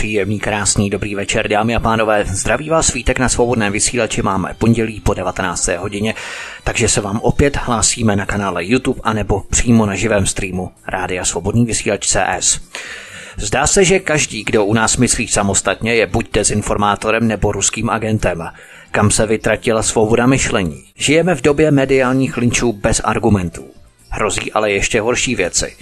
[0.00, 2.24] Příjemný, krásný, dobrý večer, dámy a pánové.
[2.24, 5.68] Zdraví vás svítek na svobodném vysílači máme pondělí po 19.
[5.68, 6.14] hodině,
[6.64, 11.64] takže se vám opět hlásíme na kanále YouTube anebo přímo na živém streamu Rádia Svobodný
[11.64, 12.60] vysílač CS.
[13.36, 18.48] Zdá se, že každý, kdo u nás myslí samostatně, je buď dezinformátorem nebo ruským agentem.
[18.90, 20.84] Kam se vytratila svoboda myšlení?
[20.96, 23.79] Žijeme v době mediálních linčů bez argumentů.
[24.10, 25.76] Hrozí ale ještě horší věci.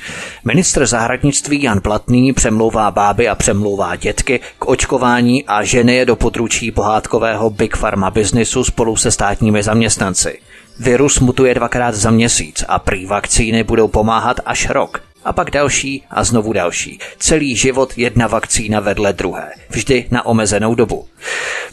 [0.45, 6.17] Ministr zahradnictví Jan Platný přemlouvá báby a přemlouvá dětky k očkování a ženy je do
[6.17, 10.39] područí pohádkového Big Pharma biznisu spolu se státními zaměstnanci.
[10.81, 15.03] Virus mutuje dvakrát za měsíc a prý vakcíny budou pomáhat až rok.
[15.25, 16.99] A pak další a znovu další.
[17.19, 19.51] Celý život jedna vakcína vedle druhé.
[19.71, 21.09] Vždy na omezenou dobu.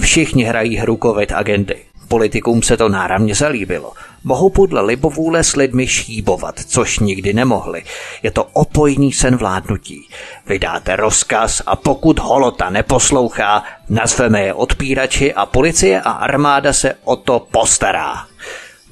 [0.01, 1.75] Všichni hrají hru COVID agendy.
[2.07, 3.93] Politikům se to náramně zalíbilo.
[4.23, 7.83] Mohou podle libovůle s lidmi šíbovat, což nikdy nemohli.
[8.23, 10.07] Je to opojný sen vládnutí.
[10.45, 17.15] Vydáte rozkaz a pokud holota neposlouchá, nazveme je odpírači a policie a armáda se o
[17.15, 18.25] to postará.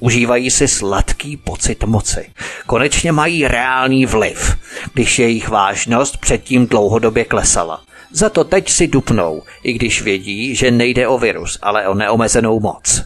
[0.00, 2.30] Užívají si sladký pocit moci.
[2.66, 4.56] Konečně mají reálný vliv,
[4.94, 7.80] když jejich vážnost předtím dlouhodobě klesala.
[8.14, 12.60] Za to teď si dupnou, i když vědí, že nejde o virus, ale o neomezenou
[12.60, 13.04] moc.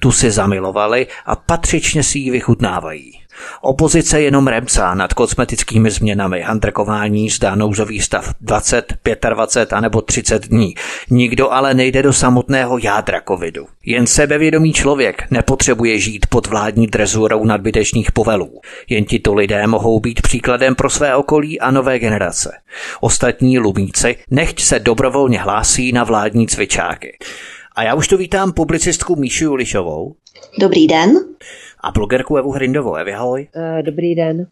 [0.00, 3.23] Tu si zamilovali a patřičně si ji vychutnávají.
[3.60, 8.94] Opozice jenom remcá nad kosmetickými změnami, handrkování zdá nouzový stav 20,
[9.28, 10.74] 25 a nebo 30 dní.
[11.10, 13.66] Nikdo ale nejde do samotného jádra covidu.
[13.86, 18.60] Jen sebevědomý člověk nepotřebuje žít pod vládní drezurou nadbytečných povelů.
[18.88, 22.52] Jen tito lidé mohou být příkladem pro své okolí a nové generace.
[23.00, 27.18] Ostatní lumíci nechť se dobrovolně hlásí na vládní cvičáky.
[27.76, 30.14] A já už tu vítám publicistku Míšu Julišovou.
[30.60, 31.10] Dobrý den.
[31.84, 32.96] A blogerku Evu Hrindovou.
[32.96, 33.48] Evi, ahoj.
[33.82, 34.46] Dobrý den.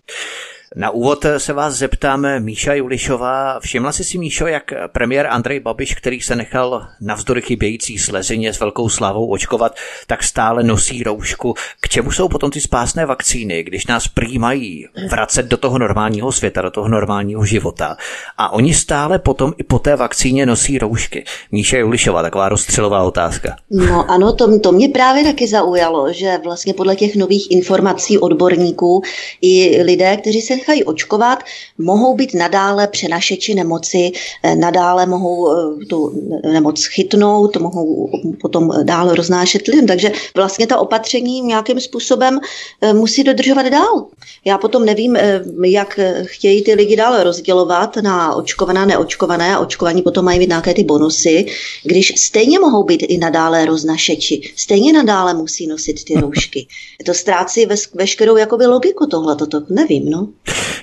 [0.77, 3.60] Na úvod se vás zeptáme Míša Julišová.
[3.60, 8.60] Všimla jsi si, Míšo, jak premiér Andrej Babiš, který se nechal navzdory chybějící slezině s
[8.60, 11.55] velkou slávou očkovat, tak stále nosí roušku.
[11.81, 16.62] K čemu jsou potom ty spásné vakcíny, když nás přijímají vracet do toho normálního světa,
[16.62, 17.97] do toho normálního života?
[18.39, 21.25] A oni stále potom i po té vakcíně nosí roušky.
[21.53, 23.56] Míša Julišová, taková rozstřelová otázka.
[23.71, 29.03] No ano, to, to mě právě taky zaujalo, že vlastně podle těch nových informací odborníků
[29.43, 31.38] i lidé, kteří se nechají očkovat,
[31.78, 34.12] mohou být nadále přenašeči nemoci,
[34.42, 39.86] eh, nadále mohou eh, tu nemoc chytnout, mohou potom dále roznášet lidem.
[39.86, 42.40] Takže vlastně ta opatření nějakým způsobem
[42.80, 44.06] eh, musí dodržovat dál.
[44.44, 45.16] Já potom nevím,
[45.64, 50.74] jak chtějí ty lidi dále rozdělovat na očkované, neočkované a očkovaní potom mají mít nějaké
[50.74, 51.46] ty bonusy,
[51.84, 56.66] když stejně mohou být i nadále roznašeči, stejně nadále musí nosit ty roušky.
[57.06, 60.28] To ztrácí veškerou jakoby logiku tohle, to nevím, no.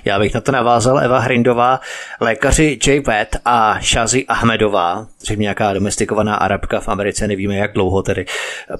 [0.04, 0.98] Já bych na to navázal.
[0.98, 1.80] Eva Hrindová,
[2.20, 8.02] lékaři Jay Wett a Shazi Ahmedová, zřejmě nějaká domestikovaná arabka v Americe, nevíme jak dlouho
[8.02, 8.24] tedy,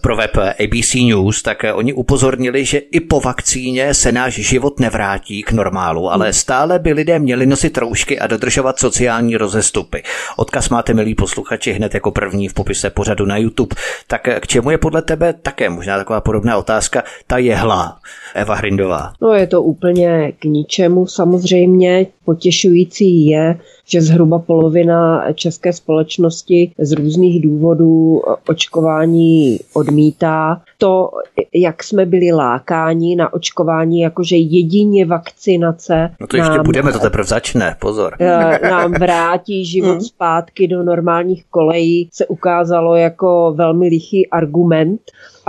[0.00, 5.42] pro web ABC News, tak oni upozornili, že i po vakcíně se náš život nevrátí
[5.42, 10.02] k normálu, ale stále by lidé měli nosit roušky a dodržovat sociální rozestupy.
[10.36, 13.76] Odkaz máte, milí posluchači, hned jako první v popise pořadu na YouTube.
[14.06, 17.98] Tak k čemu je podle tebe také možná taková podobná otázka, ta jehla,
[18.34, 19.12] Eva Hrindová?
[19.22, 22.06] No je to úplně k ničemu samozřejmě.
[22.30, 30.62] Potěšující je, že zhruba polovina české společnosti z různých důvodů očkování odmítá.
[30.78, 31.10] To,
[31.54, 36.10] jak jsme byli lákáni na očkování, jakože jedině vakcinace.
[36.20, 38.16] No to ještě nám, budeme, to teprve začne, pozor.
[38.20, 40.00] Eh, nám vrátí život hmm.
[40.00, 45.00] zpátky do normálních kolejí, se ukázalo jako velmi lichý argument.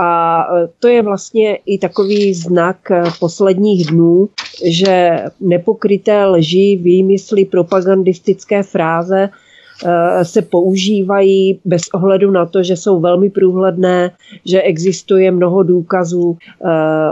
[0.02, 4.28] A e, to je vlastně i takový znak e, posledních dnů,
[4.64, 13.00] že nepokryté lži, výmysly, propagandistické fráze e, se používají bez ohledu na to, že jsou
[13.00, 14.10] velmi průhledné,
[14.46, 16.36] že existuje mnoho důkazů.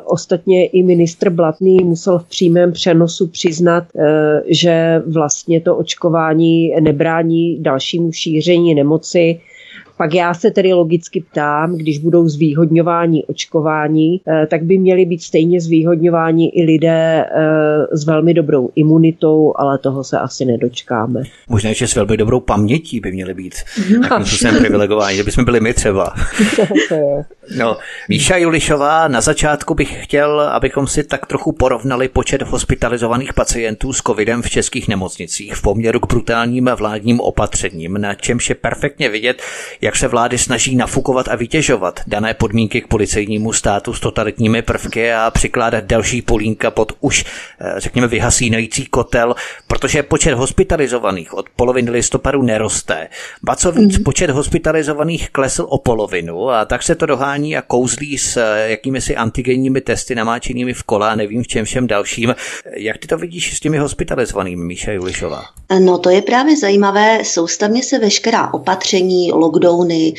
[0.05, 3.85] Ostatně i ministr Blatný musel v přímém přenosu přiznat,
[4.47, 9.41] že vlastně to očkování nebrání dalšímu šíření nemoci
[10.01, 15.23] Pak já se tedy logicky ptám, když budou zvýhodňováni očkování, eh, tak by měli být
[15.23, 21.23] stejně zvýhodňováni i lidé eh, s velmi dobrou imunitou, ale toho se asi nedočkáme.
[21.49, 23.55] Možná, že s velmi dobrou pamětí by měli být
[23.89, 26.15] nějakým způsobem privilegováni, že bychom byli my třeba.
[27.57, 27.77] no,
[28.09, 34.03] Míša Julišová, na začátku bych chtěl, abychom si tak trochu porovnali počet hospitalizovaných pacientů s
[34.03, 39.43] covidem v českých nemocnicích v poměru k brutálním vládním opatřením, na čemž je perfektně vidět,
[39.81, 45.13] jak se vlády snaží nafukovat a vytěžovat dané podmínky k policejnímu státu s totalitními prvky
[45.13, 47.25] a přikládat další polínka pod už,
[47.61, 49.35] eh, řekněme, vyhasínající kotel,
[49.67, 53.09] protože počet hospitalizovaných od poloviny listopadu neroste.
[53.43, 54.05] Ba co víc, mm.
[54.05, 59.01] počet hospitalizovaných klesl o polovinu a tak se to dohání a kouzlí s eh, jakými
[59.01, 62.35] si antigenními testy namáčenými v kole a nevím v čem všem dalším.
[62.77, 65.45] Jak ty to vidíš s těmi hospitalizovanými, Míša Julišová?
[65.79, 67.25] No to je právě zajímavé.
[67.25, 70.15] Soustavně se veškerá opatření, lockdowny e,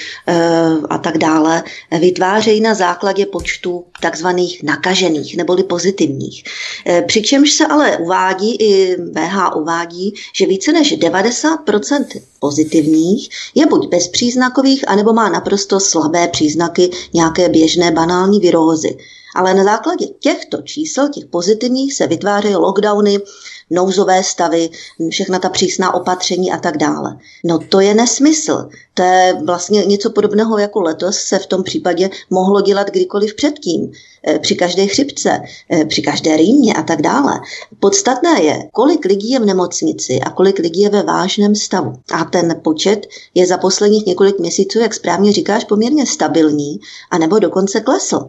[0.89, 1.63] a tak dále
[1.99, 6.43] vytvářejí na základě počtu takzvaných nakažených neboli pozitivních.
[6.87, 12.05] E, přičemž se ale uvádí, i VH uvádí, že více než 90%
[12.39, 18.97] pozitivních je buď bezpříznakových, anebo má naprosto slabé příznaky nějaké běžné banální virózy.
[19.35, 23.19] Ale na základě těchto čísel, těch pozitivních, se vytvářejí lockdowny,
[23.69, 24.69] nouzové stavy,
[25.09, 27.17] všechna ta přísná opatření a tak dále.
[27.43, 28.69] No to je nesmysl.
[28.93, 33.91] To je vlastně něco podobného jako letos se v tom případě mohlo dělat kdykoliv předtím.
[34.27, 35.41] Eh, při každé chřipce,
[35.71, 37.39] eh, při každé rýmě a tak dále.
[37.79, 41.93] Podstatné je, kolik lidí je v nemocnici a kolik lidí je ve vážném stavu.
[42.13, 46.79] A ten počet je za posledních několik měsíců, jak správně říkáš, poměrně stabilní,
[47.11, 48.27] anebo dokonce klesl.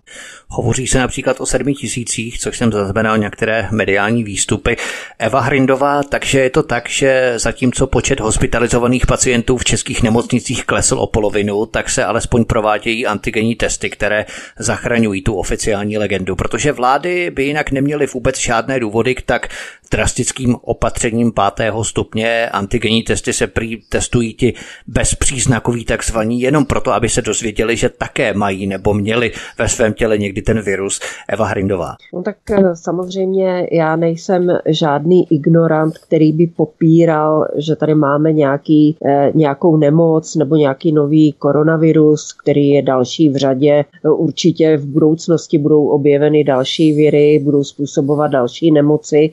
[0.48, 4.76] Hovoří se například o sedmi tisících, což jsem zaznamenal některé mediální výstupy.
[5.18, 10.98] Eva Hrindová, takže je to tak, že zatímco počet hospitalizovaných pacientů v českých nemocnicích klesl
[10.98, 14.26] o polovinu, tak se alespoň provádějí antigenní testy, které
[14.58, 19.48] zachraňují tu oficiální legendu, protože vlády by jinak neměly vůbec žádné důvody k tak
[19.92, 22.48] drastickým opatřením pátého stupně.
[22.48, 24.54] Antigenní testy se prý testují ti
[24.86, 30.18] bezpříznakoví takzvaní jenom proto, aby se dozvěděli, že také mají nebo měli ve svém těle
[30.18, 31.00] někdy ten virus.
[31.28, 31.96] Eva Hrindová.
[32.14, 38.96] No tak eh, samozřejmě já nejsem žádný ignorant, který by popíral, že tady máme nějaký,
[39.06, 43.84] eh, nějakou nemoc nebo nějaký nový koronavirus, který je další v řadě.
[44.16, 49.32] Určitě v budoucnosti budou objeveny další viry, budou způsobovat další nemoci.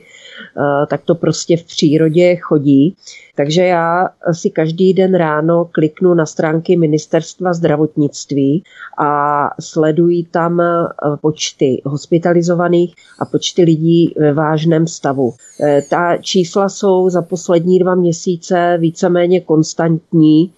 [0.56, 2.94] Eh, tak to prostě v přírodě chodí.
[3.36, 8.62] Takže já si každý den ráno kliknu na stránky ministerstva zdravotnictví
[8.98, 10.86] a sleduji tam eh,
[11.20, 15.32] počty hospitalizovaných a počty lidí ve vážném stavu.
[15.60, 20.52] Eh, ta čísla jsou za poslední dva měsíce víceméně konstantní,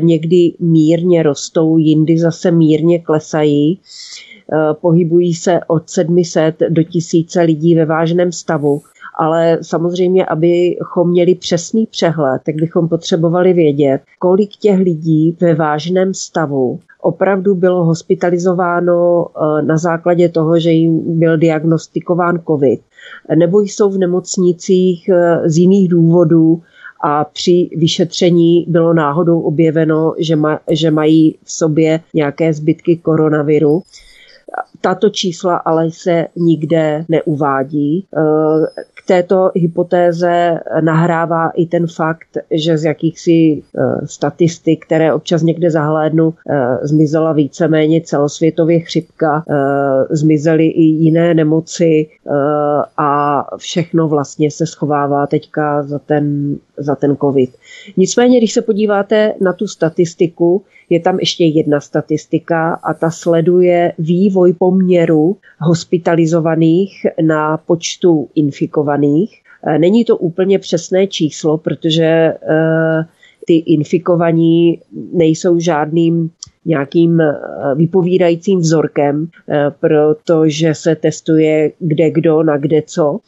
[0.00, 3.80] někdy mírně rostou, jindy zase mírně klesají
[4.80, 8.82] pohybují se od 700 do tisíce lidí ve vážném stavu
[9.18, 16.14] ale samozřejmě, abychom měli přesný přehled, tak bychom potřebovali vědět, kolik těch lidí ve vážném
[16.14, 22.80] stavu opravdu bylo hospitalizováno eh, na základě toho, že jim byl diagnostikován COVID,
[23.34, 26.62] nebo jsou v nemocnicích eh, z jiných důvodů,
[27.04, 33.82] a při vyšetření bylo náhodou objeveno, že, ma, že mají v sobě nějaké zbytky koronaviru.
[34.80, 38.06] Tato čísla ale se nikde neuvádí.
[39.02, 45.70] Eh, této hypotéze nahrává i ten fakt, že z jakýchsi eh, statistik, které občas někde
[45.70, 49.44] zahlédnu, eh, zmizela víceméně celosvětově chřipka,
[50.10, 52.06] zmizely i jiné nemoci
[52.96, 57.50] a všechno vlastně se schovává teďka za ten, za ten covid.
[57.96, 60.62] Nicméně, když se podíváte na tu statistiku,
[60.92, 69.42] je tam ještě jedna statistika a ta sleduje vývoj poměru hospitalizovaných na počtu infikovaných.
[69.66, 72.36] E, není to úplně přesné číslo, protože e,
[73.46, 74.80] ty infikovaní
[75.12, 76.30] nejsou žádným
[76.64, 77.34] nějakým e,
[77.74, 79.26] vypovídajícím vzorkem,
[79.80, 83.18] protože se testuje kde kdo na kde co.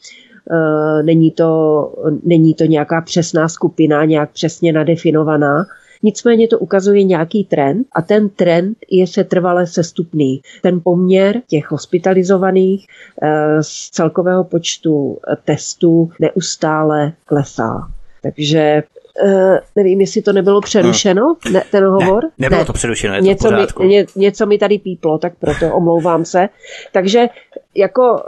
[1.03, 1.93] Není to,
[2.23, 5.65] není to nějaká přesná skupina, nějak přesně nadefinovaná.
[6.03, 10.41] Nicméně to ukazuje nějaký trend a ten trend je setrvale sestupný.
[10.61, 12.87] Ten poměr těch hospitalizovaných
[13.21, 17.91] eh, z celkového počtu testů neustále klesá.
[18.21, 18.83] Takže
[19.23, 22.23] uh, nevím, jestli to nebylo přerušeno, ne, ten hovor.
[22.23, 22.65] Ne, nebylo ne.
[22.65, 26.49] to přerušeno, je něco to mi, ně, něco mi tady píplo, tak proto omlouvám se.
[26.91, 27.27] Takže
[27.75, 28.19] jako uh,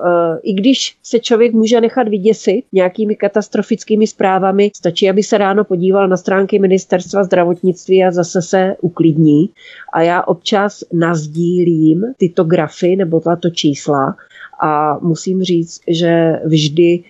[0.43, 6.07] i když se člověk může nechat vyděsit nějakými katastrofickými zprávami, stačí, aby se ráno podíval
[6.07, 9.49] na stránky ministerstva zdravotnictví a zase se uklidní.
[9.93, 14.15] A já občas nazdílím tyto grafy nebo tato čísla
[14.61, 17.03] a musím říct, že vždy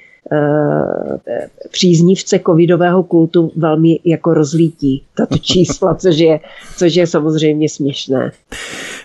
[1.72, 5.04] příznivce covidového kultu velmi jako rozlítí.
[5.18, 6.40] Tato čísla, což je,
[6.78, 8.32] což je samozřejmě směšné.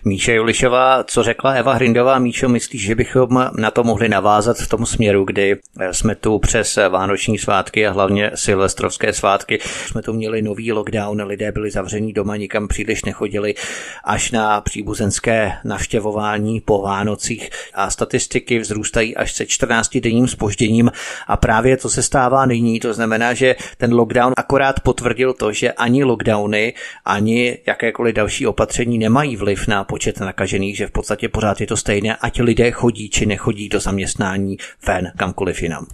[0.04, 4.68] Míše Julišová, co řekla Eva Hrindová, Míšo, myslíš, že bychom na to mohli navázat v
[4.68, 5.56] tom směru, kdy
[5.92, 11.52] jsme tu přes Vánoční svátky a hlavně silvestrovské svátky, jsme tu měli nový lockdown, lidé
[11.52, 13.54] byli zavření doma, nikam příliš nechodili,
[14.04, 17.50] až na příbuzenské navštěvování po Vánocích.
[17.74, 20.90] A statistiky vzrůstají až se 14 denním spožděním
[21.26, 25.72] a právě to se stává nyní, to znamená, že ten lockdown akorát potvrdil to, že
[25.72, 31.60] ani lockdowny, ani jakékoliv další opatření nemají vliv na počet nakažených, že v podstatě pořád
[31.60, 35.86] je to stejné, ať lidé chodí či nechodí do zaměstnání ven kamkoliv jinam.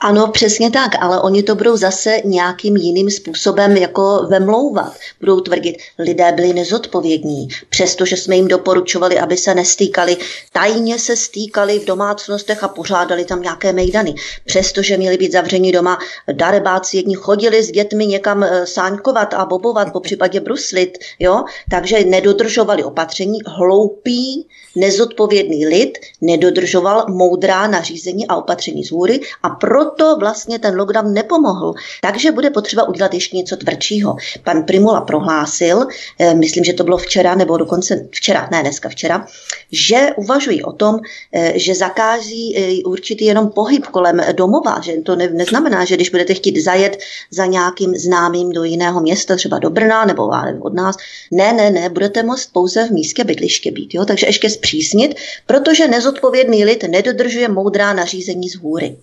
[0.00, 4.96] Ano, přesně tak, ale oni to budou zase nějakým jiným způsobem jako vemlouvat.
[5.20, 10.16] Budou tvrdit, lidé byli nezodpovědní, přestože jsme jim doporučovali, aby se nestýkali.
[10.52, 14.14] Tajně se stýkali v domácnostech a pořádali tam nějaké mejdany.
[14.44, 15.98] Přestože měli být zavřeni doma,
[16.32, 21.44] darebáci jedni chodili s dětmi někam eh, sáňkovat a bobovat, po případě bruslit, jo?
[21.70, 30.16] takže nedodržovali opatření, hloupí, nezodpovědný lid nedodržoval moudrá nařízení a opatření z hůry a proto
[30.16, 31.74] vlastně ten lockdown nepomohl.
[32.02, 34.16] Takže bude potřeba udělat ještě něco tvrdšího.
[34.44, 35.86] Pan Primula prohlásil,
[36.18, 39.26] eh, myslím, že to bylo včera, nebo dokonce včera, ne dneska včera,
[39.72, 40.98] že uvažují o tom,
[41.32, 46.10] eh, že zakází eh, určitý jenom pohyb kolem domova, že to ne, neznamená, že když
[46.10, 46.98] budete chtít zajet
[47.30, 50.30] za nějakým známým do jiného města, třeba do Brna nebo
[50.60, 50.96] od nás,
[51.30, 53.94] ne, ne, ne, budete moct pouze v místě bydliště být.
[53.94, 54.04] Jo?
[54.04, 55.14] Takže ještě zpřísnit,
[55.46, 58.96] protože nezodpovědný lid nedodržuje moudrá nařízení z hůry.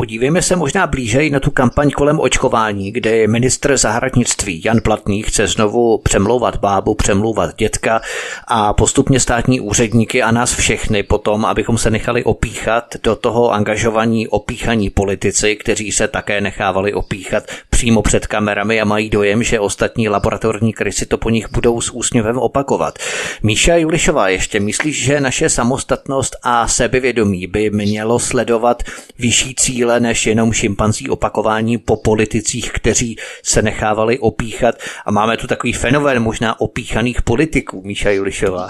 [0.00, 5.46] Podívejme se možná blíže na tu kampaň kolem očkování, kde ministr zahradnictví Jan Platný chce
[5.46, 8.00] znovu přemlouvat bábu, přemlouvat dětka
[8.48, 14.28] a postupně státní úředníky a nás všechny potom, abychom se nechali opíchat do toho angažovaní
[14.28, 20.08] opíchaní politici, kteří se také nechávali opíchat přímo před kamerami a mají dojem, že ostatní
[20.08, 22.98] laboratorní krysy to po nich budou s úsměvem opakovat.
[23.42, 28.82] Míša Julišová ještě, myslíš, že naše samostatnost a sebevědomí by mělo sledovat
[29.18, 34.74] vyšší cíle než jenom šimpanzí opakování po politicích, kteří se nechávali opíchat
[35.06, 38.68] a máme tu takový fenomén možná opíchaných politiků, Míša Julišová.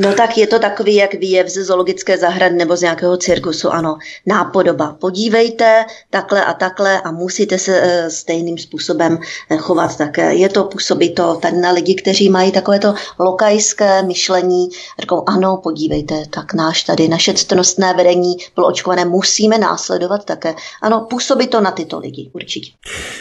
[0.00, 3.98] No tak je to takový, jak výjev ze zoologické zahrady nebo z nějakého cirkusu, ano,
[4.26, 4.96] nápodoba.
[5.00, 9.18] Podívejte takhle a takhle a musíte se e, stejným způsobem
[9.50, 10.34] eh, chovat také.
[10.34, 14.68] Je to, působí to tady na lidi, kteří mají takovéto lokajské myšlení,
[15.00, 20.54] řekou, ano, podívejte, tak náš tady, naše ctnostné vedení bylo očkované, musíme následovat také.
[20.82, 22.70] Ano, působí to na tyto lidi, určitě.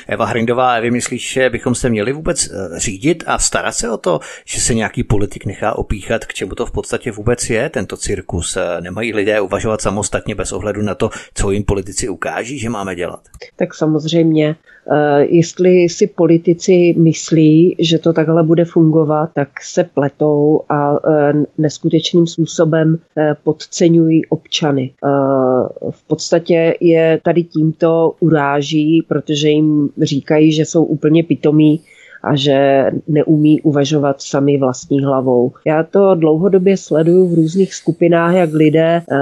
[0.07, 3.97] Eva Hrindová, vy myslíš, že bychom se měli vůbec eh, řídit a starat se o
[3.97, 7.97] to, že se nějaký politik nechá opíchat, k čemu to v podstatě vůbec je tento
[7.97, 8.57] cirkus?
[8.79, 13.19] Nemají lidé uvažovat samostatně bez ohledu na to, co jim politici ukáží, že máme dělat?
[13.55, 14.55] Tak samozřejmě,
[14.91, 21.33] eh, jestli si politici myslí, že to takhle bude fungovat, tak se pletou a eh,
[21.57, 24.91] neskutečným způsobem eh, podceňují občany.
[25.91, 31.81] V podstatě je tady tímto uráží, protože jim říkají, že jsou úplně pitomí,
[32.27, 35.51] a že neumí uvažovat sami vlastní hlavou.
[35.65, 39.15] Já to dlouhodobě sleduju v různých skupinách, jak lidé eh,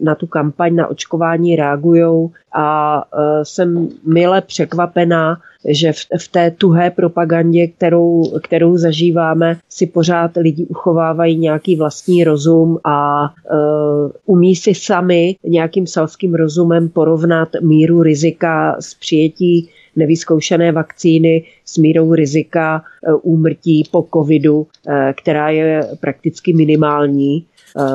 [0.00, 5.36] na tu kampaň na očkování reagují a eh, jsem mile překvapená,
[5.68, 12.78] že v, té tuhé propagandě, kterou, kterou zažíváme, si pořád lidi uchovávají nějaký vlastní rozum
[12.84, 21.44] a uh, umí si sami nějakým selským rozumem porovnat míru rizika z přijetí nevyzkoušené vakcíny
[21.64, 27.36] s mírou rizika e, úmrtí po covidu, e, která je prakticky minimální.
[27.36, 27.44] E,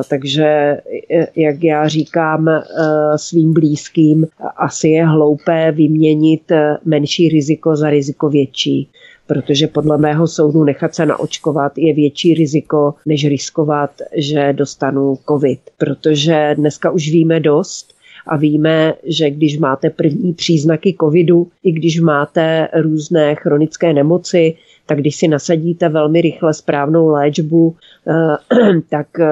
[0.09, 0.77] takže,
[1.35, 2.49] jak já říkám
[3.15, 4.27] svým blízkým,
[4.57, 6.51] asi je hloupé vyměnit
[6.85, 8.89] menší riziko za riziko větší
[9.29, 15.59] protože podle mého soudu nechat se naočkovat je větší riziko, než riskovat, že dostanu covid.
[15.77, 17.93] Protože dneska už víme dost,
[18.27, 24.97] a víme, že když máte první příznaky covidu, i když máte různé chronické nemoci, tak
[24.97, 27.75] když si nasadíte velmi rychle správnou léčbu,
[28.07, 28.13] eh,
[28.89, 29.27] tak eh,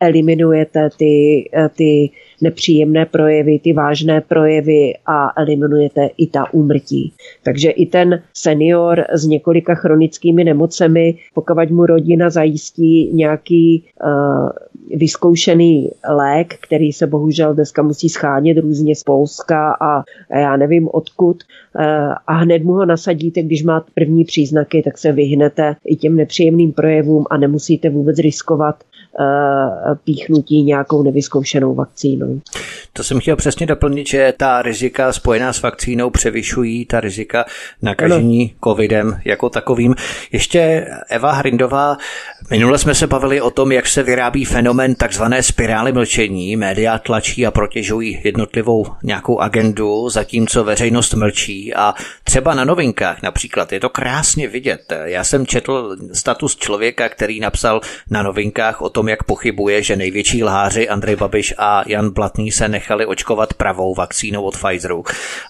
[0.00, 2.10] eliminujete ty, eh, ty
[2.42, 7.12] nepříjemné projevy, ty vážné projevy a eliminujete i ta úmrtí.
[7.42, 14.48] Takže i ten senior s několika chronickými nemocemi, pokud mu rodina zajistí nějaký uh,
[14.96, 20.02] vyzkoušený lék, který se bohužel dneska musí schánět různě z Polska a
[20.40, 21.42] já nevím odkud
[21.78, 21.84] eh,
[22.26, 26.72] a hned mu ho nasadíte, když máte první příznaky, tak se vyhnete i těm nepříjemným
[26.72, 28.84] projevům a nemusíte vůbec riskovat
[30.04, 32.40] píchnutí nějakou nevyzkoušenou vakcínou.
[32.92, 37.44] To jsem chtěl přesně doplnit, že ta rizika spojená s vakcínou převyšují ta rizika
[37.82, 38.72] nakažení ano.
[38.72, 39.94] covidem jako takovým.
[40.32, 41.96] Ještě Eva Hrindová,
[42.50, 46.56] minule jsme se bavili o tom, jak se vyrábí fenomen takzvané spirály mlčení.
[46.56, 53.72] Média tlačí a protěžují jednotlivou nějakou agendu, zatímco veřejnost mlčí a třeba na novinkách například
[53.72, 54.92] je to krásně vidět.
[55.04, 59.96] Já jsem četl status člověka, který napsal na novinkách o tom, tom, jak pochybuje, že
[59.96, 65.04] největší lháři Andrej Babiš a Jan Blatný se nechali očkovat pravou vakcínou od Pfizeru.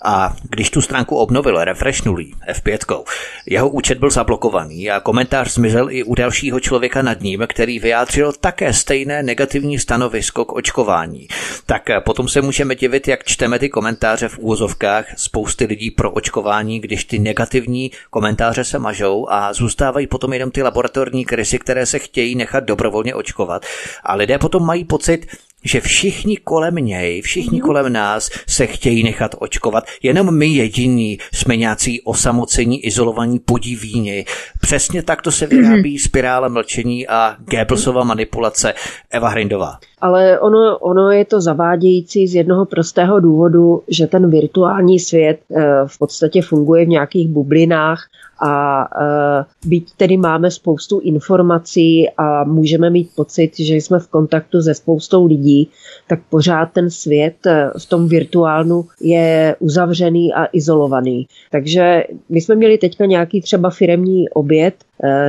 [0.04, 3.04] A když tu stránku obnovil, refreshnulý F5,
[3.47, 8.32] jeho účet byl zablokovaný a komentář zmizel i u dalšího člověka nad ním, který vyjádřil
[8.32, 11.28] také stejné negativní stanovisko k očkování.
[11.66, 16.80] Tak potom se můžeme divit, jak čteme ty komentáře v úvozovkách spousty lidí pro očkování,
[16.80, 21.99] když ty negativní komentáře se mažou a zůstávají potom jenom ty laboratorní krysy, které se
[21.99, 23.66] chtějí nechat dobrovolně očkovat očkovat.
[24.04, 25.26] A lidé potom mají pocit,
[25.64, 27.66] že všichni kolem něj, všichni mm.
[27.66, 29.84] kolem nás se chtějí nechat očkovat.
[30.02, 34.25] Jenom my jediní jsme nějací osamocení, izolovaní podivíni.
[34.61, 35.99] Přesně takto se vyrábí mm.
[35.99, 38.75] spirála mlčení a Goebbelsova manipulace
[39.11, 39.78] Eva Hrindová.
[40.02, 45.62] Ale ono, ono je to zavádějící z jednoho prostého důvodu, že ten virtuální svět eh,
[45.87, 47.99] v podstatě funguje v nějakých bublinách
[48.42, 54.62] a uh, byť tedy máme spoustu informací a můžeme mít pocit, že jsme v kontaktu
[54.62, 55.68] se spoustou lidí,
[56.09, 61.26] tak pořád ten svět e, v tom virtuálnu je uzavřený a izolovaný.
[61.50, 64.75] Takže my jsme měli teďka nějaký třeba firemní oběd,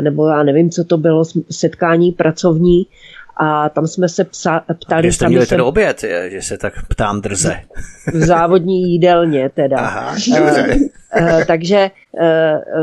[0.01, 2.86] nebo já nevím, co to bylo, setkání pracovní,
[3.38, 5.02] a tam jsme se psa, ptali...
[5.02, 7.60] Kde jste měli ten oběd, je, že se tak ptám drze?
[8.13, 9.78] V závodní jídelně teda.
[9.78, 10.16] Aha,
[11.22, 11.92] Uh, takže,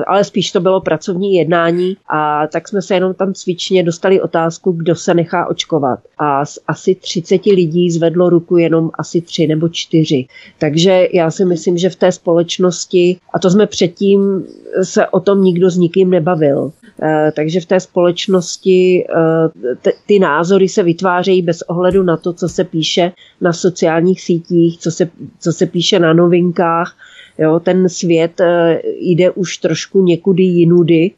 [0.06, 4.72] ale spíš to bylo pracovní jednání a tak jsme se jenom tam cvičně dostali otázku,
[4.72, 6.00] kdo se nechá očkovat.
[6.18, 10.26] A z asi 30 lidí zvedlo ruku jenom asi tři nebo čtyři.
[10.58, 14.44] Takže já si myslím, že v té společnosti, a to jsme předtím
[14.82, 16.72] se o tom nikdo s nikým nebavil,
[17.02, 22.48] Eh, takže v té společnosti eh, ty názory se vytvářejí bez ohledu na to, co
[22.48, 25.08] se píše na sociálních sítích, co se,
[25.40, 26.96] co se píše na novinkách.
[27.40, 31.10] Jo, ten svět eh, jde už trošku někudy jinudy.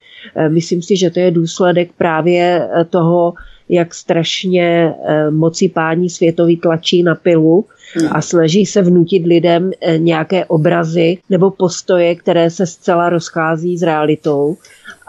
[0.49, 3.35] Myslím si, že to je důsledek právě toho,
[3.69, 4.95] jak strašně
[5.31, 7.65] moci pání světový tlačí na pilu
[8.11, 14.57] a snaží se vnutit lidem nějaké obrazy nebo postoje, které se zcela rozchází s realitou.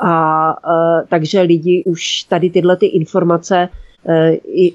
[0.06, 0.56] A
[1.10, 3.70] takže lidi už tady tyhle ty informace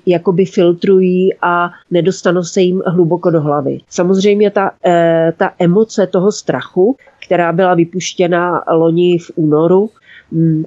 [0.06, 3.78] jakoby filtrují a nedostanou se jim hluboko do hlavy.
[3.88, 4.92] Samozřejmě ta, uh,
[5.36, 9.90] ta emoce toho strachu, která byla vypuštěna loni v únoru,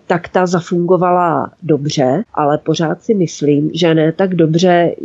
[0.08, 4.96] tak ta zafungovala dobře, ale pořád si myslím, že ne tak dobře,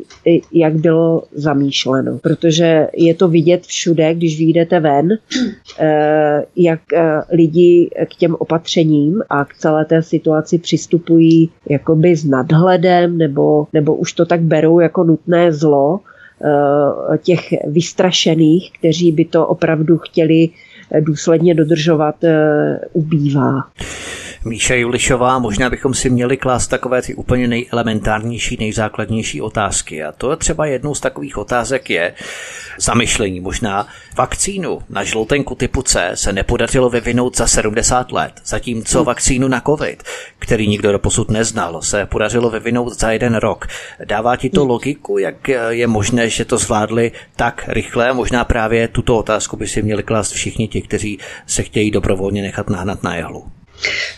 [0.53, 2.19] jak bylo zamýšleno.
[2.19, 5.09] Protože je to vidět všude, když vyjdete ven,
[5.79, 12.25] eh, jak eh, lidi k těm opatřením a k celé té situaci přistupují jakoby s
[12.25, 16.01] nadhledem, nebo, nebo už to tak berou jako nutné zlo,
[16.45, 20.49] eh, těch vystrašených, kteří by to opravdu chtěli
[21.01, 22.15] důsledně dodržovat,
[22.93, 23.53] ubývá.
[24.47, 30.05] Míša Julišová, možná bychom si měli klást takové ty úplně nejelementárnější, nejzákladnější otázky.
[30.05, 32.15] A to je třeba jednou z takových otázek je
[32.79, 33.87] zamyšlení možná.
[34.17, 39.07] Vakcínu na žloutenku typu C se nepodařilo vyvinout za 70 let, zatímco hmm.
[39.07, 40.03] vakcínu na COVID,
[40.39, 43.67] který nikdo doposud neznal, se podařilo vyvinout za jeden rok.
[44.05, 44.71] Dává ti to hmm.
[44.71, 48.13] logiku, jak je možné, že to zvládli tak rychle?
[48.13, 52.71] Možná právě tuto otázku by si měli klást všichni ti, kteří se chtějí dobrovolně nechat
[52.71, 53.56] nahnat na jehlu.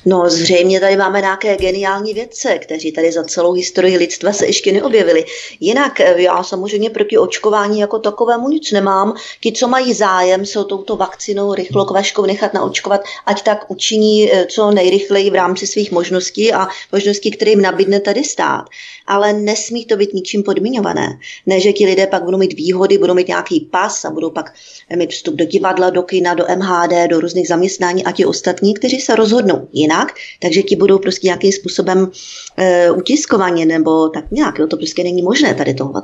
[0.06, 4.72] No zřejmě tady máme nějaké geniální vědce, kteří tady za celou historii lidstva se ještě
[4.72, 5.24] neobjevili.
[5.60, 9.14] Jinak eh, já samozřejmě proti očkování jako takovému nic nemám.
[9.40, 14.46] Ti, co mají zájem se touto vakcinou rychlo kvaškou nechat naočkovat, ať tak učiní eh,
[14.46, 18.64] co nejrychleji v rámci svých možností a možností, které jim nabídne tady stát.
[19.06, 21.18] Ale nesmí to být ničím podmiňované.
[21.46, 24.52] Ne, že ti lidé pak budou mít výhody, budou mít nějaký pas a budou pak
[24.96, 29.00] mít vstup do divadla, do kina, do MHD, do různých zaměstnání a ti ostatní, kteří
[29.00, 32.10] se rozhodnou dohodnou jinak, takže ti budou prostě nějakým způsobem
[32.56, 36.02] e, utiskovaně nebo tak nějak, jo, to prostě není možné tady tohle.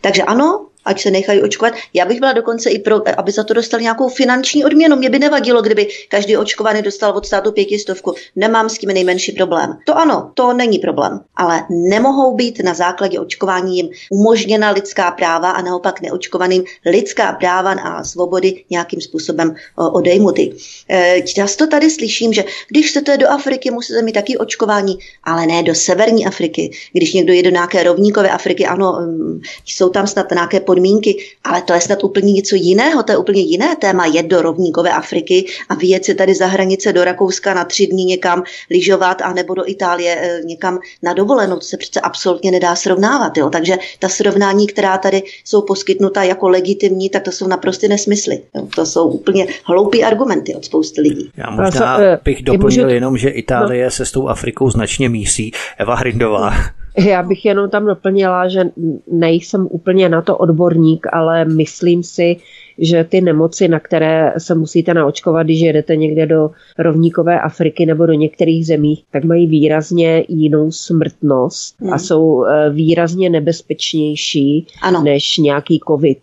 [0.00, 1.74] Takže ano, ať se nechají očkovat.
[1.94, 4.96] Já bych byla dokonce i pro, aby za to dostali nějakou finanční odměnu.
[4.96, 8.14] Mě by nevadilo, kdyby každý očkovaný dostal od státu pětistovku.
[8.36, 9.78] Nemám s tím nejmenší problém.
[9.86, 11.20] To ano, to není problém.
[11.36, 17.72] Ale nemohou být na základě očkování jim umožněna lidská práva a naopak neočkovaným lidská práva
[17.72, 20.54] a svobody nějakým způsobem odejmuty.
[20.90, 25.62] E, často tady slyším, že když chcete do Afriky, musíte mít taky očkování, ale ne
[25.62, 26.70] do severní Afriky.
[26.92, 31.62] Když někdo jede do nějaké rovníkové Afriky, ano, mm, jsou tam snad nějaké podmínky, ale
[31.62, 35.46] to je snad úplně něco jiného, to je úplně jiné téma, jet do rovníkové Afriky
[35.68, 39.54] a vyjet se tady za hranice do Rakouska na tři dny někam lyžovat a nebo
[39.54, 41.56] do Itálie e, někam na dovolenou.
[41.56, 43.36] To se přece absolutně nedá srovnávat.
[43.36, 43.50] Jo?
[43.50, 48.40] Takže ta srovnání, která tady jsou poskytnuta jako legitimní, tak to jsou naprosto nesmysly.
[48.54, 48.66] Jo?
[48.74, 51.30] To jsou úplně hloupý argumenty od spousty lidí.
[51.36, 53.90] Já možná eh, bych doplnil jenom, že Itálie no.
[53.90, 55.52] se s tou Afrikou značně mísí.
[55.78, 56.54] Eva Hrindová.
[56.98, 58.64] Já bych jenom tam doplnila, že
[59.12, 62.36] nejsem úplně na to odborník, ale myslím si,
[62.78, 68.06] že ty nemoci, na které se musíte naočkovat, když jedete někde do rovníkové Afriky nebo
[68.06, 71.92] do některých zemí, tak mají výrazně jinou smrtnost hmm.
[71.92, 75.02] a jsou eh, výrazně nebezpečnější ano.
[75.02, 76.18] než nějaký covid.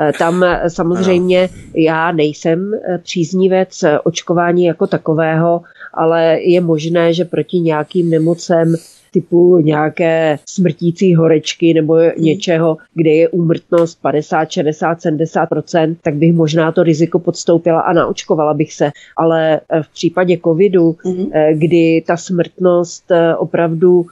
[0.00, 5.60] Eh, tam eh, samozřejmě já nejsem příznivec očkování jako takového,
[5.94, 8.74] ale je možné, že proti nějakým nemocem
[9.16, 16.72] typu nějaké smrtící horečky nebo něčeho, kde je úmrtnost 50, 60, 70% tak bych možná
[16.72, 18.90] to riziko podstoupila a naočkovala bych se.
[19.16, 21.58] Ale eh, v případě covidu, mm-hmm.
[21.58, 24.06] kdy ta smrtnost eh, opravdu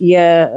[0.00, 0.50] je,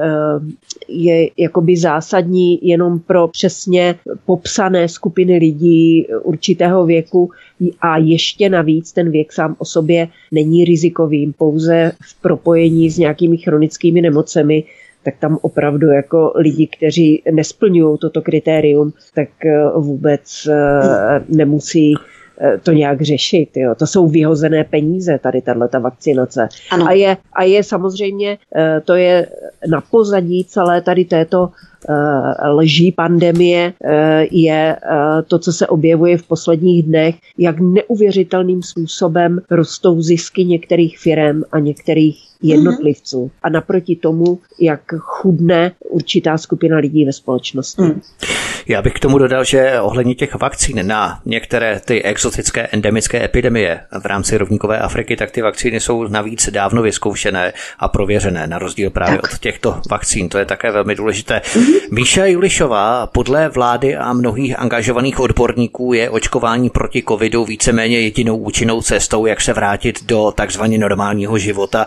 [0.88, 7.30] je jakoby zásadní jenom pro přesně popsané skupiny lidí určitého věku
[7.82, 13.38] a ještě navíc ten věk sám o sobě není rizikovým, pouze v propojení s nějakými
[13.38, 14.64] chronickými chronickými nemocemi,
[15.04, 21.94] tak tam opravdu jako lidi, kteří nesplňují toto kritérium, tak eh, vůbec eh, nemusí
[22.42, 23.50] eh, to nějak řešit.
[23.56, 23.76] Jo.
[23.76, 26.50] To jsou vyhozené peníze, tady tato vakcinace.
[26.72, 26.88] Ano.
[26.88, 28.38] A, je, a je samozřejmě,
[28.86, 29.28] to je
[29.70, 31.50] na pozadí celé tady této
[32.50, 39.40] lží pandemie eh, je eh, to, co se objevuje v posledních dnech, jak neuvěřitelným způsobem
[39.52, 43.26] rostou zisky některých firm a některých jednotlivců.
[43.26, 43.40] Mm-hmm.
[43.44, 47.82] A naproti tomu, jak chudne určitá skupina lidí ve společnosti.
[47.82, 48.02] Mm.
[48.68, 53.80] Já bych k tomu dodal, že ohledně těch vakcín na některé ty exotické endemické epidemie
[54.02, 58.90] v rámci rovníkové Afriky, tak ty vakcíny jsou navíc dávno vyzkoušené a prověřené, na rozdíl
[58.90, 59.34] právě tak.
[59.34, 60.30] od těchto vakcín.
[60.30, 61.42] To je také velmi důležité.
[61.44, 61.67] Mm-hmm.
[61.92, 68.82] Míša Julišová, podle vlády a mnohých angažovaných odborníků je očkování proti covidu víceméně jedinou účinnou
[68.82, 71.86] cestou, jak se vrátit do takzvaně normálního života.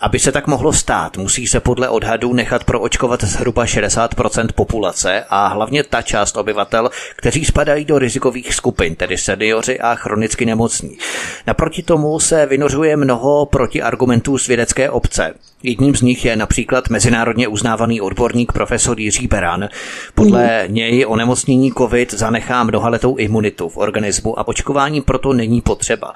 [0.00, 5.46] Aby se tak mohlo stát, musí se podle odhadů nechat proočkovat zhruba 60% populace a
[5.46, 10.98] hlavně ta část obyvatel, kteří spadají do rizikových skupin, tedy seniori a chronicky nemocní.
[11.46, 15.34] Naproti tomu se vynořuje mnoho protiargumentů z vědecké obce.
[15.62, 19.68] Jedním z nich je například mezinárodně uznávaný odborník profesor Jiří Beran.
[20.14, 20.74] Podle mm.
[20.74, 26.12] něj onemocnění COVID zanechá mnohaletou imunitu v organismu a očkování proto není potřeba.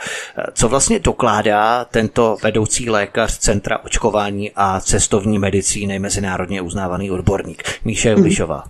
[0.54, 8.10] Co vlastně dokládá tento vedoucí lékař Centra očkování a cestovní medicíny mezinárodně uznávaný odborník Míše
[8.10, 8.64] Julišová?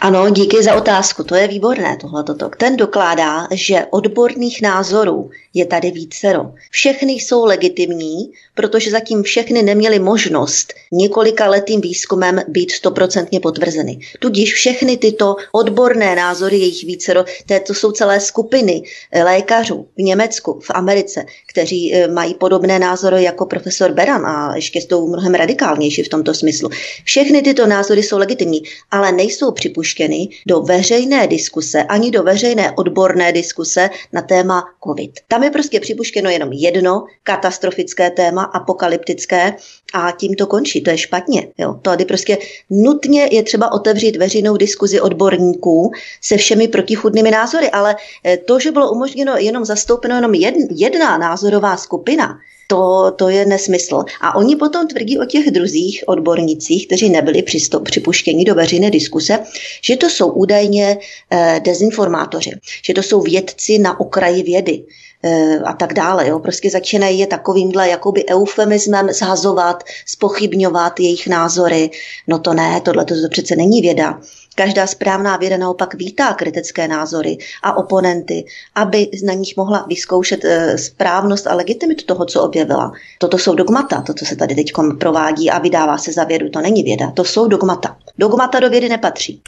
[0.00, 2.24] Ano, díky za otázku, to je výborné tohle.
[2.56, 6.52] Ten dokládá, že odborných názorů je tady vícero.
[6.70, 13.98] Všechny jsou legitimní, protože zatím všechny neměly možnost několika letým výzkumem být stoprocentně potvrzeny.
[14.18, 17.24] Tudíž všechny tyto odborné názory, jejich vícero,
[17.66, 18.82] to jsou celé skupiny
[19.12, 24.56] eh, lékařů v Německu, v Americe, kteří eh, mají podobné názory jako profesor Beran a
[24.56, 26.68] ještě jsou mnohem radikálnější v tomto smyslu.
[27.04, 33.32] Všechny tyto názory jsou legitimní, ale nejsou připuštěny do veřejné diskuse ani do veřejné odborné
[33.32, 35.10] diskuse na téma COVID.
[35.28, 39.54] Tam je prostě připuštěno jenom jedno katastrofické téma, apokalyptické,
[39.92, 40.80] a tím to končí.
[40.80, 41.48] To je špatně.
[41.58, 41.74] Jo.
[41.82, 42.38] Tady prostě
[42.70, 48.70] nutně je třeba otevřít veřejnou diskuzi odborníků se všemi protichudnými názory, ale eh, to, že
[48.70, 50.34] bylo umožněno jenom zastoupeno jenom
[50.70, 54.04] jedna názorová skupina, to, to je nesmysl.
[54.20, 59.38] A oni potom tvrdí o těch druzích odbornicích, kteří nebyli přistup, připuštěni do veřejné diskuse,
[59.82, 60.98] že to jsou údajně
[61.30, 62.50] eh, dezinformátoři,
[62.84, 64.84] že to jsou vědci na okraji vědy,
[65.22, 66.28] Eh, a tak dále.
[66.28, 66.38] Jo.
[66.38, 71.90] Prostě začínají je takovýmhle jakoby eufemismem zhazovat, spochybňovat jejich názory.
[72.26, 74.20] No to ne, tohle to přece není věda.
[74.60, 78.44] Každá správná věda naopak vítá kritické názory a oponenty,
[78.74, 82.92] aby na nich mohla vyzkoušet eh, správnost a legitimitu toho, co objevila.
[83.18, 86.60] Toto jsou dogmata, to, co se tady teď provádí a vydává se za vědu, to
[86.60, 87.96] není věda, to jsou dogmata.
[88.18, 89.42] Dogmata do vědy nepatří.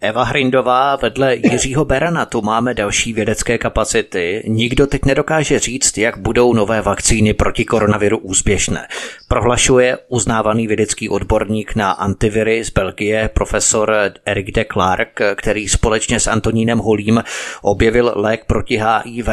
[0.00, 4.42] Eva Hrindová, vedle Jiřího Berana tu máme další vědecké kapacity.
[4.46, 8.88] Nikdo teď nedokáže říct, jak budou nové vakcíny proti koronaviru úspěšné.
[9.28, 13.94] Prohlašuje uznávaný vědecký odborník na antiviry z Belgie, profesor
[14.26, 17.22] Erik de Clark, který společně s Antonínem Holím
[17.62, 19.28] objevil lék proti HIV.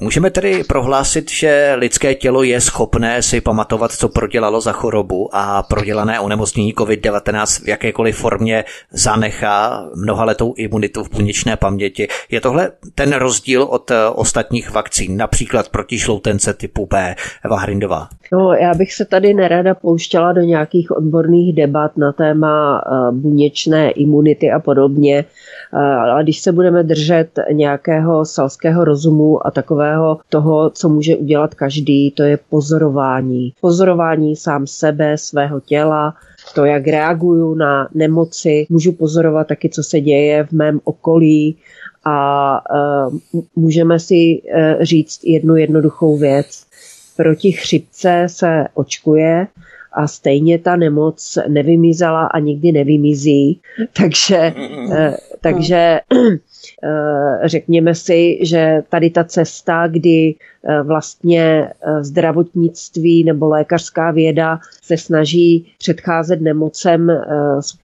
[0.00, 5.62] Můžeme tedy prohlásit, že lidské tělo je schopné si pamatovat, co prodělalo za chorobu a
[5.62, 12.08] prodělané onemocnění COVID-19 v jakékoliv formě zanechá mnohaletou imunitu v buněčné paměti.
[12.30, 18.08] Je tohle ten rozdíl od ostatních vakcín, například proti žloutence typu B, Eva Hrindová?
[18.32, 23.90] No, já bych se tady nerada pouštěla do nějakých odborných debat na téma uh, buněčné
[23.90, 25.24] imunity a podobně,
[25.72, 31.54] uh, ale když se budeme držet nějakého selského rozumu a takového toho, co může udělat
[31.54, 33.52] každý, to je pozorování.
[33.60, 36.14] Pozorování sám sebe, svého těla,
[36.54, 41.56] to, jak reaguju na nemoci, můžu pozorovat taky, co se děje v mém okolí
[42.04, 42.60] a
[43.14, 44.42] uh, můžeme si
[44.80, 46.64] říct jednu jednoduchou věc.
[47.16, 49.46] Proti chřipce se očkuje
[49.92, 53.60] a stejně ta nemoc nevymizela a nikdy nevymizí.
[53.92, 54.54] Takže,
[54.86, 56.00] uh, takže
[57.44, 64.96] řekněme si, že tady ta cesta, kdy Eh, vlastně eh, zdravotnictví nebo lékařská věda se
[64.96, 67.22] snaží předcházet nemocem eh,
[67.60, 67.78] s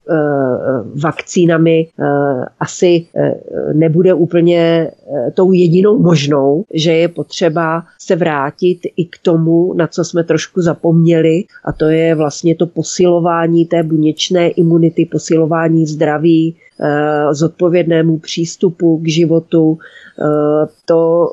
[1.01, 1.87] vakcínami,
[2.59, 3.05] asi
[3.73, 4.91] nebude úplně
[5.33, 10.61] tou jedinou možnou, že je potřeba se vrátit i k tomu, na co jsme trošku
[10.61, 16.55] zapomněli, a to je vlastně to posilování té buněčné imunity, posilování zdraví,
[17.31, 19.77] zodpovědnému přístupu k životu.
[20.85, 21.27] To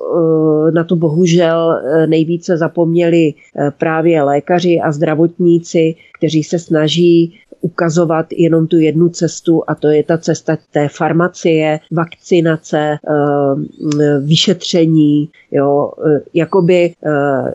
[0.70, 8.27] na to bohužel eh, nejvíce zapomněli eh, právě lékaři a zdravotníci, kteří se snaží ukazovat
[8.33, 15.92] jenom tu jednu cestu a to je ta cesta té farmacie, vakcinace, eh, vyšetření, jo,
[16.35, 16.92] jakoby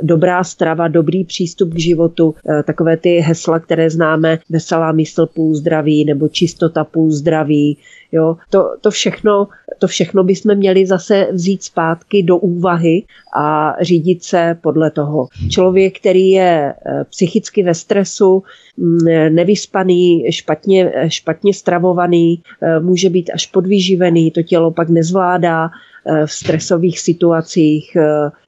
[0.02, 2.36] dobrá strava, dobrý přístup k životu,
[2.66, 7.78] takové ty hesla, které známe, veselá mysl půl zdraví nebo čistota půl zdraví,
[8.14, 9.48] Jo, to, to, všechno,
[9.80, 13.04] to všechno bychom měli zase vzít zpátky do úvahy
[13.36, 15.28] a řídit se podle toho.
[15.50, 18.44] Člověk, který je eh, psychicky ve stresu,
[18.78, 18.98] mm,
[19.30, 25.70] nevyspaný, špatně, špatně stravovaný, eh, může být až podvyživený, to tělo pak nezvládá
[26.26, 27.98] v stresových situacích.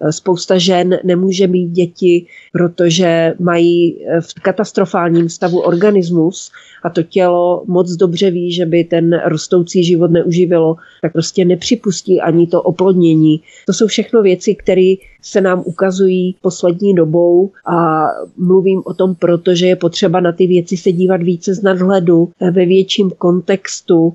[0.10, 6.52] Spousta žen nemůže mít děti, protože mají v katastrofálním stavu organismus
[6.84, 12.22] a to tělo moc dobře ví, že by ten rostoucí život neuživilo, tak prostě nepřipustí
[12.22, 13.42] ani to oplodnění.
[13.66, 14.94] To jsou všechno věci, které
[15.26, 18.06] se nám ukazují poslední dobou a
[18.38, 22.30] mluvím o tom proto, že je potřeba na ty věci se dívat více z nadhledu,
[22.52, 24.14] ve větším kontextu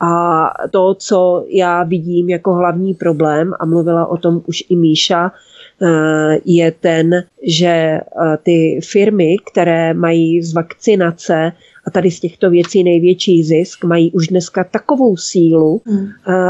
[0.00, 5.32] a to, co já vidím jako hlavní problém a mluvila o tom už i Míša,
[6.44, 7.98] je ten, že
[8.42, 11.52] ty firmy, které mají z vakcinace
[11.86, 16.08] a tady z těchto věcí největší zisk, mají už dneska takovou sílu hmm.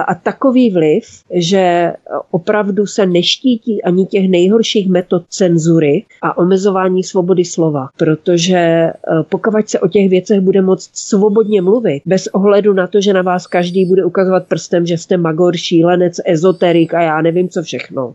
[0.08, 1.92] a takový vliv, že
[2.30, 8.92] opravdu se neštítí ani těch nejhorších metod cenzury a omezování svobody slova, protože e,
[9.28, 13.22] pokud se o těch věcech bude moct svobodně mluvit, bez ohledu na to, že na
[13.22, 18.14] vás každý bude ukazovat prstem, že jste magor, šílenec, ezoterik a já nevím co všechno,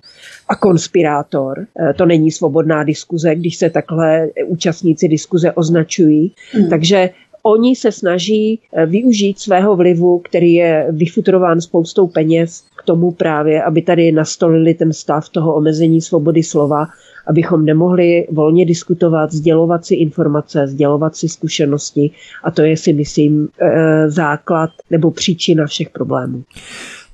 [0.49, 1.60] a konspirátor.
[1.60, 6.32] E, to není svobodná diskuze, když se takhle účastníci diskuze označují.
[6.51, 6.69] Hmm.
[6.69, 7.10] Takže
[7.47, 13.63] oni se snaží e, využít svého vlivu, který je vyfutrován spoustou peněz k tomu právě,
[13.63, 16.86] aby tady nastolili ten stav toho omezení svobody slova,
[17.27, 22.12] abychom nemohli volně diskutovat, sdělovat si informace, sdělovat si zkušenosti
[22.43, 26.43] a to je si myslím e, základ nebo příčina všech problémů.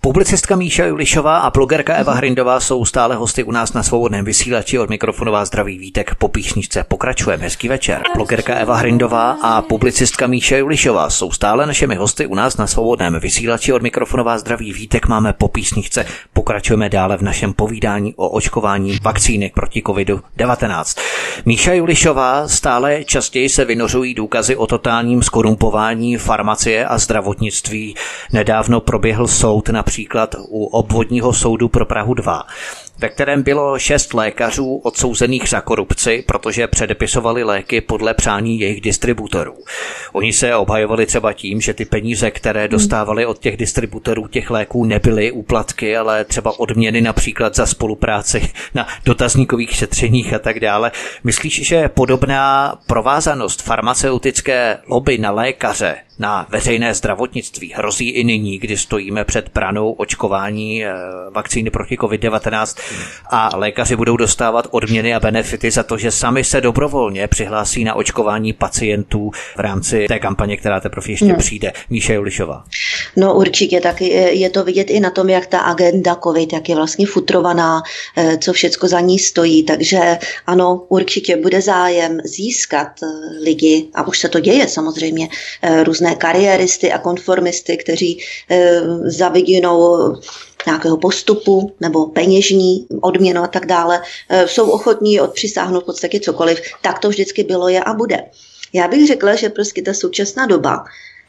[0.04, 4.80] Publicistka Míša Julišová a blogerka Eva Hrindová jsou stále hosty u nás na svobodném vysílači
[4.80, 6.84] od mikrofonová zdraví vítek po píšničce.
[6.88, 7.44] Pokračujeme.
[7.44, 8.02] Hezký večer.
[8.16, 13.20] Blogerka Eva Hrindová a publicistka Míša Julišová jsou stále našimi hosty u nás na svobodném
[13.20, 15.08] vysílači od mikrofonová zdraví vítek.
[15.08, 16.06] Máme po píšničce.
[16.34, 21.00] Pokračujeme dále v našem povídání o očkování vakcíny proti COVID-19.
[21.46, 27.96] Míša Julišová stále častěji se vynořují důkazy o totálním skorumpování farmacie a zdravotnictví.
[28.34, 32.43] Nedávno proběhl soud na například u obvodního soudu pro Prahu 2,
[32.99, 39.54] ve kterém bylo šest lékařů odsouzených za korupci, protože předepisovali léky podle přání jejich distributorů.
[40.13, 44.86] Oni se obhajovali třeba tím, že ty peníze, které dostávali od těch distributorů těch léků,
[44.86, 50.91] nebyly úplatky, ale třeba odměny například za spolupráci na dotazníkových šetřeních a tak dále.
[51.23, 58.77] Myslíš, že podobná provázanost farmaceutické lobby na lékaře na veřejné zdravotnictví hrozí i nyní, kdy
[58.77, 60.93] stojíme před branou očkování eh,
[61.31, 62.79] vakcíny proti COVID-19
[63.29, 67.93] a lékaři budou dostávat odměny a benefity za to, že sami se dobrovolně přihlásí na
[67.93, 71.36] očkování pacientů v rámci té kampaně, která teprve ještě hmm.
[71.36, 71.73] přijde.
[71.89, 72.63] Míše Julišová.
[73.17, 76.75] No určitě, tak je to vidět i na tom, jak ta agenda COVID, jak je
[76.75, 77.81] vlastně futrovaná,
[78.17, 79.63] eh, co všecko za ní stojí.
[79.63, 83.07] Takže ano, určitě bude zájem získat eh,
[83.43, 85.27] lidi, a už se to děje samozřejmě,
[85.84, 88.19] různé kariéristy a konformisty, kteří
[88.50, 90.15] eh, za vidinou
[90.65, 96.62] nějakého postupu nebo peněžní odměnu a tak dále, eh, jsou ochotní odpřisáhnout v podstatě cokoliv.
[96.82, 98.24] Tak to vždycky bylo, je a bude.
[98.74, 100.84] Já bych řekla, že prostě ta současná doba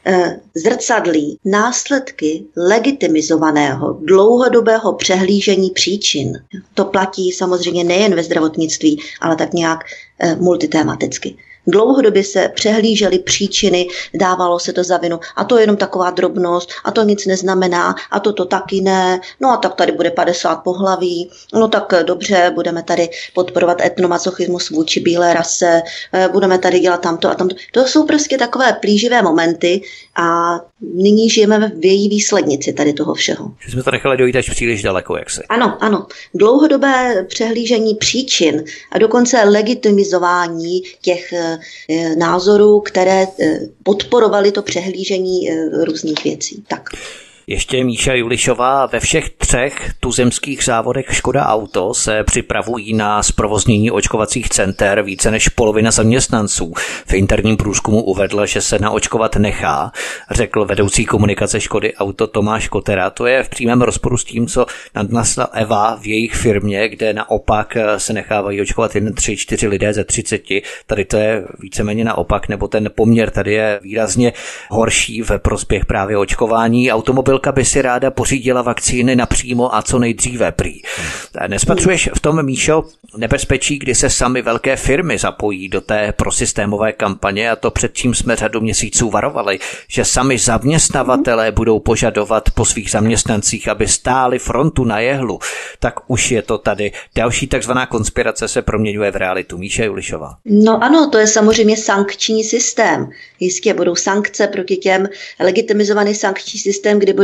[0.05, 6.33] eh, zrcadlí následky legitimizovaného dlouhodobého přehlížení příčin.
[6.73, 9.79] To platí samozřejmě nejen ve zdravotnictví, ale tak nějak
[10.39, 11.35] multitématicky.
[11.67, 15.19] Dlouhodobě se přehlížely příčiny, dávalo se to za vinu.
[15.35, 19.19] A to je jenom taková drobnost, a to nic neznamená, a to to taky ne.
[19.39, 24.99] No a tak tady bude 50 pohlaví, no tak dobře, budeme tady podporovat etnomacochismus vůči
[24.99, 25.81] bílé rase,
[26.13, 27.55] eh, budeme tady dělat tamto a tamto.
[27.71, 29.81] To jsou prostě takové plíživé momenty
[30.15, 33.51] a nyní žijeme v její výslednici tady toho všeho.
[33.65, 35.43] Že jsme to nechali dojít až příliš daleko, jak se.
[35.49, 36.07] Ano, ano.
[36.33, 41.59] Dlouhodobé přehlížení příčin a dokonce legitimizování těch eh,
[42.15, 46.63] názorů, které eh, podporovaly to přehlížení eh, různých věcí.
[46.67, 46.89] Tak.
[47.47, 54.49] Ještě Míša Julišová ve všech třech tuzemských závodech Škoda Auto se připravují na zprovoznění očkovacích
[54.49, 55.01] center.
[55.01, 56.73] Více než polovina zaměstnanců
[57.05, 59.91] v interním průzkumu uvedla, že se naočkovat nechá,
[60.31, 63.09] řekl vedoucí komunikace Škody Auto Tomáš Kotera.
[63.09, 67.77] To je v přímém rozporu s tím, co nadnesla Eva v jejich firmě, kde naopak
[67.97, 70.41] se nechávají očkovat jen 3-4 lidé ze 30.
[70.87, 74.33] Tady to je víceméně naopak, nebo ten poměr tady je výrazně
[74.69, 76.91] horší ve prospěch právě očkování.
[76.91, 80.81] Automobil manželka by si ráda pořídila vakcíny napřímo a co nejdříve prý.
[81.47, 82.83] Nespatřuješ v tom, Míšo,
[83.17, 88.13] nebezpečí, kdy se sami velké firmy zapojí do té prosystémové kampaně a to před čím
[88.13, 94.83] jsme řadu měsíců varovali, že sami zaměstnavatelé budou požadovat po svých zaměstnancích, aby stáli frontu
[94.83, 95.39] na jehlu,
[95.79, 96.91] tak už je to tady.
[97.15, 99.57] Další takzvaná konspirace se proměňuje v realitu.
[99.57, 100.37] Míše Julišová.
[100.45, 103.09] No ano, to je samozřejmě sankční systém.
[103.39, 105.07] Jistě budou sankce proti těm,
[105.39, 107.22] legitimizovaný sankční systém, kdy budou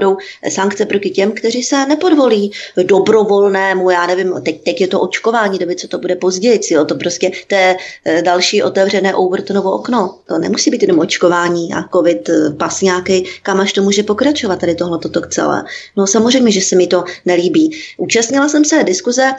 [0.50, 2.52] sankce proti těm, kteří se nepodvolí
[2.84, 6.96] dobrovolnému, já nevím, teď, teď je to očkování, kdyby co to bude později, jo, to
[6.96, 10.16] prostě je eh, další otevřené Overtonovo okno.
[10.28, 14.60] To nemusí být jenom očkování a covid eh, pas nějaký, kam až to může pokračovat
[14.60, 15.64] tady tohle toto celé.
[15.98, 17.72] No samozřejmě, že se mi to nelíbí.
[17.98, 19.32] Účastnila jsem se diskuze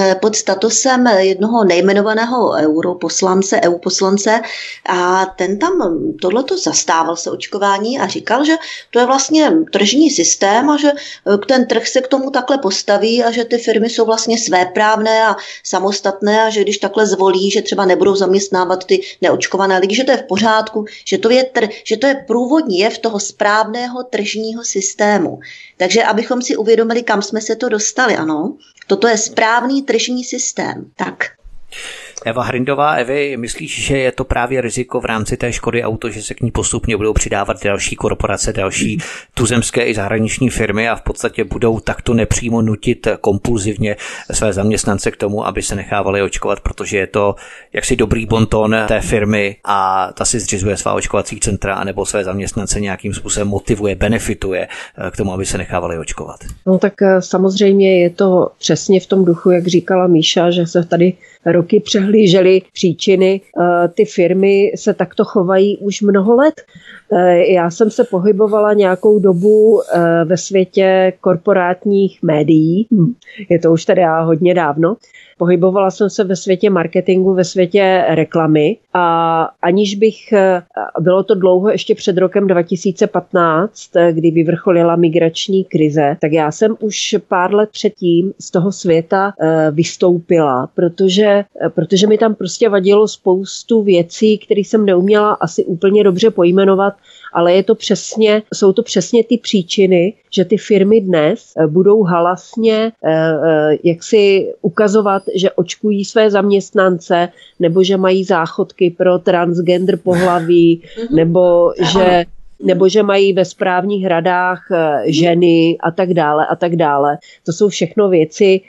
[0.00, 4.40] eh, pod statusem jednoho nejmenovaného europoslance, EU poslance
[4.88, 5.72] a ten tam
[6.22, 8.54] tohleto zastával se očkování a říkal, že
[8.90, 12.58] to je vlastně tržní tržní systém a že eh, ten trh se k tomu takhle
[12.58, 17.50] postaví a že ty firmy jsou vlastně svéprávné a samostatné a že když takhle zvolí,
[17.50, 21.42] že třeba nebudou zaměstnávat ty neočkované lidi, že to je v pořádku, že to je,
[21.42, 25.38] tr- že to je průvodní jev toho správného tržního systému.
[25.76, 30.90] Takže abychom si uvědomili, kam jsme se to dostali, ano, toto je správný tržní systém.
[30.96, 31.24] Tak.
[32.24, 36.22] Eva Hrindová, Evy, myslíš, že je to právě riziko v rámci té Škody Auto, že
[36.22, 38.98] se k ní postupně budou přidávat další korporace, další
[39.34, 43.96] tuzemské i zahraniční firmy a v podstatě budou takto nepřímo nutit kompulzivně
[44.32, 47.34] své zaměstnance k tomu, aby se nechávali očkovat, protože je to
[47.72, 52.80] jaksi dobrý bonton té firmy a ta si zřizuje svá očkovací centra anebo své zaměstnance
[52.80, 54.68] nějakým způsobem motivuje, benefituje
[55.10, 56.40] k tomu, aby se nechávali očkovat.
[56.66, 60.84] No tak eh, samozřejmě je to přesně v tom duchu, jak říkala Míša, že se
[60.84, 61.12] tady
[61.46, 61.80] roky
[62.10, 63.40] přehlížely příčiny.
[63.40, 66.54] Eh, ty firmy se takto chovají už mnoho let.
[67.12, 72.86] Eh, já jsem se pohybovala nějakou dobu eh, ve světě korporátních médií.
[72.90, 73.14] Hm,
[73.50, 74.96] je to už tady hodně dávno.
[75.40, 80.62] Pohybovala jsem se ve světě marketingu, ve světě reklamy a aniž bych, eh,
[81.00, 86.76] bylo to dlouho ještě před rokem 2015, eh, kdy vyvrcholila migrační krize, tak já jsem
[86.80, 93.08] už pár let předtím z toho světa eh, vystoupila, protože, protože mi tam prostě vadilo
[93.08, 96.94] spoustu věcí, které jsem neuměla asi úplně dobře pojmenovat
[97.32, 102.02] ale je to přesně, jsou to přesně ty příčiny, že ty firmy dnes eh, budou
[102.02, 107.28] halasně eh, eh, jak si ukazovat, že očkují své zaměstnance,
[107.60, 111.16] nebo že mají záchodky pro transgender pohlaví, mhm.
[111.16, 112.24] nebo že
[112.64, 114.62] nebo že mají ve správních radách
[115.04, 117.18] ženy a tak dále a tak dále.
[117.46, 118.60] To jsou všechno věci,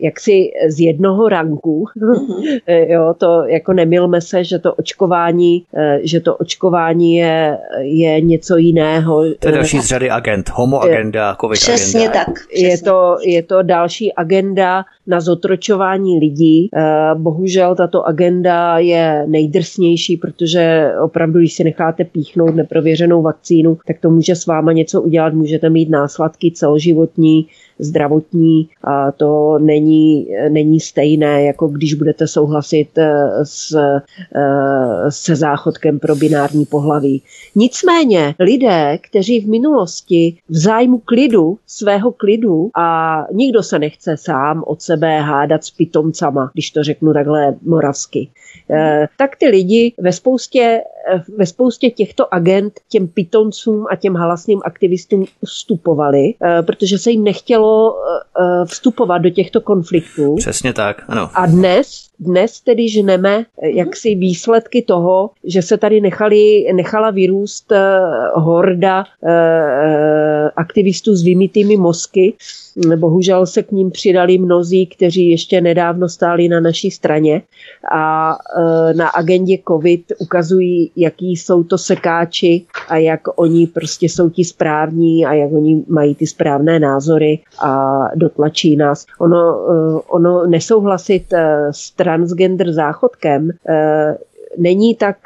[0.00, 1.84] jaksi z jednoho ranku.
[1.96, 2.60] Mm-hmm.
[2.92, 5.64] jo, to jako nemilme se, že to očkování,
[6.02, 9.24] že to očkování je, je něco jiného.
[9.38, 12.24] To je další z řady agent, homo agenda, covid Přesně agenda.
[12.24, 12.34] tak.
[12.48, 12.68] Přesně.
[12.68, 16.70] Je, to, je to další agenda na zotročování lidí.
[17.14, 24.10] Bohužel tato agenda je nejdrsnější, protože opravdu, když si necháte píchnout neprověřenou vakcínu, tak to
[24.10, 27.46] může s váma něco udělat, můžete mít následky celoživotní,
[27.78, 35.98] zdravotní a to není, není stejné, jako když budete souhlasit eh, s, eh, se záchodkem
[35.98, 37.22] pro binární pohlaví.
[37.54, 44.62] Nicméně lidé, kteří v minulosti v zájmu klidu, svého klidu a nikdo se nechce sám
[44.66, 48.28] od sebe hádat s pitomcama, když to řeknu takhle moravsky,
[48.70, 50.80] eh, tak ty lidi ve spoustě,
[51.36, 56.34] ve spoustě těchto agent těm pitoncům a těm halasným aktivistům ustupovali,
[56.66, 57.67] protože se jim nechtělo
[58.64, 60.34] vstupovat do těchto konfliktů.
[60.36, 61.30] Přesně tak, ano.
[61.34, 67.72] A dnes, dnes tedy žneme eh, jaksi výsledky toho, že se tady nechali, nechala vyrůst
[68.34, 69.04] horda
[70.56, 72.34] aktivistů s vymitými mozky,
[72.96, 77.42] Bohužel se k ním přidali mnozí, kteří ještě nedávno stáli na naší straně.
[77.92, 78.36] A
[78.96, 85.26] na agendě COVID ukazují, jaký jsou to sekáči a jak oni prostě jsou ti správní
[85.26, 89.06] a jak oni mají ty správné názory a dotlačí nás.
[89.20, 89.66] Ono,
[90.08, 91.32] ono nesouhlasit
[91.70, 93.50] s transgender záchodkem
[94.58, 95.16] není tak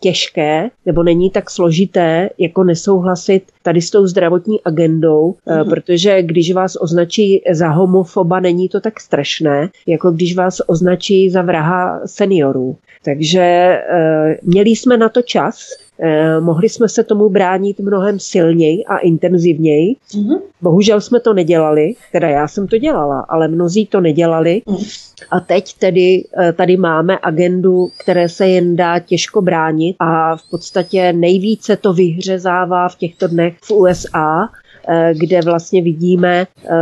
[0.00, 5.70] těžké nebo není tak složité, jako nesouhlasit tady s tou zdravotní agendou, mm-hmm.
[5.70, 11.42] protože když vás označí za homofoba, není to tak strašné, jako když vás označí za
[11.42, 12.76] vraha seniorů.
[13.04, 15.91] Takže eh, měli jsme na to čas, eh,
[16.40, 19.96] mohli jsme se tomu bránit mnohem silněji a intenzivněji.
[20.10, 20.40] Mm-hmm.
[20.60, 24.62] Bohužel jsme to nedělali, teda já jsem to dělala, ale mnozí to nedělali.
[24.66, 24.76] Mm.
[25.30, 26.24] A teď tedy
[26.56, 32.88] tady máme agendu, které se jen dá těžko bránit a v podstatě nejvíce to vyhřezává
[32.88, 34.48] v těchto dnech v USA,
[34.88, 36.74] eh, kde vlastně vidíme, eh,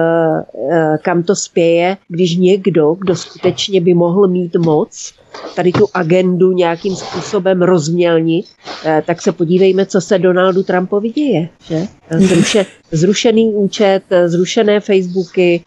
[0.71, 5.12] eh, kam to spěje, když někdo, kdo skutečně by mohl mít moc,
[5.57, 8.47] tady tu agendu nějakým způsobem rozmělnit,
[9.07, 11.49] tak se podívejme, co se Donaldu Trumpovi děje.
[11.64, 11.87] Že?
[12.11, 15.64] Zruše, zrušený účet, zrušené Facebooky,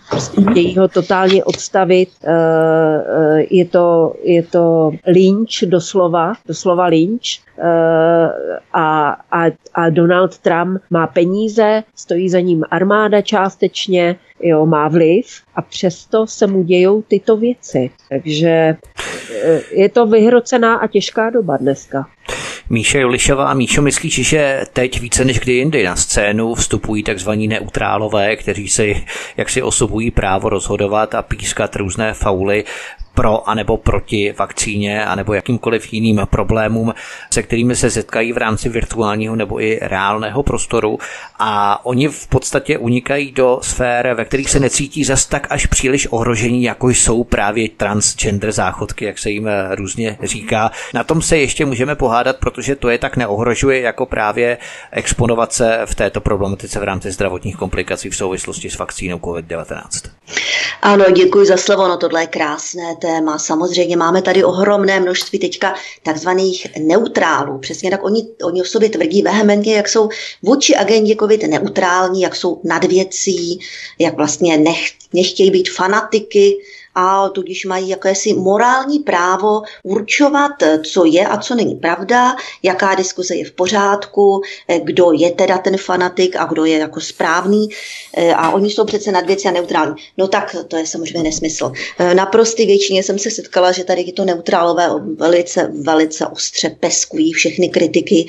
[0.51, 2.09] chtějí ho totálně odstavit.
[3.49, 7.39] Je to, je to lynč doslova, doslova lynč.
[8.73, 9.43] A, a,
[9.73, 16.27] a Donald Trump má peníze, stojí za ním armáda částečně, jo, má vliv a přesto
[16.27, 17.89] se mu dějou tyto věci.
[18.09, 18.75] Takže
[19.71, 22.07] je to vyhrocená a těžká doba dneska.
[22.69, 28.35] Míše Julišová, Míšo, myslíš, že teď více než kdy jindy na scénu vstupují takzvaní neutrálové,
[28.35, 29.05] kteří si
[29.37, 32.63] jaksi osobují právo rozhodovat a pískat různé fauly
[33.13, 36.93] pro anebo proti vakcíně anebo jakýmkoliv jiným problémům,
[37.33, 40.97] se kterými se setkají v rámci virtuálního nebo i reálného prostoru
[41.39, 46.07] a oni v podstatě unikají do sfér, ve kterých se necítí zas tak až příliš
[46.11, 50.71] ohrožení, jako jsou právě transgender záchodky, jak se jim eh, různě říká.
[50.93, 54.57] Na tom se ještě můžeme pohádat, protože to je tak neohrožuje, jako právě
[54.91, 60.09] exponovat se v této problematice v rámci zdravotních komplikací v souvislosti s vakcínou COVID-19.
[60.81, 63.39] Ano, děkuji za slovo, no tohle je krásné téma.
[63.39, 67.59] Samozřejmě máme tady ohromné množství teďka takzvaných neutrálů.
[67.59, 70.09] Přesně tak oni, oni o sobě tvrdí vehementně, jak jsou
[70.41, 73.59] vůči agendě COVID neutrální, jak jsou nad věcí,
[73.99, 76.57] jak vlastně nech, nechtějí být fanatiky
[76.95, 80.51] a tudíž mají jakési morální právo určovat,
[80.83, 85.57] co je a co není pravda, jaká diskuze je v pořádku, eh, kdo je teda
[85.57, 87.69] ten fanatik a kdo je jako správný
[88.17, 89.95] eh, a oni jsou přece nad věci a neutrální.
[90.17, 91.71] No tak to je samozřejmě nesmysl.
[91.99, 97.33] Eh, na prostý většině jsem se setkala, že tady to neutrálové velice, velice ostře peskují
[97.33, 98.27] všechny kritiky,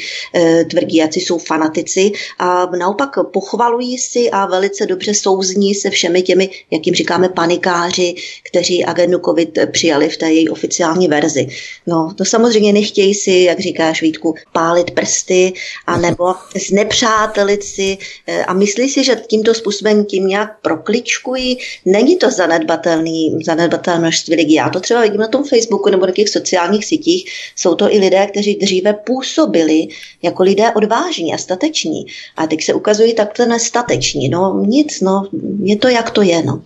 [0.71, 6.51] tvrdí, jak jsou fanatici a naopak pochvalují si a velice dobře souzní se všemi těmi,
[6.71, 8.15] jak jim říkáme, panikáři,
[8.55, 11.49] kteří agendu COVID přijali v té její oficiální verzi.
[11.87, 15.53] No, to samozřejmě nechtějí si, jak říkáš Vítku, pálit prsty
[15.87, 16.35] a nebo
[16.69, 21.59] znepřátelit si eh, a myslí si, že tímto způsobem tím nějak prokličkují.
[21.85, 24.55] Není to zanedbatelný, zanedbatelné množství lidí.
[24.55, 27.31] Já to třeba vidím na tom Facebooku nebo na těch sociálních sítích.
[27.57, 29.89] Jsou to i lidé, kteří dříve působili
[30.23, 32.07] jako lidé odvážní a stateční.
[32.37, 34.29] A teď se ukazují takto nestateční.
[34.29, 35.29] No nic, no,
[35.63, 36.43] je to jak to je.
[36.43, 36.63] No.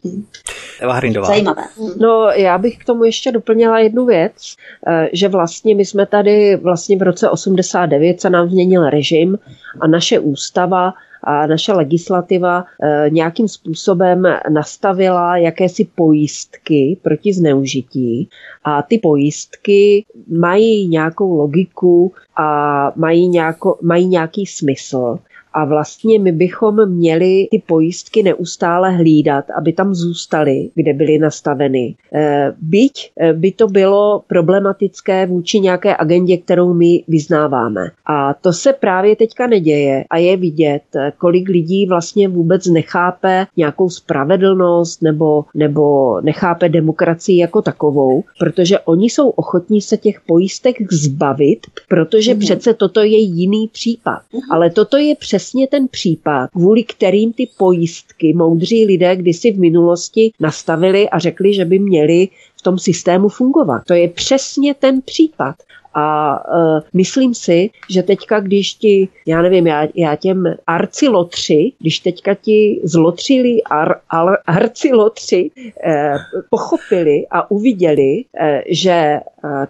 [0.81, 1.27] Eva Hrindová.
[1.27, 1.63] Zajímavé.
[2.01, 4.55] No, já bych k tomu ještě doplnila jednu věc,
[4.87, 9.39] eh, že vlastně my jsme tady vlastně v roce 89 se nám změnil režim
[9.81, 18.29] a naše ústava a naše legislativa eh, nějakým způsobem nastavila jakési pojistky proti zneužití
[18.65, 25.19] a ty pojistky mají nějakou logiku a mají, nějako, mají nějaký smysl.
[25.53, 31.95] A vlastně my bychom měli ty pojistky neustále hlídat, aby tam zůstaly, kde byly nastaveny.
[32.15, 37.91] Eh, byť eh, by to bylo problematické vůči nějaké agendě, kterou my vyznáváme.
[38.07, 43.47] A to se právě teďka neděje a je vidět, eh, kolik lidí vlastně vůbec nechápe
[43.57, 50.93] nějakou spravedlnost nebo, nebo nechápe demokracii jako takovou, protože oni jsou ochotní se těch pojistek
[50.93, 52.41] zbavit, protože mm.
[52.41, 54.23] přece toto je jiný případ.
[54.33, 54.41] Mm.
[54.51, 59.59] Ale toto je přes přesně ten případ, kvůli kterým ty pojistky moudří lidé kdysi v
[59.59, 63.83] minulosti nastavili a řekli, že by měli v tom systému fungovat.
[63.87, 65.57] To je přesně ten případ.
[65.99, 66.05] A
[66.39, 72.35] uh, myslím si, že teďka, když ti, já nevím, já, já těm arcilotři, když teďka
[72.35, 75.51] ti zlotřili ar, ar, arcilotři
[75.85, 76.15] eh,
[76.51, 79.21] pochopili a uviděli, eh, že eh,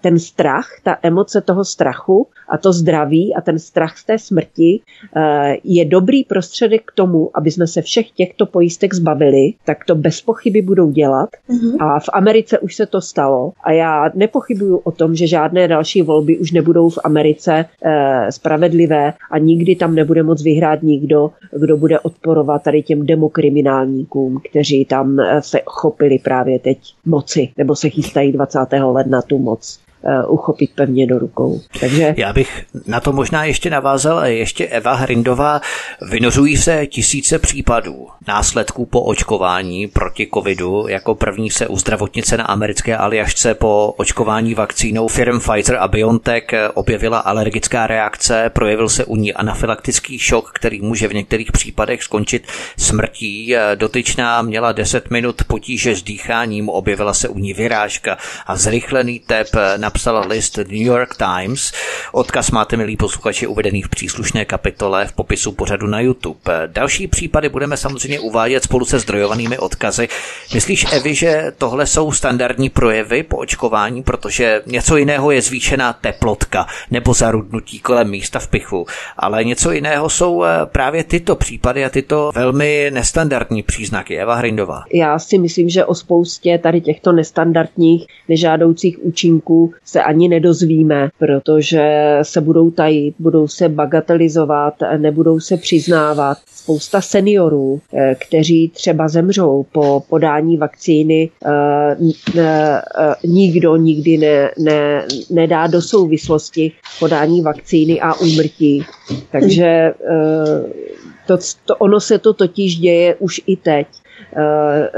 [0.00, 4.80] ten strach, ta emoce toho strachu a to zdraví a ten strach z té smrti
[5.16, 9.94] eh, je dobrý prostředek k tomu, aby jsme se všech těchto pojistek zbavili, tak to
[9.94, 11.28] bez pochyby budou dělat.
[11.50, 11.76] Mm-hmm.
[11.80, 16.02] A v Americe už se to stalo a já nepochybuju o tom, že žádné další
[16.02, 21.76] volby už nebudou v Americe eh, spravedlivé a nikdy tam nebude moc vyhrát nikdo, kdo
[21.76, 27.88] bude odporovat tady těm demokriminálníkům, kteří tam eh, se chopili právě teď moci, nebo se
[27.88, 28.58] chystají 20.
[28.72, 29.87] ledna tu moc.
[30.04, 31.60] Eh, uchopit pevně do rukou.
[31.80, 32.14] Takže...
[32.16, 35.60] Já bych na to možná ještě navázal, ještě Eva Hrindová.
[36.10, 40.88] Vynořují se tisíce případů následků po očkování proti covidu.
[40.88, 46.44] Jako první se u zdravotnice na americké aliašce po očkování vakcínou firm Pfizer a BioNTech
[46.74, 52.46] objevila alergická reakce, projevil se u ní anafylaktický šok, který může v některých případech skončit
[52.76, 53.54] smrtí.
[53.74, 59.48] Dotyčná měla 10 minut potíže s dýcháním, objevila se u ní vyrážka a zrychlený tep
[59.76, 61.72] na napsal list New York Times.
[62.12, 66.40] Odkaz máte, milí posluchači, uvedený v příslušné kapitole v popisu pořadu na YouTube.
[66.66, 70.08] Další případy budeme samozřejmě uvádět spolu se zdrojovanými odkazy.
[70.54, 76.66] Myslíš, Evi, že tohle jsou standardní projevy po očkování, protože něco jiného je zvýšená teplotka
[76.90, 78.86] nebo zarudnutí kolem místa v pichu,
[79.16, 84.18] ale něco jiného jsou eh, právě tyto případy a tyto velmi nestandardní příznaky.
[84.18, 84.84] Eva Hrindová.
[84.92, 92.18] Já si myslím, že o spoustě tady těchto nestandardních, nežádoucích účinků se ani nedozvíme, protože
[92.22, 96.38] se budou tajit, budou se bagatelizovat, nebudou se přiznávat.
[96.46, 101.96] Spousta seniorů, eh, kteří třeba zemřou po podání vakcíny, eh,
[102.38, 102.80] eh,
[103.24, 108.84] nikdo nikdy ne, ne, nedá do souvislosti podání vakcíny a úmrtí.
[109.32, 109.92] Takže
[111.26, 113.86] to, to, ono se to totiž děje už i teď.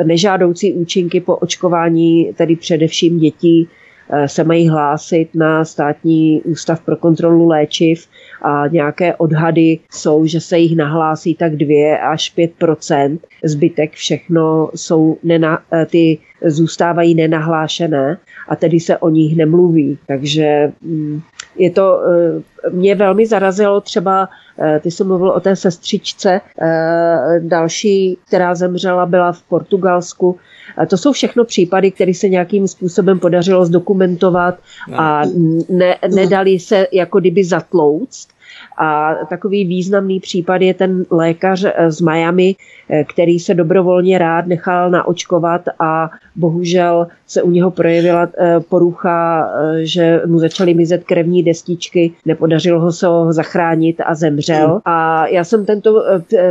[0.04, 3.68] Nežádoucí účinky po očkování, tedy především dětí,
[4.26, 8.06] se mají hlásit na státní ústav pro kontrolu léčiv
[8.42, 15.16] a nějaké odhady jsou, že se jich nahlásí tak 2 až 5% Zbytek všechno jsou
[15.22, 19.98] nena, eh, ty zůstávají nenahlášené a tedy se o nich nemluví.
[20.06, 21.20] Takže mm,
[21.56, 22.00] je to,
[22.66, 24.28] eh, mě velmi zarazilo třeba,
[24.80, 26.40] ty jsi mluvil o té sestřičce,
[27.38, 30.36] další, která zemřela, byla v Portugalsku,
[30.88, 34.58] to jsou všechno případy, které se nějakým způsobem podařilo zdokumentovat
[34.92, 35.22] a
[35.68, 38.28] ne, nedali se jako kdyby zatlouct.
[38.78, 42.56] A takový významný případ je ten lékař eh, z Miami,
[42.90, 49.50] eh, který se dobrovolně rád nechal naočkovat a bohužel se u něho projevila eh, porucha,
[49.82, 54.80] že mu začaly mizet krevní destičky, nepodařilo se ho zachránit a zemřel.
[54.84, 56.04] A já jsem tento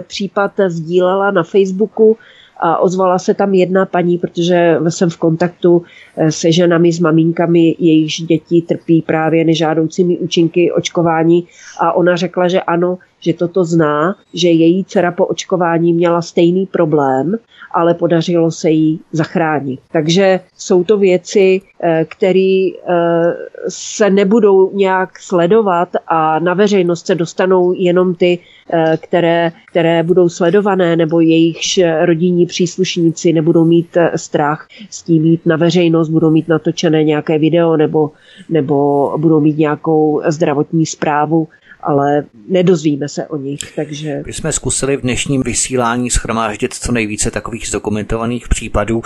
[0.08, 2.18] případ sdílela na Facebooku,
[2.60, 5.84] a ozvala se tam jedna paní, protože jsem v kontaktu
[6.18, 11.48] eh, se ženami, s maminkami, jejichž děti trpí právě nežádoucími účinky očkování
[11.80, 16.66] a ona řekla, že ano, že toto zná, že její dcera po očkování měla stejný
[16.66, 17.36] problém,
[17.72, 19.80] ale podařilo se jí zachránit.
[19.92, 23.34] Takže jsou to věci, eh, které eh,
[23.68, 28.40] se nebudou nějak sledovat a na veřejnost se dostanou jenom ty,
[28.98, 35.56] které, které budou sledované nebo jejichž rodinní příslušníci nebudou mít strach s tím jít na
[35.56, 38.12] veřejnost, budou mít natočené nějaké video nebo,
[38.50, 41.48] nebo budou mít nějakou zdravotní zprávu
[41.82, 44.24] ale nedozvíme se o nich, takže...
[44.26, 49.02] My jsme zkusili v dnešním vysílání schromáždit co nejvíce takových zdokumentovaných případů.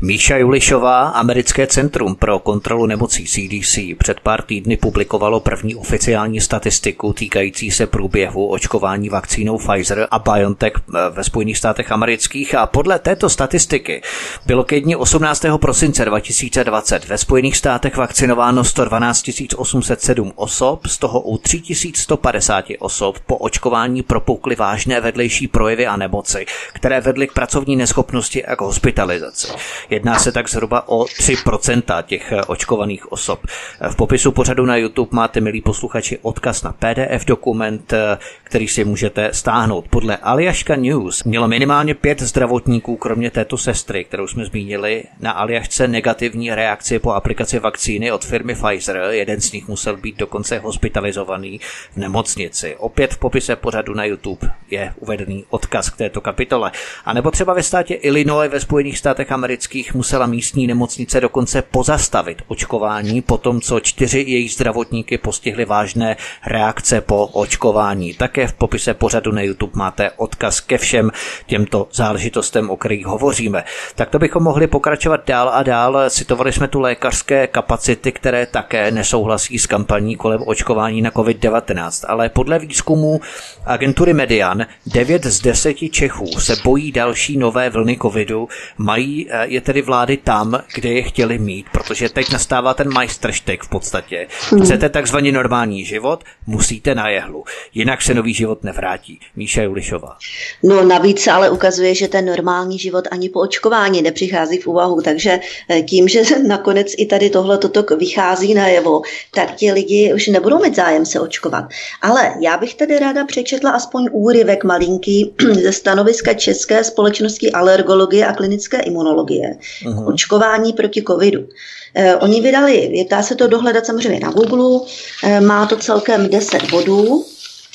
[0.00, 7.12] Míša Julišová, Americké centrum pro kontrolu nemocí CDC, před pár týdny publikovalo první oficiální statistiku
[7.12, 12.98] týkající se průběhu očkování vakcínou Pfizer a BioNTech eh, ve Spojených státech amerických a podle
[12.98, 14.02] této statistiky
[14.46, 15.44] bylo ke dní 18.
[15.60, 23.18] prosince 2020 ve Spojených státech vakcinováno 112 807 osob, z toho u 3100 150 osob
[23.18, 28.60] po očkování propukly vážné vedlejší projevy a nemoci, které vedly k pracovní neschopnosti a k
[28.60, 29.52] hospitalizaci.
[29.90, 33.46] Jedná se tak zhruba o 3% těch eh, očkovaných osob.
[33.90, 38.84] V popisu pořadu na YouTube máte, milí posluchači, odkaz na PDF dokument, eh, který si
[38.84, 39.84] můžete stáhnout.
[39.90, 45.88] Podle Aljaška News mělo minimálně pět zdravotníků, kromě této sestry, kterou jsme zmínili, na Aljašce
[45.88, 48.96] negativní reakci po aplikaci vakcíny od firmy Pfizer.
[49.10, 51.60] Jeden z nich musel být dokonce hospitalizovaný
[51.92, 52.76] v nemocnici.
[52.78, 56.72] Opět v popise pořadu na YouTube je uvedený odkaz k této kapitole.
[57.04, 62.42] A nebo třeba ve státě Illinois ve Spojených státech amerických musela místní nemocnice dokonce pozastavit
[62.48, 68.14] očkování po tom, co čtyři jejich zdravotníky postihly vážné reakce po očkování.
[68.14, 71.10] Také v popise pořadu na YouTube máte odkaz ke všem
[71.46, 73.64] těmto záležitostem, o kterých hovoříme.
[73.94, 76.10] Tak to bychom mohli pokračovat dál a dál.
[76.10, 82.28] Citovali jsme tu lékařské kapacity, které také nesouhlasí s kampaní kolem očkování na COVID-19 ale
[82.28, 83.20] podle výzkumu
[83.64, 88.48] agentury Median 9 z 10 Čechů se bojí další nové vlny covidu.
[88.78, 93.62] Mají eh, je tedy vlády tam, kde je chtěli mít, protože teď nastává ten majstrštek
[93.62, 94.26] v podstatě.
[94.50, 94.62] Hmm.
[94.62, 97.44] Chcete takzvaný normální život, musíte na jehlu,
[97.74, 99.20] jinak se nový život nevrátí.
[99.36, 100.16] Míša Julišová.
[100.62, 105.02] No navíc se ale ukazuje, že ten normální život ani po očkování nepřichází v úvahu,
[105.02, 105.38] takže
[105.70, 109.02] eh, tím, že nakonec i tady tohle toto vychází najevo,
[109.34, 111.64] tak ti lidi už nebudou mít zájem se očkovat.
[112.02, 118.32] Ale já bych tady ráda přečetla aspoň úryvek malinký ze stanoviska České společnosti alergologie a
[118.32, 120.08] klinické imunologie uh-huh.
[120.08, 121.48] očkování proti covidu.
[121.94, 124.80] Eh, oni vydali, dá se to dohledat samozřejmě na Google,
[125.24, 127.24] eh, má to celkem 10 bodů,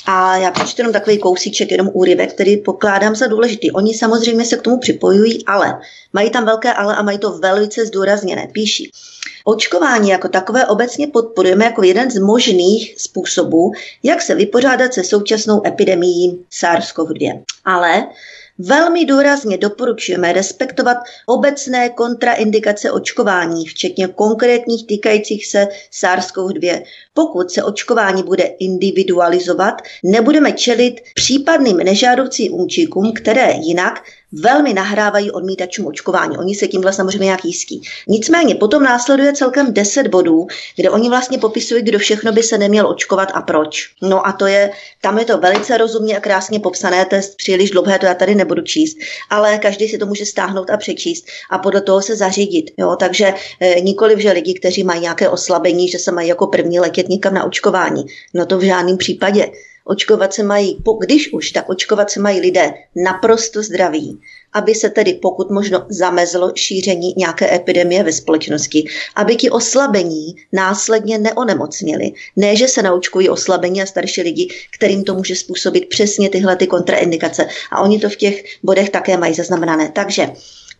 [0.06, 3.72] a já přečtu jenom takový kousíček, jenom úryvek, který pokládám za důležitý.
[3.72, 5.80] Oni samozřejmě se k tomu připojují, ale
[6.12, 8.48] mají tam velké ale a mají to velice zdůrazněné.
[8.52, 8.90] Píší.
[9.44, 13.72] Očkování jako takové obecně podporujeme jako jeden z možných způsobů,
[14.02, 17.42] jak se vypořádat se současnou epidemií SARS-CoV-2.
[17.64, 18.06] Ale
[18.58, 20.96] Velmi důrazně doporučujeme respektovat
[21.26, 26.82] obecné kontraindikace očkování, včetně konkrétních týkajících se SARS-CoV-2.
[27.14, 29.74] Pokud se očkování bude individualizovat,
[30.04, 36.38] nebudeme čelit případným nežádoucím účinkům, které jinak velmi nahrávají odmítačům očkování.
[36.38, 37.82] Oni se tímhle samozřejmě nějak jistí.
[38.08, 42.88] Nicméně potom následuje celkem 10 bodů, kde oni vlastně popisují, kdo všechno by se neměl
[42.88, 43.88] očkovat a proč.
[44.02, 44.70] No a to je,
[45.00, 48.34] tam je to velice rozumně a krásně popsané, to je příliš dlouhé, to já tady
[48.34, 48.96] nebudu číst,
[49.30, 52.70] ale každý si to může stáhnout a přečíst a podle toho se zařídit.
[52.76, 52.96] Jo?
[52.96, 57.08] Takže e, nikoliv, že lidi, kteří mají nějaké oslabení, že se mají jako první letět
[57.08, 58.04] někam na očkování.
[58.34, 59.46] No to v žádném případě.
[59.84, 64.20] Očkovat se mají, když už, tak očkovat se mají lidé naprosto zdraví,
[64.52, 68.84] aby se tedy pokud možno zamezlo šíření nějaké epidemie ve společnosti,
[69.16, 72.12] aby ti oslabení následně neonemocnili.
[72.36, 76.66] Ne, že se naučkují oslabení a starší lidi, kterým to může způsobit přesně tyhle ty
[76.66, 77.46] kontraindikace.
[77.70, 79.92] A oni to v těch bodech také mají zaznamenané.
[79.94, 80.28] Takže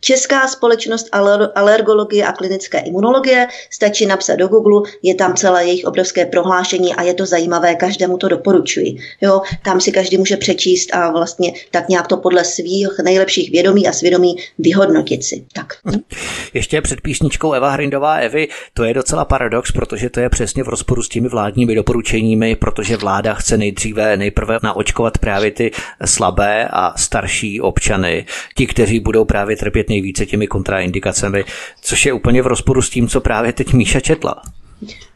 [0.05, 1.09] Česká společnost
[1.55, 7.03] alergologie a klinické imunologie, stačí napsat do Google, je tam celé jejich obrovské prohlášení a
[7.03, 8.97] je to zajímavé, každému to doporučuji.
[9.21, 13.89] Jo, tam si každý může přečíst a vlastně tak nějak to podle svých nejlepších vědomí
[13.89, 15.45] a svědomí vyhodnotit si.
[15.53, 15.75] Tak.
[16.55, 20.69] Ještě před písničkou Eva Hrindová Evy, to je docela paradox, protože to je přesně v
[20.69, 25.71] rozporu s těmi vládními doporučeními, protože vláda chce nejdříve nejprve naočkovat právě ty
[26.05, 28.27] slabé a starší občany,
[28.57, 31.45] ti, kteří budou právě trpět nejvíce těmi kontraindikacemi,
[31.83, 34.43] což je úplně v rozporu s tím, co právě teď Míša četla.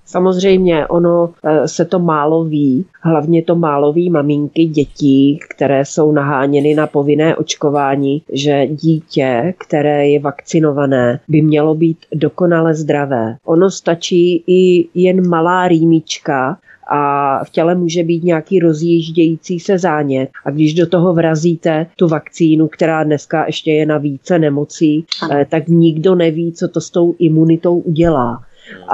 [0.06, 6.12] Samozřejmě ono eh, se to málo ví, hlavně to málo ví maminky dětí, které jsou
[6.12, 13.36] naháněny na povinné očkování, že dítě, které je vakcinované, by mělo být dokonale zdravé.
[13.44, 20.30] Ono stačí i jen malá rýmička, a v těle může být nějaký rozjíždějící se zánět.
[20.44, 25.46] A když do toho vrazíte tu vakcínu, která dneska ještě je na více nemocí, eh,
[25.50, 28.42] tak nikdo neví, co to s tou imunitou udělá.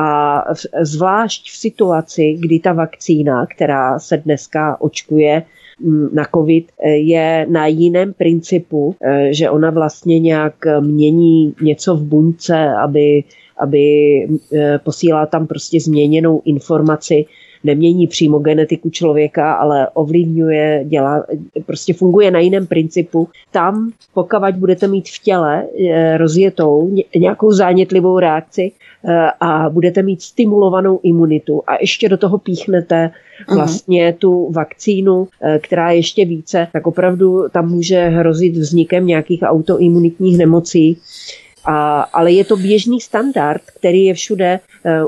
[0.00, 0.38] A
[0.80, 5.42] zvlášť v situaci, kdy ta vakcína, která se dneska očkuje,
[5.80, 11.96] mm, na COVID eh, je na jiném principu, eh, že ona vlastně nějak mění něco
[11.96, 13.24] v buňce, aby,
[13.58, 13.84] aby
[14.84, 17.24] posílala tam prostě změněnou informaci,
[17.64, 21.26] nemění přímo genetiku člověka, ale ovlivňuje, dělá,
[21.66, 23.28] prostě funguje na jiném principu.
[23.50, 28.72] Tam, pokud budete mít v těle eh, rozjetou nějakou zánětlivou reakci
[29.04, 33.10] eh, a budete mít stimulovanou imunitu a ještě do toho píchnete
[33.48, 33.56] mhm.
[33.56, 39.42] vlastně tu vakcínu, eh, která je ještě více, tak opravdu tam může hrozit vznikem nějakých
[39.42, 40.98] autoimunitních nemocí.
[41.64, 44.60] A, ale je to běžný standard, který je všude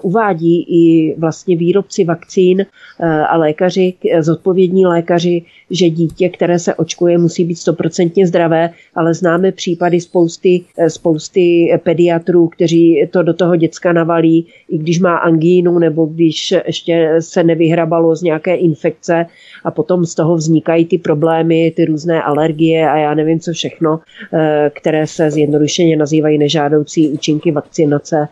[0.02, 7.18] uvádí i vlastně výrobci vakcín eh, a lékaři, zodpovědní lékaři, že dítě, které se očkuje,
[7.18, 13.56] musí být stoprocentně zdravé, ale známe případy spousty, eh, spousty pediatrů, kteří to do toho
[13.56, 19.26] děcka navalí, i když má angínu nebo když ještě se nevyhrabalo z nějaké infekce
[19.64, 24.00] a potom z toho vznikají ty problémy, ty různé alergie a já nevím co všechno,
[24.70, 28.28] které se zjednodušeně nazývají nežádoucí účinky vakcinace,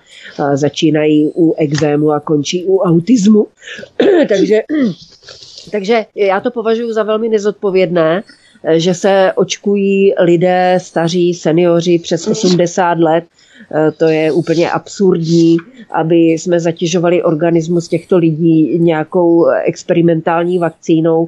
[0.54, 3.46] začínají u exému a končí u autismu.
[4.28, 4.62] takže,
[5.72, 8.22] takže já to považuji za velmi nezodpovědné,
[8.76, 13.24] že se očkují lidé, staří, seniori přes 80 let,
[13.96, 15.56] to je úplně absurdní,
[15.90, 21.26] aby jsme zatěžovali organismus těchto lidí nějakou experimentální vakcínou.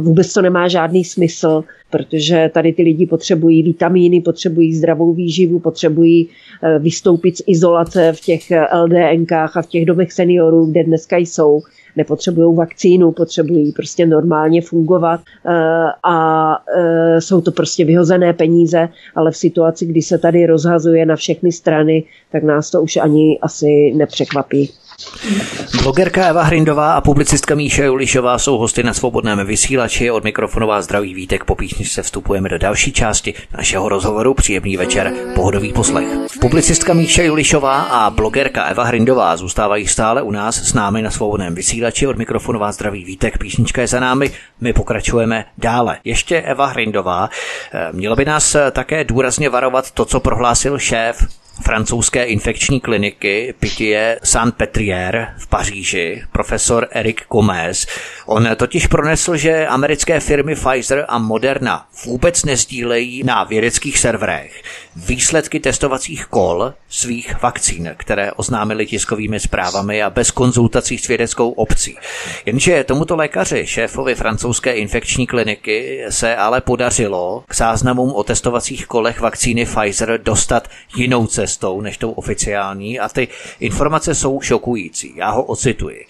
[0.00, 6.28] Vůbec to nemá žádný smysl protože tady ty lidi potřebují vitamíny, potřebují zdravou výživu, potřebují
[6.62, 11.16] eh, vystoupit z izolace v těch eh, LDNkách a v těch domech seniorů, kde dneska
[11.16, 11.60] jsou
[11.96, 15.52] nepotřebují vakcínu, potřebují prostě normálně fungovat eh,
[16.02, 16.58] a
[17.18, 22.04] jsou to prostě vyhozené peníze, ale v situaci, kdy se tady rozhazuje na všechny strany,
[22.32, 24.70] tak nás to už ani asi nepřekvapí.
[25.82, 30.10] Blogerka Eva Hrindová a publicistka Míša Julišová jsou hosty na svobodném vysílači.
[30.10, 34.34] Od mikrofonová zdraví vítek po písničce vstupujeme do další části našeho rozhovoru.
[34.34, 36.08] Příjemný večer, pohodový poslech.
[36.40, 41.54] Publicistka Míša Julišová a blogerka Eva Hrindová zůstávají stále u nás s námi na svobodném
[41.54, 42.06] vysílači.
[42.06, 44.30] Od mikrofonová zdraví vítek, písnička je za námi.
[44.60, 45.98] My pokračujeme dále.
[46.04, 47.30] Ještě Eva Hrindová.
[47.72, 54.18] Eh, mělo by nás také důrazně varovat to, co prohlásil šéf francouzské infekční kliniky Pitié
[54.22, 57.86] Saint-Pétrière v Paříži, profesor Eric Gomez.
[58.26, 64.62] On totiž pronesl, že americké firmy Pfizer a Moderna vůbec nezdílejí na vědeckých serverech
[64.96, 71.96] výsledky testovacích kol svých vakcín, které oznámili tiskovými zprávami a bez konzultací s vědeckou obcí.
[72.46, 79.20] Jenže tomuto lékaři, šéfovi francouzské infekční kliniky, se ale podařilo k záznamům o testovacích kolech
[79.20, 83.28] vakcíny Pfizer dostat jinou cestou než tou oficiální a ty
[83.60, 85.12] informace jsou šokující.
[85.16, 86.06] Já ho ocituji.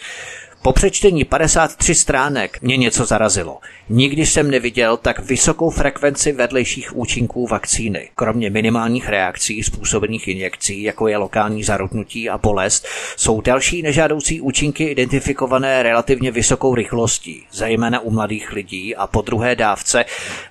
[0.62, 3.58] Po přečtení 53 stránek mě něco zarazilo.
[3.88, 8.08] Nikdy jsem neviděl tak vysokou frekvenci vedlejších účinků vakcíny.
[8.14, 12.86] Kromě minimálních reakcí způsobených injekcí, jako je lokální zarutnutí a bolest,
[13.16, 19.56] jsou další nežádoucí účinky identifikované relativně vysokou rychlostí, zejména u mladých lidí a po druhé
[19.56, 20.04] dávce.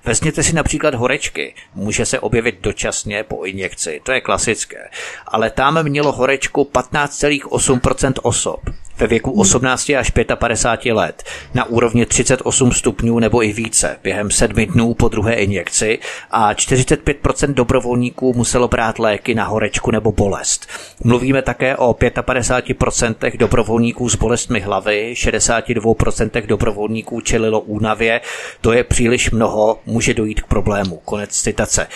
[0.04, 1.54] Vezměte si například horečky.
[1.74, 4.90] Může se objevit dočasně po injekci, to je klasické.
[5.26, 8.60] Ale tam mělo horečku 15,8% osob
[8.98, 11.22] ve věku 18 až 55 let
[11.54, 15.98] na úrovni 38 stupňů nebo i více během sedmi dnů po druhé injekci
[16.30, 20.66] a 45% dobrovolníků muselo brát léky na horečku nebo bolest.
[21.04, 28.20] Mluvíme také o 55% dobrovolníků s bolestmi hlavy, 62% dobrovolníků čelilo únavě.
[28.60, 31.00] To je příliš mnoho, může dojít k problému.
[31.04, 31.86] Konec citace.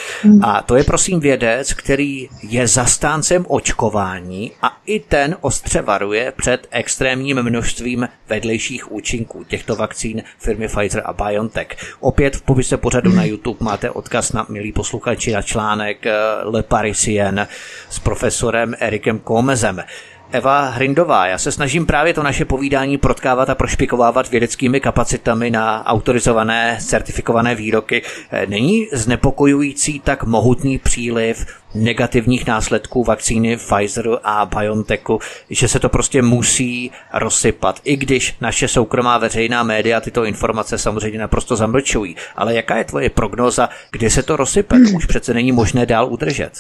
[0.43, 6.67] A to je prosím vědec, který je zastáncem očkování a i ten ostře varuje před
[6.87, 11.69] extrémním množstvím vedlejších účinků těchto vakcín firmy Pfizer a BioNTech.
[12.01, 16.15] Opět v popise pořadu na YouTube máte odkaz na milý posluchači na článek eh,
[16.45, 17.49] Le Parisien
[17.91, 19.83] s profesorem Erikem Komezem.
[20.31, 25.87] Eva Hrindová, já se snažím právě to naše povídání protkávat a prošpikovávat vědeckými kapacitami na
[25.87, 28.03] autorizované, certifikované výroky.
[28.31, 31.47] Eh, není znepokojující tak mohutný příliv
[31.85, 35.19] negativních následků vakcíny Pfizeru a BioNTechu,
[35.51, 41.19] že se to prostě musí rozsypat, i když naše soukromá veřejná média tyto informace samozřejmě
[41.19, 42.17] naprosto zamlčují.
[42.37, 44.77] Ale jaká je tvoje prognoza, kdy se to rozsype?
[44.97, 46.53] Už přece není možné dál udržet.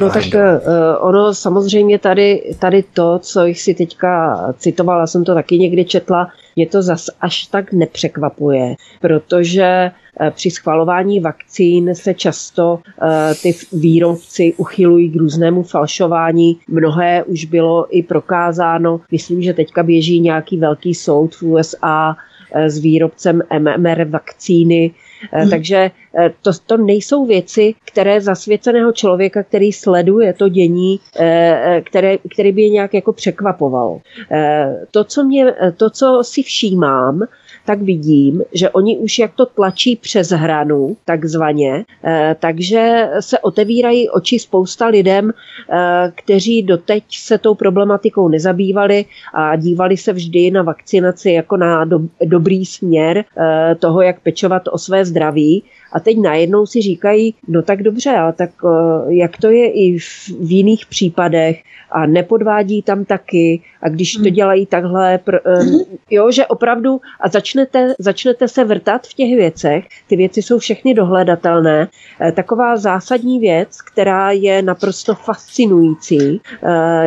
[0.00, 0.40] No tak uh,
[1.00, 6.66] ono samozřejmě tady, tady to, co jsi teďka citovala, jsem to taky někdy četla, mě
[6.66, 9.90] to zas až tak nepřekvapuje, protože
[10.30, 16.60] při schvalování vakcín se často eh, ty výrobci uchylují k různému falšování.
[16.68, 19.00] Mnohé už bylo i prokázáno.
[19.12, 22.16] Myslím, že teďka běží nějaký velký soud v USA
[22.54, 24.90] eh, s výrobcem MMR vakcíny,
[25.32, 25.50] Hmm.
[25.50, 32.18] Takže eh, to, to nejsou věci, které zasvěceného člověka, který sleduje to dění, eh, které,
[32.32, 34.00] který by je nějak jako překvapovalo.
[34.90, 37.22] To, co, mě, to, co si všímám,
[37.66, 44.10] tak vidím, že oni už jak to tlačí přes hranu, takzvaně, eh, takže se otevírají
[44.10, 49.04] oči spousta lidem, eh, kteří doteď se tou problematikou nezabývali
[49.34, 54.62] a dívali se vždy na vakcinaci jako na do, dobrý směr eh, toho, jak pečovat
[54.70, 55.62] o své zdraví
[55.96, 58.50] a teď najednou si říkají, no tak dobře, ale tak
[59.08, 64.32] jak to je i v jiných případech a nepodvádí tam taky a když to hmm.
[64.32, 65.78] dělají takhle, hmm.
[66.10, 70.94] jo, že opravdu a začnete, začnete se vrtat v těch věcech, ty věci jsou všechny
[70.94, 71.88] dohledatelné.
[72.20, 76.40] E, taková zásadní věc, která je naprosto fascinující,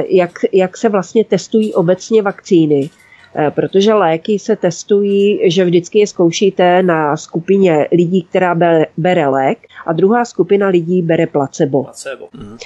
[0.09, 2.98] jak, jak se vlastně testují obecně vakcíny, Eh,
[3.49, 8.55] protože léky se testují, že vždycky je zkoušíte na skupině lidí, která
[8.97, 11.83] bere lék a druhá skupina lidí bere placebo.
[11.83, 12.27] placebo.
[12.33, 12.57] Mhm.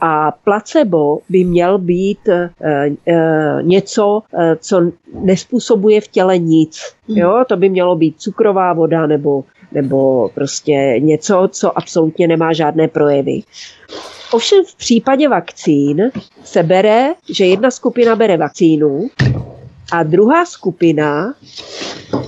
[0.00, 4.92] A placebo by měl být e, e, něco, e, co
[5.22, 6.94] nespůsobuje v těle nic.
[7.08, 7.18] Mhm.
[7.18, 12.88] Jo, to by mělo být cukrová voda nebo, nebo prostě něco, co absolutně nemá žádné
[12.88, 13.42] projevy.
[14.32, 16.10] Ovšem v případě vakcín
[16.44, 19.08] se bere, že jedna skupina bere vakcínu
[19.92, 21.34] a druhá skupina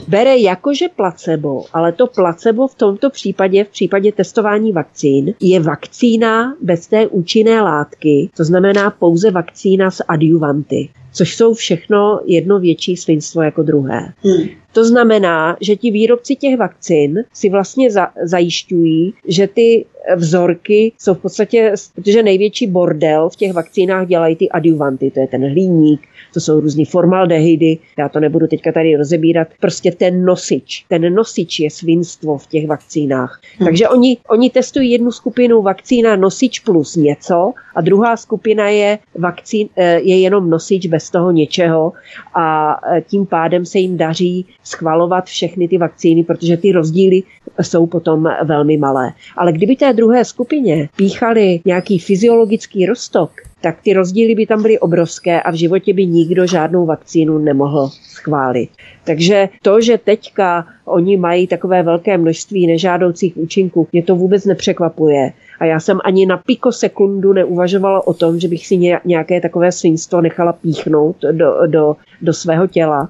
[0.08, 6.56] bere jakože placebo, ale to placebo v tomto případě, v případě testování vakcín, je vakcína
[6.60, 12.96] bez té účinné látky, to znamená pouze vakcína s adjuvanty, což jsou všechno jedno větší
[12.96, 14.12] svinstvo jako druhé.
[14.24, 14.63] Hmm.
[14.74, 19.84] To znamená, že ti výrobci těch vakcín si vlastně za, zajišťují, že ty
[20.16, 25.26] vzorky jsou v podstatě, protože největší bordel v těch vakcínách dělají ty adjuvanty, to je
[25.26, 26.00] ten hliník,
[26.34, 31.60] to jsou různý formaldehydy, já to nebudu teďka tady rozebírat, prostě ten nosič, ten nosič
[31.60, 33.40] je svinstvo v těch vakcínách.
[33.58, 33.66] Hmm.
[33.66, 39.68] Takže oni, oni testují jednu skupinu vakcína nosič plus něco a druhá skupina je, vakcín,
[39.76, 41.92] eh, je jenom nosič bez toho něčeho
[42.34, 47.22] a eh, tím pádem se jim daří schvalovat všechny ty vakcíny, protože ty rozdíly
[47.62, 49.12] jsou potom velmi malé.
[49.36, 53.30] Ale kdyby té druhé skupině píchali nějaký fyziologický rostok,
[53.64, 57.88] tak ty rozdíly by tam byly obrovské a v životě by nikdo žádnou vakcínu nemohl
[57.88, 58.68] schválit.
[59.04, 65.32] Takže to, že teďka oni mají takové velké množství nežádoucích účinků, mě to vůbec nepřekvapuje.
[65.60, 70.20] A já jsem ani na pikosekundu neuvažovala o tom, že bych si nějaké takové svinstvo
[70.20, 73.08] nechala píchnout do, do, do svého těla.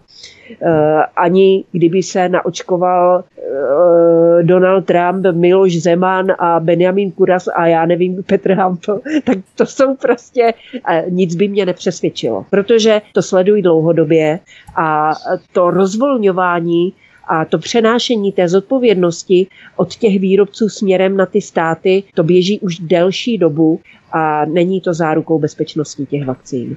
[0.63, 7.87] Eh, ani kdyby se naočkoval eh, Donald Trump, Miloš Zeman a Benjamin Kuras a já
[7.87, 13.63] nevím, Petr Hampel, tak to jsou prostě, eh, nic by mě nepřesvědčilo, protože to sledují
[13.63, 14.41] dlouhodobě
[14.77, 15.15] a
[15.53, 16.93] to rozvolňování
[17.29, 22.79] a to přenášení té zodpovědnosti od těch výrobců směrem na ty státy, to běží už
[22.79, 23.81] delší dobu
[24.13, 26.77] a není to zárukou bezpečnosti těch vakcín.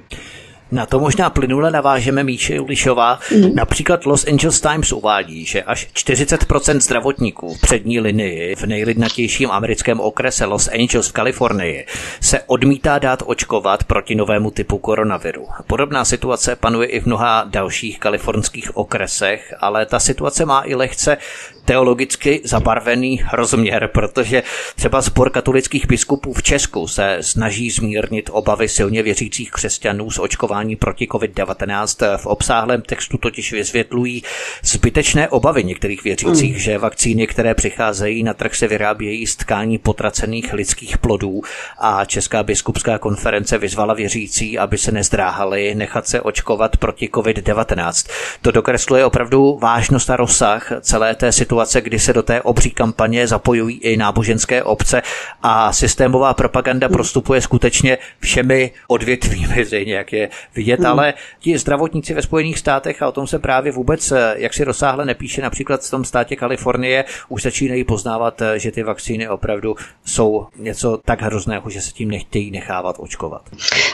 [0.72, 3.20] Na to možná plynule navážeme Míše Ulišová.
[3.32, 3.54] Mm.
[3.54, 10.00] Například Los Angeles Times uvádí, že až 40% zdravotníků v přední linii v nejlidnatějším americkém
[10.00, 11.86] okrese Los Angeles v Kalifornii
[12.20, 15.46] se odmítá dát očkovat proti novému typu koronaviru.
[15.66, 21.16] Podobná situace panuje i v mnoha dalších kalifornských okresech, ale ta situace má i lehce
[21.64, 24.42] teologicky zabarvený rozměr, protože
[24.76, 30.57] třeba spor katolických biskupů v Česku se snaží zmírnit obavy silně věřících křesťanů z očkování
[30.76, 32.16] proti COVID-19.
[32.18, 34.22] V obsáhlém textu totiž vysvětlují
[34.62, 36.58] zbytečné obavy některých věřících, mm.
[36.58, 41.42] že vakcíny, které přicházejí na trh, se vyrábějí z tkání potracených lidských plodů
[41.78, 48.10] a Česká biskupská konference vyzvala věřící, aby se nezdráhali nechat se očkovat proti COVID-19.
[48.42, 52.70] To dokresluje opravdu vážnost a rozsah celé té situace situace, kdy se do té obří
[52.70, 55.02] kampaně zapojují i náboženské obce
[55.42, 60.86] a systémová propaganda prostupuje skutečně všemi odvětvími, stejně jak je vidět, hmm.
[60.86, 64.64] ale ti zdravotníci ve Spojených státech, a o tom se právě vůbec eh, jak si
[64.64, 69.76] rozsáhle nepíše, například v tom státě Kalifornie, už začínají poznávat, eh, že ty vakcíny opravdu
[70.04, 73.42] jsou něco tak hrozného, že se tím nechtějí nechávat očkovat.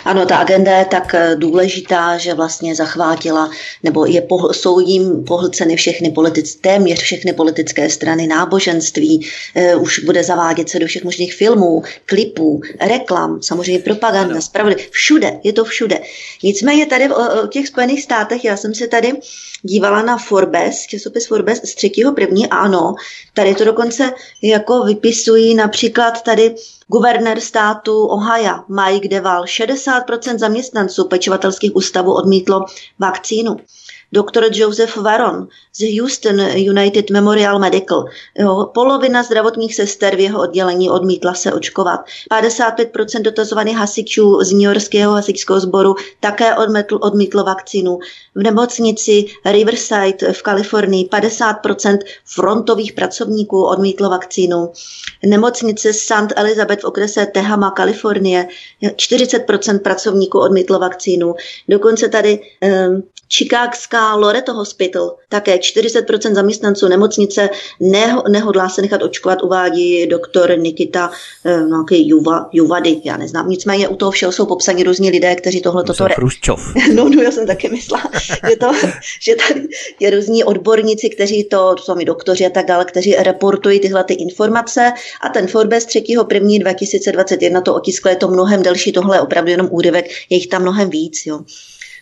[0.04, 3.50] Ano, ta agenda je tak eh, důležitá, že vlastně zachvátila,
[3.82, 9.26] nebo je pohl, jsou jim pohlceny všechny politic, téměř všechny politické strany, náboženství,
[9.74, 15.40] uh, už bude zavádět se do všech možných filmů, klipů, reklam, samozřejmě propaganda, spravedlivě, všude,
[15.44, 16.00] je to všude.
[16.44, 19.12] Nicméně tady v těch Spojených státech, já jsem se tady
[19.62, 22.94] dívala na Forbes, časopis Forbes z třetího první a ano,
[23.34, 26.54] tady to dokonce jako vypisují například tady
[26.88, 32.64] guvernér státu Ohio Mike Deval, 60% zaměstnanců pečovatelských ústavů odmítlo
[32.98, 33.56] vakcínu.
[34.14, 34.44] Dr.
[34.52, 38.04] Joseph Varon z Houston United Memorial Medical.
[38.38, 42.00] Jo, polovina zdravotních sester v jeho oddělení odmítla se očkovat.
[42.32, 47.98] 55% dotazovaných hasičů z New Yorkského hasičského sboru také odmítl, odmítlo vakcínu.
[48.34, 54.72] V nemocnici Riverside v Kalifornii 50% frontových pracovníků odmítlo vakcínu.
[55.26, 56.32] Nemocnice St.
[56.36, 58.48] Elizabeth v okrese Tehama, Kalifornie
[58.82, 61.34] 40% pracovníků odmítlo vakcínu.
[61.68, 63.02] Dokonce tady um,
[64.12, 67.48] Loreto Hospital, také 40% zaměstnanců nemocnice
[67.80, 71.10] neho, nehodlá se nechat očkovat, uvádí doktor Nikita
[71.44, 73.48] eh, nějaký Juva, Juvady, já neznám.
[73.48, 76.08] Nicméně u toho všeho jsou popsaní různí lidé, kteří tohle toto...
[76.08, 76.14] Re...
[76.94, 78.04] no, no, já jsem taky myslela,
[78.50, 78.72] že, to,
[79.20, 79.68] že tady
[80.00, 84.04] je různí odborníci, kteří to, to jsou mi doktoři a tak dále, kteří reportují tyhle
[84.04, 86.04] ty informace a ten Forbes 3.
[86.32, 86.58] 1.
[86.58, 90.62] 2021 to otiskl, je to mnohem delší, tohle je opravdu jenom úryvek, je jich tam
[90.62, 91.40] mnohem víc, jo.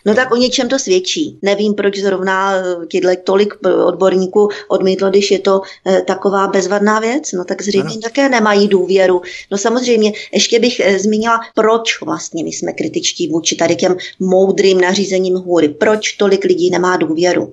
[0.05, 1.39] No tak o něčem to svědčí.
[1.43, 7.01] Nevím, proč zrovna eh, tyhle tolik eh, odborníků odmítlo, když je to eh, taková bezvadná
[7.01, 7.33] věc.
[7.33, 8.01] No tak zřejmě ano.
[8.03, 9.23] také nemají důvěru.
[9.51, 15.35] No samozřejmě, ještě bych zmínila, proč vlastně my jsme kritičtí vůči tady těm moudrým nařízením
[15.35, 15.69] hůry.
[15.69, 17.53] Proč tolik lidí nemá důvěru?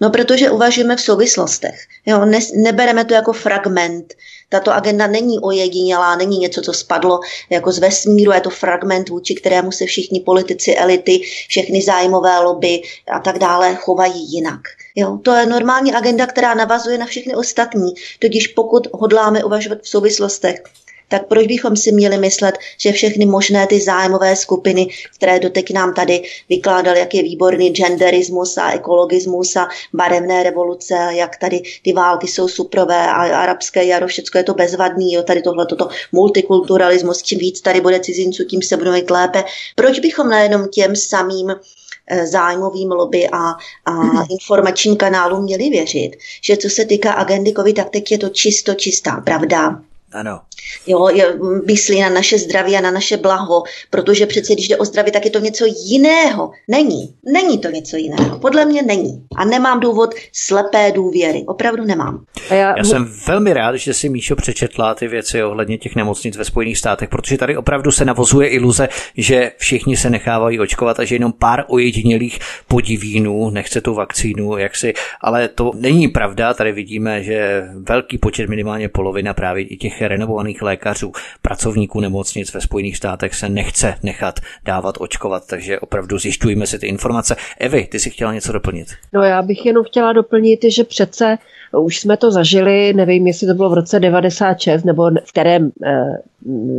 [0.00, 1.80] No protože uvažujeme v souvislostech.
[2.06, 4.14] Jo, ne, nebereme to jako fragment.
[4.52, 7.20] Tato agenda není ojedinělá, není něco, co spadlo
[7.50, 12.82] jako z vesmíru, je to fragment, vůči kterému se všichni politici, elity, všechny zájmové lobby
[13.12, 14.60] a tak dále chovají jinak.
[14.94, 17.94] Jo, to je normální agenda, která navazuje na všechny ostatní.
[18.18, 20.62] Totiž pokud hodláme uvažovat v souvislostech,
[21.10, 24.86] tak proč bychom si měli myslet, že všechny možné ty zájmové skupiny,
[25.16, 31.36] které doteď nám tady vykládali, jak je výborný genderismus a ekologismus a barevné revoluce, jak
[31.36, 35.66] tady ty války jsou suprové a arabské jaro, všechno je to bezvadný, jo, tady tohle,
[35.66, 39.44] toto multikulturalismus, čím víc tady bude cizinců, tím se budou mít lépe.
[39.74, 43.38] Proč bychom nejenom těm samým eh, zájmovým lobby a,
[43.86, 46.10] a informačním kanálům měli věřit,
[46.42, 49.89] že co se týká agendy COVID, tak teď je to čisto čistá pravda.
[50.12, 50.40] Ano.
[50.86, 54.84] Jo, je, myslí na naše zdraví a na naše blaho, protože přece, když jde o
[54.84, 56.50] zdraví, tak je to něco jiného.
[56.68, 57.14] Není.
[57.32, 58.38] Není to něco jiného.
[58.38, 59.26] Podle mě není.
[59.36, 61.44] A nemám důvod slepé důvěry.
[61.46, 62.24] Opravdu nemám.
[62.50, 66.36] A já, já jsem velmi rád, že si Míšo přečetla ty věci ohledně těch nemocnic
[66.36, 71.04] ve Spojených státech, protože tady opravdu se navozuje iluze, že všichni se nechávají očkovat a
[71.04, 72.38] že jenom pár ojedinělých
[72.68, 76.54] podivínů nechce tu vakcínu, jak si, ale to není pravda.
[76.54, 82.60] Tady vidíme, že velký počet, minimálně polovina právě i těch renovovaných lékařů, pracovníků nemocnic ve
[82.60, 87.36] Spojených státech se nechce nechat dávat očkovat, takže opravdu zjišťujeme si ty informace.
[87.58, 88.88] Evi, ty si chtěla něco doplnit?
[89.12, 91.38] No já bych jenom chtěla doplnit, že přece
[91.78, 96.18] už jsme to zažili, nevím, jestli to bylo v roce 96, nebo v kterém, eh,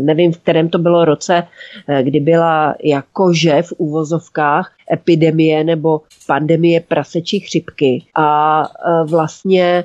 [0.04, 1.44] nevím, v kterém to bylo roce,
[1.88, 9.84] eh, kdy byla jakože v úvozovkách epidemie nebo pandemie prasečí chřipky a eh, vlastně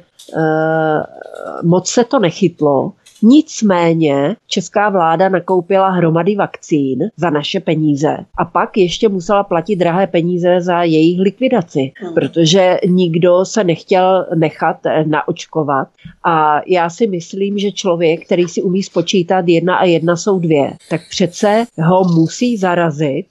[1.63, 2.93] moc se to nechytlo
[3.23, 10.07] Nicméně česká vláda nakoupila hromady vakcín za naše peníze a pak ještě musela platit drahé
[10.07, 12.15] peníze za jejich likvidaci, hmm.
[12.15, 15.89] protože nikdo se nechtěl nechat naočkovat
[16.25, 20.73] a já si myslím, že člověk, který si umí spočítat jedna a jedna jsou dvě,
[20.91, 23.27] tak přece ho musí zarazit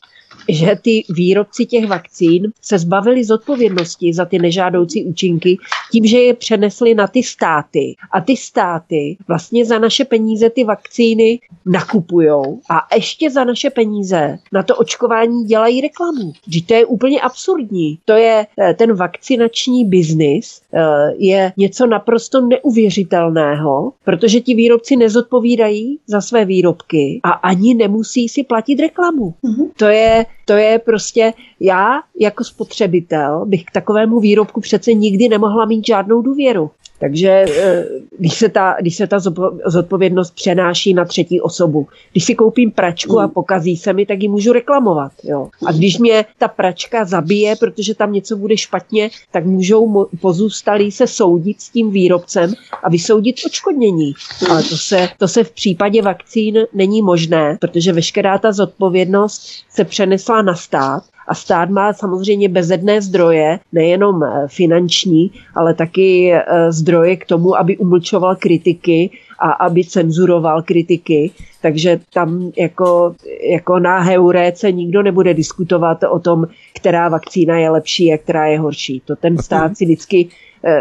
[0.50, 5.58] že ty výrobci těch vakcín se zbavili zodpovědnosti za ty nežádoucí účinky
[5.92, 7.96] tím, že je přenesli na ty státy.
[8.12, 14.38] A ty státy vlastně za naše peníze ty vakcíny nakupujou a ještě za naše peníze
[14.52, 16.34] na to očkování dělají reklamu.
[16.48, 18.00] Že to je úplně absurdní.
[18.06, 20.82] To je eh, ten vakcinační biznis, eh,
[21.18, 28.44] je něco naprosto neuvěřitelného, protože ti výrobci nezodpovídají za své výrobky a ani nemusí si
[28.44, 29.34] platit reklamu.
[29.44, 29.70] Mm-hmm.
[29.78, 35.66] To je to je prostě, já jako spotřebitel bych k takovému výrobku přece nikdy nemohla
[35.66, 36.72] mít žádnou důvěru.
[37.00, 37.86] Takže eh,
[38.20, 39.20] když se ta, když se ta
[39.66, 41.88] zodpovědnost přenáší na třetí osobu.
[42.12, 45.12] Když si koupím pračku a pokazí se mi, tak ji můžu reklamovat.
[45.24, 45.50] Jo.
[45.66, 51.08] A když mě ta pračka zabije, protože tam něco bude špatně, tak můžou pozůstalí se
[51.08, 54.14] soudit s tím výrobcem a vysoudit odškodnění.
[54.50, 59.84] Ale to se, to se v případě vakcín není možné, protože veškerá ta zodpovědnost se
[59.84, 66.72] přenesla na stát a stát má samozřejmě bezedné zdroje, nejenom eh, finanční, ale taky eh,
[66.72, 69.10] zdroje k tomu, aby umlčoval kritiky
[69.40, 71.32] a aby cenzuroval kritiky.
[71.62, 73.16] Takže tam jako,
[73.50, 76.46] jako na heuréce nikdo nebude diskutovat o tom,
[76.76, 79.02] která vakcína je lepší a která je horší.
[79.06, 80.28] To ten stát si vždycky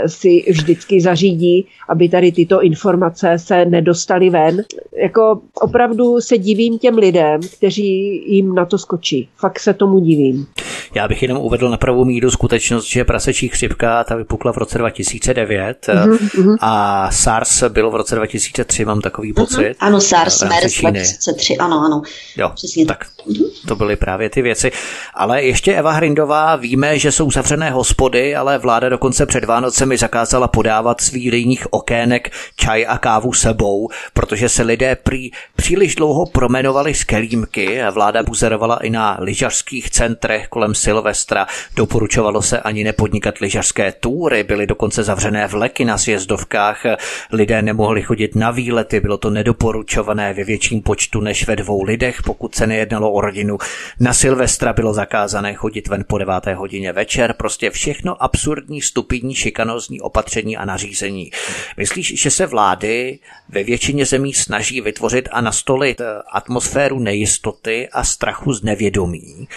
[0.06, 4.62] si vždycky zařídí, aby tady tyto informace se nedostaly ven.
[5.02, 9.28] Jako opravdu se divím těm lidem, kteří jim na to skočí.
[9.36, 10.46] Fakt se tomu divím.
[10.94, 14.78] Já bych jenom uvedl na pravou míru skutečnost, že prasečí chřipka ta vypukla v roce
[14.78, 16.56] 2009 mm-hmm.
[16.60, 19.34] a SARS bylo v roce 2003, mám takový mm-hmm.
[19.34, 19.74] pocit.
[19.80, 22.02] Ano, SARS, MERS 2003, ano, ano.
[22.36, 23.68] Jo, Přesně tak mm-hmm.
[23.68, 24.70] to byly právě ty věci.
[25.14, 30.48] Ale ještě Eva Hrindová, víme, že jsou zavřené hospody, ale vláda dokonce před Vánocemi zakázala
[30.48, 36.94] podávat z výdejních okének čaj a kávu sebou, protože se lidé prý příliš dlouho promenovali
[36.94, 41.46] z kelímky a vláda buzerovala i na lyžařských centrech kolem Silvestra.
[41.76, 46.82] Doporučovalo se ani nepodnikat lyžařské túry, byly dokonce zavřené vleky na sjezdovkách,
[47.32, 52.22] lidé nemohli chodit na výlety, bylo to nedoporučované ve větším počtu než ve dvou lidech,
[52.22, 53.58] pokud se nejednalo o rodinu.
[54.00, 59.34] Na Silvestra bylo zakázané chodit ven po deváté hodině večer, prostě všechno absurdní, stupidní,
[59.64, 61.30] šikanózní opatření a nařízení.
[61.76, 66.00] Myslíš, že se vlády ve většině zemí snaží vytvořit a nastolit
[66.32, 69.48] atmosféru nejistoty a strachu z nevědomí,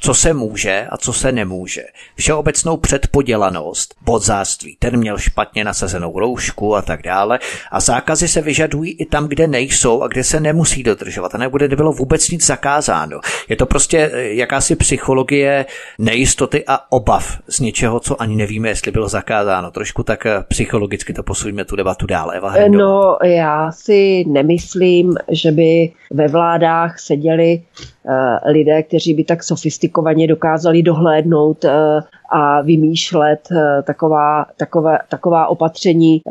[0.00, 1.82] co se může a co se nemůže.
[2.16, 7.38] Všeobecnou předpodělanost, bodzáctví, ten měl špatně nasazenou roušku a tak dále.
[7.70, 11.68] A zákazy se vyžadují i tam, kde nejsou a kde se nemusí dodržovat a nebude
[11.68, 13.20] nebylo vůbec nic zakázáno.
[13.48, 15.66] Je to prostě eh, jakási psychologie
[15.98, 19.70] nejistoty a obav z něčeho, co ani nevíme, jestli bylo zakázáno.
[19.70, 22.32] Trošku tak eh, psychologicky to posuňme tu debatu dál.
[22.32, 22.54] Eva.
[22.68, 27.62] No, já si nemyslím, že by ve vládách seděli
[28.46, 31.70] lidé, kteří by tak sofistikovaně dokázali dohlédnout uh,
[32.32, 36.22] a vymýšlet uh, taková, takové, taková opatření,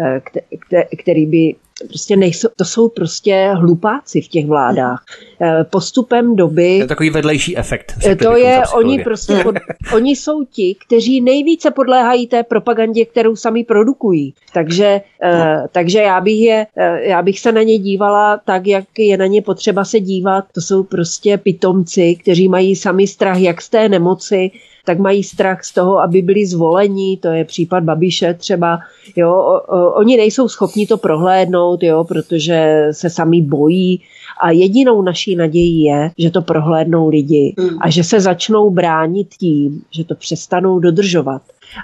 [0.99, 1.55] který by
[1.87, 5.05] prostě nejsou, to jsou prostě hlupáci v těch vládách.
[5.41, 6.77] Eh, postupem doby...
[6.77, 7.93] To je takový vedlejší efekt.
[8.05, 9.55] Eh, to je, oni prostě, pod,
[9.93, 14.33] oni jsou ti, kteří nejvíce podléhají té propagandě, kterou sami produkují.
[14.53, 16.67] Takže, uh, takže já, bych je,
[17.01, 20.45] já bych se na ně dívala tak, jak je na ně potřeba se dívat.
[20.51, 24.51] To jsou prostě pitomci, kteří mají sami strach jak z té nemoci,
[24.89, 28.79] tak mají strach z toho, aby byli zvoleni, to je případ Babiše třeba,
[29.15, 34.01] jo, o, o, oni nejsou schopni to prohlédnout, jo, protože se sami bojí
[34.41, 37.69] a jedinou naší nadějí je, že to prohlédnou lidi mm.
[37.81, 41.41] a že se začnou bránit tím, že to přestanou dodržovat.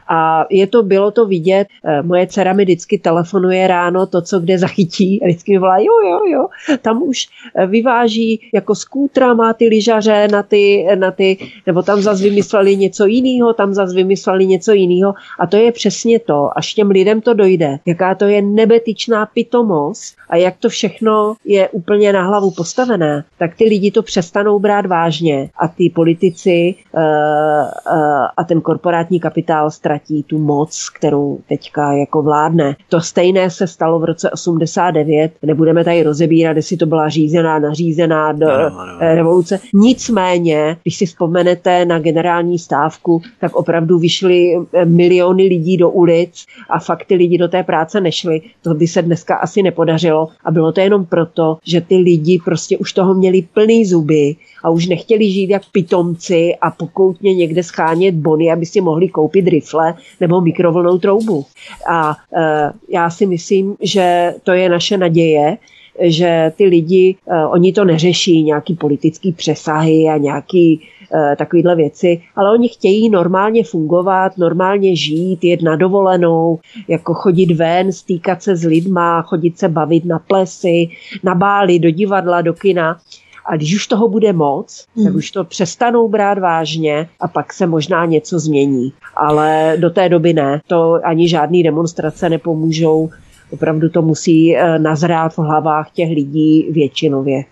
[0.07, 4.39] A je to, bylo to vidět, eh, moje dcera mi vždycky telefonuje ráno to, co
[4.39, 6.47] kde zachytí a vždycky mi volá, jo, jo, jo,
[6.81, 12.01] tam už eh, vyváží jako skútra, má ty lyžaře na ty, na ty, nebo tam
[12.01, 15.13] zase vymysleli něco jiného, tam zase vymysleli něco jiného.
[15.39, 20.15] A to je přesně to, až těm lidem to dojde, jaká to je nebetyčná pitomost
[20.29, 24.85] a jak to všechno je úplně na hlavu postavené, tak ty lidi to přestanou brát
[24.85, 25.49] vážně.
[25.57, 32.21] A ty politici uh, uh, a ten korporátní kapitál ztratí tu moc, kterou teďka jako
[32.21, 32.75] vládne.
[32.89, 35.31] To stejné se stalo v roce 89.
[35.43, 38.99] Nebudeme tady rozebírat, jestli to byla řízená, nařízená do ano, ano.
[38.99, 39.59] revoluce.
[39.73, 44.53] Nicméně, když si vzpomenete na generální stávku, tak opravdu vyšly
[44.85, 48.41] miliony lidí do ulic a fakt ty lidi do té práce nešli.
[48.61, 50.27] To by se dneska asi nepodařilo.
[50.45, 54.35] A bylo to jenom proto, že ty lidi prostě už toho měli plný zuby
[54.65, 59.47] a už nechtěli žít jak pitomci a pokoutně někde schánět bony, aby si mohli koupit
[59.47, 61.45] rifle nebo mikrovlnou troubu.
[61.89, 65.57] A e, já si myslím, že to je naše naděje,
[66.01, 70.81] že ty lidi, e, oni to neřeší, nějaký politický přesahy a nějaký
[71.13, 77.53] e, takovýhle věci, ale oni chtějí normálně fungovat, normálně žít, jet na dovolenou, jako chodit
[77.53, 80.89] ven, stýkat se s lidma, chodit se bavit na plesy,
[81.23, 82.97] na bály, do divadla, do kina.
[83.45, 85.05] A když už toho bude moc, hmm.
[85.05, 88.93] tak už to přestanou brát vážně a pak se možná něco změní.
[89.17, 90.61] Ale do té doby ne.
[90.67, 93.09] To ani žádný demonstrace nepomůžou.
[93.51, 97.43] Opravdu to musí eh, nazrát v hlavách těch lidí většinově.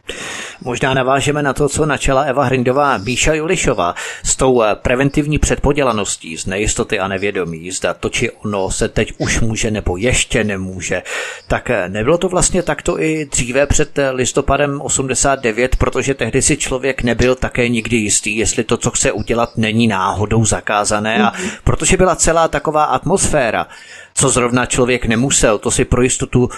[0.65, 6.37] Možná navážeme na to, co načala Eva Hrindová Bíša Julišová s tou eh, preventivní předpodělaností
[6.37, 11.03] z nejistoty a nevědomí, zda to či ono se teď už může nebo ještě nemůže.
[11.47, 16.57] Tak eh, nebylo to vlastně takto i dříve před eh, listopadem 89, protože tehdy si
[16.57, 21.49] člověk nebyl také nikdy jistý, jestli to, co chce udělat, není náhodou zakázané a mhm.
[21.63, 23.67] protože byla celá taková atmosféra,
[24.13, 26.49] co zrovna člověk nemusel, to si pro jistotu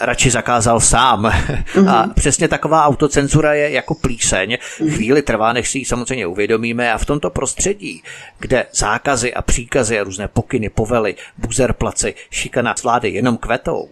[0.00, 1.22] radši zakázal sám.
[1.22, 1.90] Mm-hmm.
[1.94, 4.52] A přesně taková autocenzura je jako plíseň.
[4.52, 4.94] Mm-hmm.
[4.94, 8.02] Chvíli trvá, než si ji samozřejmě uvědomíme a v tomto prostředí,
[8.38, 13.88] kde zákazy a příkazy a různé pokyny, povely, buzerplaci, šikana vlády jenom kvetou,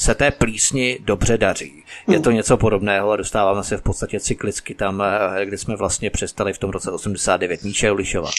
[0.00, 1.84] se té plísni dobře daří.
[2.08, 2.22] Je hmm.
[2.22, 6.52] to něco podobného a dostáváme se v podstatě cyklicky tam, eh, kde jsme vlastně přestali
[6.52, 8.30] v tom roce 89 Míše Ulišova.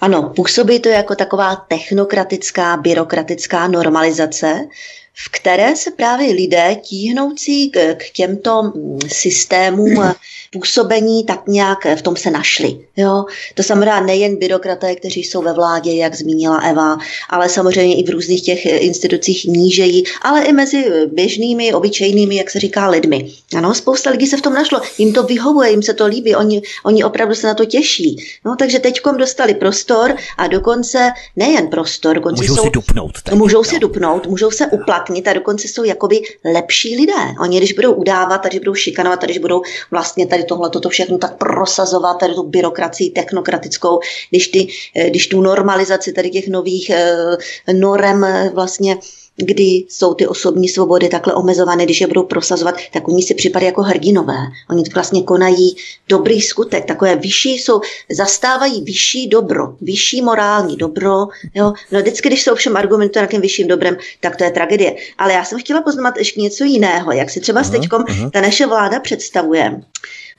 [0.00, 4.68] Ano, působí to jako taková technokratická, byrokratická normalizace,
[5.14, 10.04] v které se právě lidé tíhnoucí k, k těmto mm, systémům
[10.52, 12.80] působení tak nějak v tom se našli.
[12.96, 13.24] Jo?
[13.54, 16.98] To samozřejmě nejen byrokraté, kteří jsou ve vládě, jak zmínila Eva,
[17.30, 22.60] ale samozřejmě i v různých těch institucích nížejí, ale i mezi běžnými, obyčejnými, jak se
[22.60, 23.30] říká, lidmi.
[23.56, 26.62] Ano, spousta lidí se v tom našlo, jim to vyhovuje, jim se to líbí, oni,
[26.84, 28.16] oni opravdu se na to těší.
[28.44, 33.22] No, takže teďkom dostali prostor a dokonce nejen prostor, dokonce můžou jsou, si dupnout.
[33.22, 33.64] Teď, můžou no.
[33.64, 36.20] si dupnout, můžou se uplatnit a dokonce jsou jakoby
[36.54, 37.12] lepší lidé.
[37.40, 41.36] Oni, když budou udávat, když budou šikanovat, když budou vlastně tady tohle, toto všechno tak
[41.38, 44.00] prosazovat, tady tu byrokracii technokratickou,
[44.30, 44.66] když, ty,
[44.96, 47.36] eh, když tu normalizaci tady těch nových eh,
[47.72, 48.96] norem eh, vlastně
[49.36, 53.66] kdy jsou ty osobní svobody takhle omezované, když je budou prosazovat, tak oni si připadají
[53.66, 54.38] jako hrdinové.
[54.70, 55.76] Oni vlastně konají
[56.08, 61.26] dobrý skutek, takové vyšší jsou, zastávají vyšší dobro, vyšší morální dobro.
[61.54, 61.72] Jo?
[61.92, 64.96] No vždycky, když se ovšem argumentuje na tím vyšším dobrem, tak to je tragédie.
[65.18, 68.66] Ale já jsem chtěla poznat ještě něco jiného, jak si třeba s teďkom ta naše
[68.66, 69.80] vláda představuje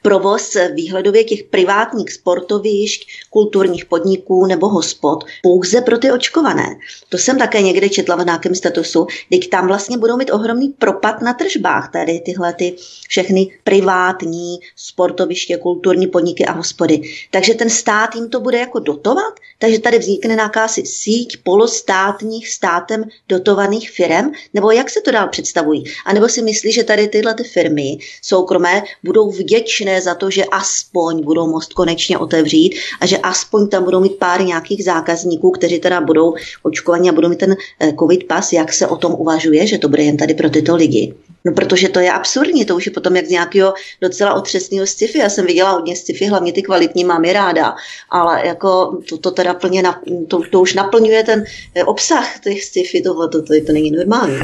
[0.08, 6.76] provoz výhledově těch privátních sportovišť, kulturních podniků nebo hospod pouze pro ty očkované.
[7.10, 11.22] To jsem také někde četla v nějakém statusu, když tam vlastně budou mít ohromný propad
[11.22, 12.76] na tržbách, tady tyhle ty
[13.08, 17.02] všechny privátní sportoviště, kulturní podniky a hospody.
[17.32, 22.50] Takže ten stát jim to bude jako dotovat, takže tady vznikne nějaká si síť polostátních
[22.50, 25.84] státem dotovaných firm, nebo jak se to dál představují?
[26.06, 30.46] A nebo si myslí, že tady tyhle ty firmy soukromé budou vděčné za to, že
[30.46, 35.80] aspoň budou most konečně otevřít a že aspoň tam budou mít pár nějakých zákazníků, kteří
[35.80, 39.68] teda budou očkovaní a budou mít ten eh, covid pas, jak se o tom uvažuje,
[39.68, 41.14] že to bude jen tady pro tyto lidi.
[41.46, 45.18] No protože to je absurdní, to už je potom jak z nějakého docela otřesného sci-fi.
[45.18, 47.76] Já jsem viděla hodně sci-fi, hlavně ty kvalitní mám je ráda,
[48.10, 51.44] ale jako to, to teda plně, na, to, to už naplňuje ten
[51.76, 54.38] eh, obsah těch sci-fi, tohle, to, to, to není normální.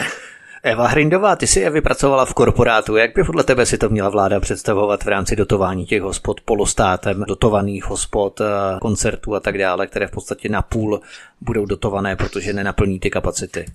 [0.65, 2.95] Eva Hrindová, ty si je vypracovala v korporátu.
[2.95, 7.25] Jak by podle tebe si to měla vláda představovat v rámci dotování těch hospod polostátem,
[7.27, 8.45] dotovaných hospod, eh,
[8.81, 11.01] koncertů a tak dále, které v podstatě na půl
[11.41, 13.65] budou dotované, protože nenaplní ty kapacity?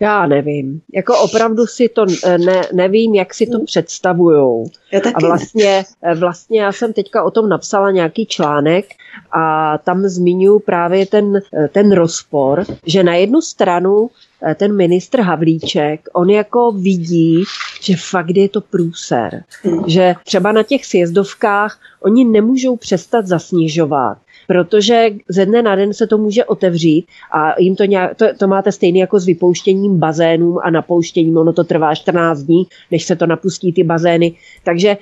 [0.00, 0.80] Já nevím.
[0.94, 3.66] Jako opravdu si to eh, ne, nevím, jak si to hmm.
[3.66, 4.66] představujou.
[5.14, 8.86] A vlastně, eh, vlastně já jsem teďka o tom napsala nějaký článek
[9.32, 11.40] a tam zmiňuji právě ten,
[11.72, 14.10] ten rozpor, že na jednu stranu
[14.54, 17.44] ten ministr Havlíček, on jako vidí,
[17.80, 19.44] že fakt je to průser.
[19.62, 19.84] Hmm.
[19.86, 24.18] Že třeba na těch sjezdovkách oni nemůžou přestat zasnižovat,
[24.50, 28.48] protože ze dne na den se to může otevřít a jim to, nějak, to, to
[28.48, 33.16] máte stejný jako s vypouštěním bazénů a napouštěním, ono to trvá 14 dní, než se
[33.16, 34.34] to napustí ty bazény.
[34.64, 34.96] Takže eh,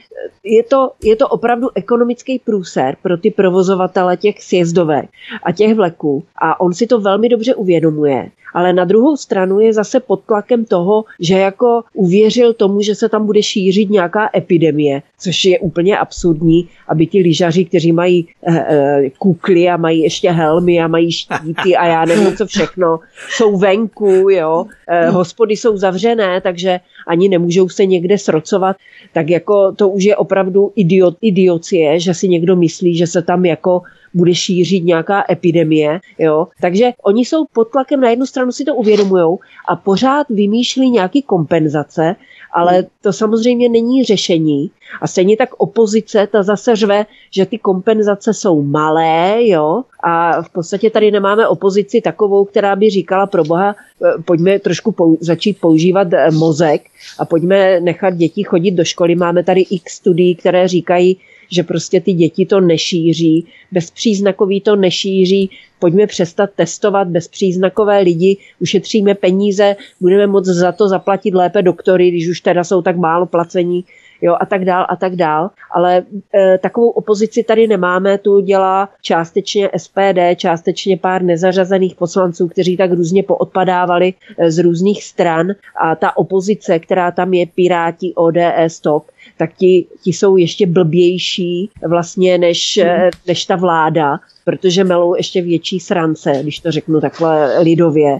[0.45, 5.09] je to, je to opravdu ekonomický průser pro ty provozovatele těch sjezdovek
[5.43, 9.73] a těch vleků a on si to velmi dobře uvědomuje ale na druhou stranu je
[9.73, 15.03] zase pod tlakem toho, že jako uvěřil tomu, že se tam bude šířit nějaká epidemie,
[15.19, 20.31] což je úplně absurdní, aby ti lyžaři, kteří mají e, e, kukly a mají ještě
[20.31, 22.99] helmy a mají štíty a já nevím co všechno,
[23.31, 28.77] jsou venku, jo, e, hospody jsou zavřené, takže ani nemůžou se někde srocovat,
[29.13, 33.45] tak jako to už je opravdu idiot, idiocie, že si někdo myslí, že se tam
[33.45, 33.83] jako
[34.15, 36.01] bude šířit nějaká epidemie.
[36.19, 36.49] Jo?
[36.61, 39.39] Takže oni jsou pod tlakem, na jednu stranu si to uvědomují
[39.69, 42.17] a pořád vymýšlí nějaké kompenzace,
[42.59, 44.71] ale to samozřejmě není řešení.
[45.01, 50.51] A stejně tak opozice, ta zase řve, že ty kompenzace jsou malé, jo, a v
[50.51, 55.61] podstatě tady nemáme opozici takovou, která by říkala pro boha, eh, pojďme trošku pou, začít
[55.61, 56.83] používat eh, mozek
[57.19, 59.15] a pojďme nechat děti chodit do školy.
[59.15, 61.17] Máme tady x studií, které říkají,
[61.53, 69.15] že prostě ty děti to nešíří, bezpříznakový to nešíří, pojďme přestat testovat bezpříznakové lidi, ušetříme
[69.15, 73.85] peníze, budeme moc za to zaplatit lépe doktory, když už teda jsou tak málo placení,
[74.23, 75.51] jo, a tak dál a tak dál.
[75.71, 76.03] Ale
[76.35, 82.93] e, takovou opozici tady nemáme, tu dělá částečně SPD, částečně pár nezařazených poslanců, kteří tak
[82.93, 85.47] různě poodpadávali e, z různých stran
[85.81, 89.05] a ta opozice, která tam je Piráti, ODS, TOP,
[89.39, 93.11] tak ti, ti jsou ještě blbější vlastně než, mm.
[93.27, 98.19] než ta vláda, protože melou ještě větší srance, když to řeknu takhle lidově.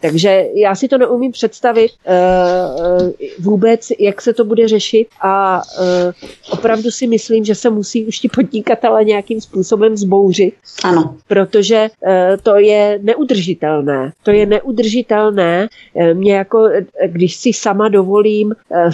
[0.00, 6.12] Takže já si to neumím představit uh, vůbec, jak se to bude řešit a uh,
[6.50, 10.54] opravdu si myslím, že se musí už ti podnikatele nějakým způsobem zbouřit.
[10.84, 11.16] Ano.
[11.28, 12.10] Protože uh,
[12.42, 14.12] to je neudržitelné.
[14.22, 15.68] To je neudržitelné.
[16.12, 16.68] Mě jako,
[17.06, 18.90] když si sama dovolím uh,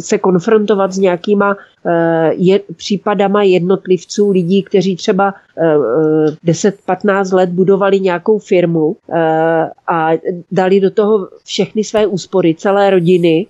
[0.00, 1.56] se konfrontovat s nějakýma
[2.30, 5.34] je, případama jednotlivců, lidí, kteří třeba
[6.44, 8.96] 10-15 let budovali nějakou firmu
[9.88, 10.10] a
[10.52, 13.46] dali do toho všechny své úspory, celé rodiny,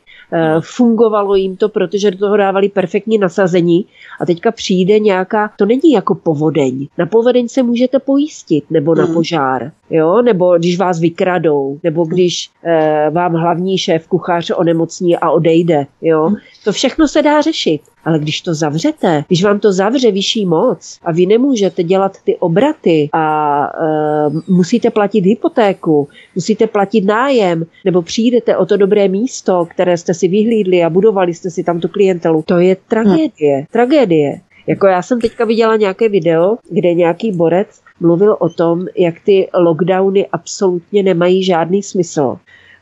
[0.61, 3.87] fungovalo jim to, protože do toho dávali perfektní nasazení
[4.21, 6.87] a teďka přijde nějaká, to není jako povodeň.
[6.99, 9.15] Na povodeň se můžete pojistit, nebo na hmm.
[9.15, 15.31] požár, jo, nebo když vás vykradou, nebo když eh, vám hlavní šéf kuchař onemocní a
[15.31, 16.27] odejde, jo.
[16.27, 16.37] Hmm.
[16.65, 17.81] To všechno se dá řešit.
[18.07, 22.37] Ale když to zavřete, když vám to zavře vyšší moc a vy nemůžete dělat ty
[22.37, 29.67] obraty a e, musíte platit hypotéku, musíte platit nájem, nebo přijdete o to dobré místo,
[29.71, 33.57] které jste si vyhlídli a budovali jste si tam tu klientelu, to je tragédie.
[33.57, 33.67] Hmm.
[33.73, 34.41] Tragédie.
[34.67, 37.69] Jako já jsem teďka viděla nějaké video, kde nějaký borec
[38.01, 42.37] mluvil o tom, jak ty lockdowny absolutně nemají žádný smysl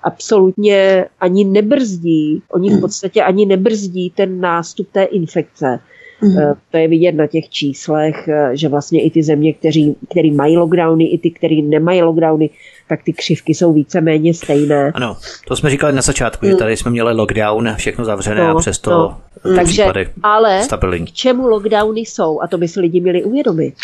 [0.04, 2.80] absolutně ani nebrzdí, oni v hmm.
[2.80, 5.80] podstatě ani nebrzdí ten nástup té infekce.
[6.22, 6.36] Mm.
[6.70, 10.56] To je vidět na těch číslech, eh, že vlastně i ty země, kteří, který mají
[10.56, 12.50] lockdowny, i ty, který nemají lockdowny,
[12.88, 14.92] tak ty křivky jsou víceméně stejné.
[14.94, 15.16] Ano,
[15.46, 16.52] to jsme říkali na začátku, mm.
[16.52, 19.20] že tady jsme měli lockdown, všechno zavřené no, a přesto no.
[19.56, 19.86] Takže,
[20.22, 21.06] ale stabilní.
[21.06, 23.74] k čemu lockdowny jsou, a to by si lidi měli uvědomit.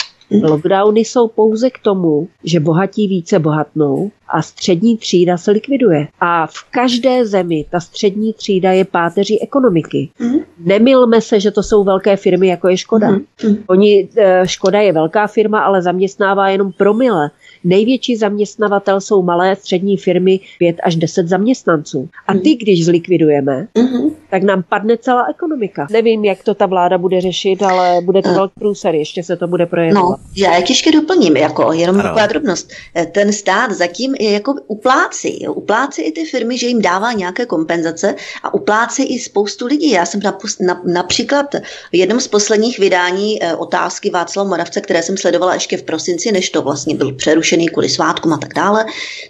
[0.43, 6.09] Lockdowny jsou pouze k tomu, že bohatí více bohatnou a střední třída se likviduje.
[6.21, 10.09] A v každé zemi ta střední třída je páteří ekonomiky.
[10.19, 10.39] Mm.
[10.59, 13.11] Nemilme se, že to jsou velké firmy, jako je Škoda.
[13.11, 13.57] Mm.
[13.67, 17.31] Oni, eh, Škoda je velká firma, ale zaměstnává jenom promile.
[17.65, 22.09] Největší zaměstnavatel jsou malé střední firmy 5 až 10 zaměstnanců.
[22.27, 24.11] A ty, když zlikvidujeme, mm-hmm.
[24.31, 25.87] Tak nám padne celá ekonomika.
[25.91, 28.35] Nevím, jak to ta vláda bude řešit, ale bude to uh.
[28.35, 30.19] velký průser, ještě se to bude projevovat.
[30.21, 32.03] No, já ještě doplním, jako jenom ano.
[32.03, 32.71] taková drobnost.
[32.95, 35.49] Eh, ten stát zatím je jako uplácí.
[35.49, 39.91] Uplácí i ty firmy, že jim dává nějaké kompenzace a uplácí i spoustu lidí.
[39.91, 41.55] Já jsem napus, na, například
[41.93, 46.33] v jednom z posledních vydání e, otázky Václava Moravce, které jsem sledovala ještě v prosinci,
[46.33, 48.85] než to vlastně byl přerušený kvůli svátkům a tak dále,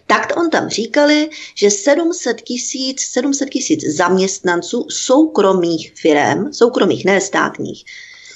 [0.06, 7.84] tak on tam říkali, že 700 tisíc 700 tisíc zaměstnanců soukromých firm, soukromých, ne státních,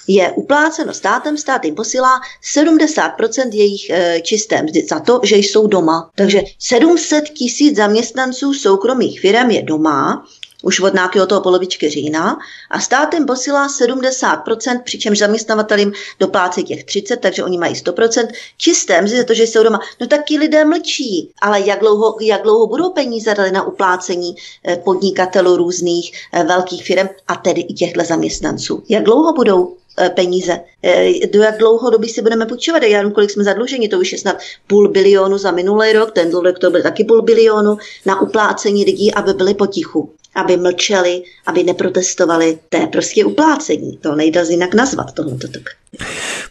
[0.06, 2.20] je upláceno státem, stát jim posílá
[2.56, 6.10] 70% jejich e, čisté mzdy za to, že jsou doma.
[6.14, 10.24] Takže 700 tisíc zaměstnanců soukromých firm je doma
[10.64, 12.38] už od nějakého toho polovičky října
[12.70, 18.28] a stát jim posílá 70%, přičemž zaměstnavatelím doplácí těch 30, takže oni mají 100%.
[18.56, 19.80] Čisté mzdy za to, že jsou doma.
[20.00, 24.36] No tak ti lidé mlčí, ale jak dlouho, jak dlouho budou peníze dali na uplácení
[24.64, 28.82] eh, podnikatelů různých eh, velkých firm a tedy i těchto zaměstnanců?
[28.88, 30.60] Jak dlouho budou Eh, peníze.
[31.32, 32.82] Do jak dlouho doby si budeme půjčovat?
[32.82, 34.36] Já nevím, kolik jsme zadluženi, to už je snad
[34.66, 37.76] půl bilionu za minulý rok, ten rok to byl taky půl bilionu
[38.06, 42.58] na uplácení lidí, aby byli potichu aby mlčeli, aby neprotestovali.
[42.68, 43.96] To je prostě uplácení.
[43.96, 45.62] To nejde jinak nazvat tomuto tak.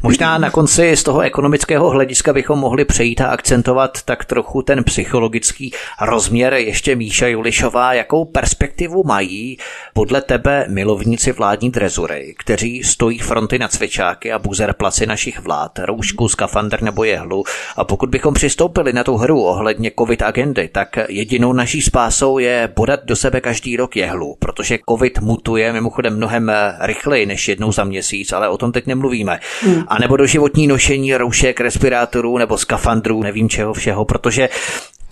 [0.05, 4.83] Možná na konci z toho ekonomického hlediska bychom mohli přejít a akcentovat tak trochu ten
[4.83, 6.53] psychologický rozměr.
[6.53, 9.57] Ještě Míša Julišová, jakou perspektivu mají
[9.93, 16.29] podle tebe milovníci vládní drezury, kteří stojí fronty na cvičáky a buzerplaci našich vlád, roušku,
[16.29, 17.43] skafander nebo jehlu.
[17.77, 22.69] A pokud bychom přistoupili na tu hru ohledně covid agendy, tak jedinou naší spásou je
[22.73, 27.83] podat do sebe každý rok jehlu, protože covid mutuje mimochodem mnohem rychleji než jednou za
[27.83, 29.39] měsíc, ale o tom teď nemluvíme.
[29.61, 29.92] Hmm.
[29.93, 34.49] A nebo do životní nošení roušek, respirátorů nebo skafandrů, nevím čeho všeho, protože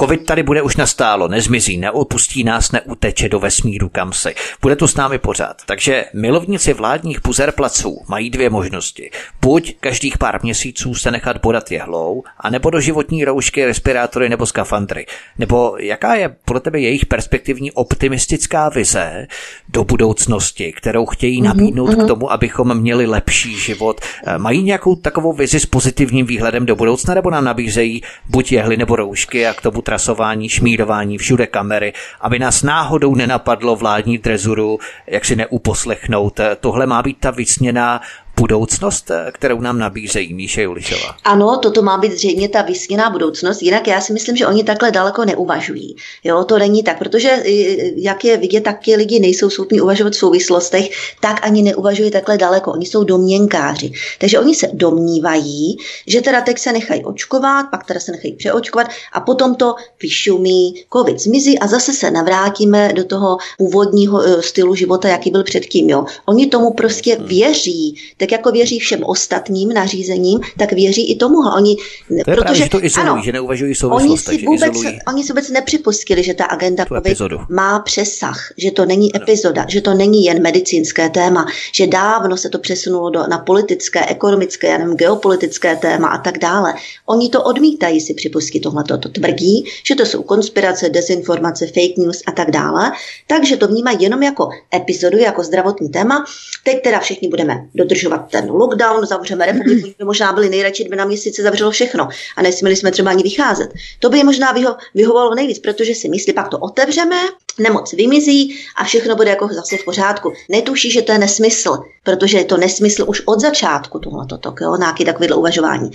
[0.01, 4.35] Covid tady bude už nastálo, nezmizí, neopustí nás, neuteče do vesmíru kam si.
[4.61, 5.57] Bude tu s námi pořád.
[5.65, 9.11] Takže milovníci vládních puzerplaců mají dvě možnosti.
[9.41, 15.05] Buď každých pár měsíců se nechat bodat jehlou, anebo do životní roušky, respirátory nebo skafandry.
[15.37, 19.27] Nebo jaká je podle tebe jejich perspektivní optimistická vize
[19.69, 22.03] do budoucnosti, kterou chtějí mhm, nabídnout mm-hmm.
[22.03, 24.01] k tomu, abychom měli lepší život?
[24.25, 28.77] Eh, mají nějakou takovou vizi s pozitivním výhledem do budoucna, nebo nám nabízejí buď jehly
[28.77, 34.79] nebo roušky a k tomu trasování, šmírování, všude kamery, aby nás náhodou nenapadlo vládní drezuru,
[35.07, 36.39] jak si neuposlechnout.
[36.59, 38.01] Tohle má být ta vysněná
[38.37, 41.15] budoucnost, eh, kterou nám nabízejí Míše Julišová?
[41.23, 44.91] Ano, toto má být zřejmě ta vysněná budoucnost, jinak já si myslím, že oni takhle
[44.91, 45.95] daleko neuvažují.
[46.23, 47.51] Jo, to není tak, protože eh,
[47.95, 50.89] jak je vidět, tak ti lidi nejsou schopni uvažovat v souvislostech,
[51.19, 52.71] tak ani neuvažují takhle daleko.
[52.71, 53.91] Oni jsou domněnkáři.
[54.19, 55.77] Takže oni se domnívají,
[56.07, 60.73] že teda teď se nechají očkovat, pak teda se nechají přeočkovat a potom to vyšumí,
[60.93, 65.89] covid zmizí a zase se navrátíme do toho původního eh, stylu života, jaký byl předtím.
[65.89, 66.05] Jo.
[66.25, 67.95] Oni tomu prostě věří.
[68.21, 71.37] Tak jako věří všem ostatním nařízením, tak věří i tomu.
[71.57, 74.73] Oni, to je protože, právě, že to izolují, ano, že neuvažují souvislost, oni si, vůbec,
[75.07, 77.39] oni si vůbec nepřipustili, že ta agenda COVID epizodu.
[77.49, 82.49] má přesah, že to není epizoda, že to není jen medicínské téma, že dávno se
[82.49, 86.73] to přesunulo do, na politické, ekonomické, já nevím, geopolitické téma a tak dále.
[87.05, 88.83] Oni to odmítají si připustit tohle.
[88.83, 92.91] To tvrdí, že to jsou konspirace, dezinformace, fake news a tak dále.
[93.27, 96.25] Takže to vnímají jenom jako epizodu, jako zdravotní téma.
[96.63, 101.05] Teď teda všichni budeme dodržovat ten lockdown, zavřeme republiku, by možná byli nejradši, kdyby na
[101.05, 103.73] měsíce zavřelo všechno a nesměli jsme třeba ani vycházet.
[103.99, 107.15] To by je možná vyho- vyhovovalo nejvíc, protože si myslí, pak to otevřeme,
[107.59, 110.33] nemoc vymizí a všechno bude jako zase v pořádku.
[110.49, 114.75] Netuší, že to je nesmysl, protože je to nesmysl už od začátku tohoto, to, jo,
[114.77, 115.91] nějaký takovýhle uvažování.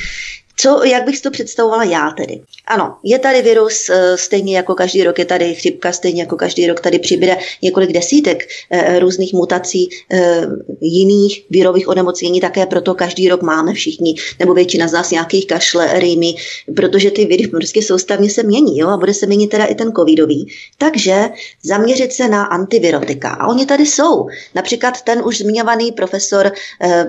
[0.58, 2.40] Co, jak bych si to představovala já tedy?
[2.66, 6.66] Ano, je tady virus, eh, stejně jako každý rok je tady chřipka, stejně jako každý
[6.66, 10.46] rok tady přibude několik desítek eh, různých mutací eh,
[10.80, 16.00] jiných virových onemocnění, také proto každý rok máme všichni, nebo většina z nás nějakých kašle,
[16.00, 16.34] rýmy,
[16.76, 19.92] protože ty viry prostě soustavně se mění jo, a bude se měnit teda i ten
[19.92, 20.52] covidový.
[20.78, 21.28] Takže
[21.64, 23.30] zaměřit se na antivirotika.
[23.30, 24.26] A oni tady jsou.
[24.54, 26.52] Například ten už zmiňovaný profesor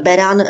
[0.02, 0.44] Beran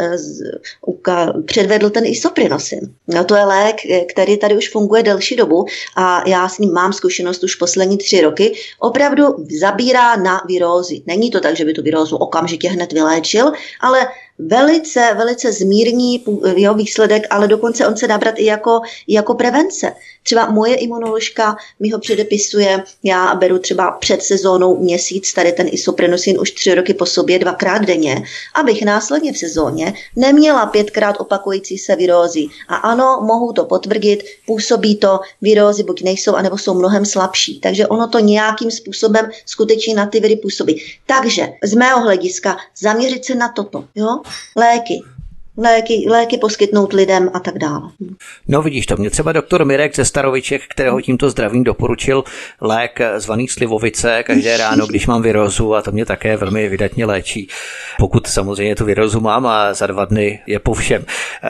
[1.45, 2.80] předvedl ten isoprinosin.
[3.07, 3.76] No, to je lék,
[4.11, 5.65] který tady už funguje delší dobu
[5.95, 8.53] a já s ním mám zkušenost už poslední tři roky.
[8.80, 9.23] Opravdu
[9.59, 11.01] zabírá na virózy.
[11.07, 13.51] Není to tak, že by tu virózu okamžitě hned vyléčil,
[13.81, 14.07] ale
[14.39, 19.93] velice, velice zmírní jeho výsledek, ale dokonce on se dá brát i jako, jako prevence.
[20.23, 26.39] Třeba moje imunoložka mi ho předepisuje, já beru třeba před sezónou měsíc tady ten isoprenosin
[26.39, 28.23] už tři roky po sobě, dvakrát denně,
[28.55, 32.47] abych následně v sezóně neměla pětkrát opakující se virózy.
[32.68, 37.59] A ano, mohu to potvrdit, působí to, virózy buď nejsou, anebo jsou mnohem slabší.
[37.59, 40.84] Takže ono to nějakým způsobem skutečně na ty viry působí.
[41.05, 43.84] Takže z mého hlediska zaměřit se na toto.
[43.95, 44.19] Jo?
[44.56, 45.04] Léky,
[45.57, 47.89] léky, léky poskytnout lidem a tak dále.
[48.47, 52.23] No vidíš to, mě třeba doktor Mirek ze Staroviček, kterého tímto zdravím doporučil
[52.61, 57.47] lék zvaný slivovice každé ráno, když mám virozu a to mě také velmi vydatně léčí.
[57.97, 61.05] Pokud samozřejmě tu virozu mám a za dva dny je po všem.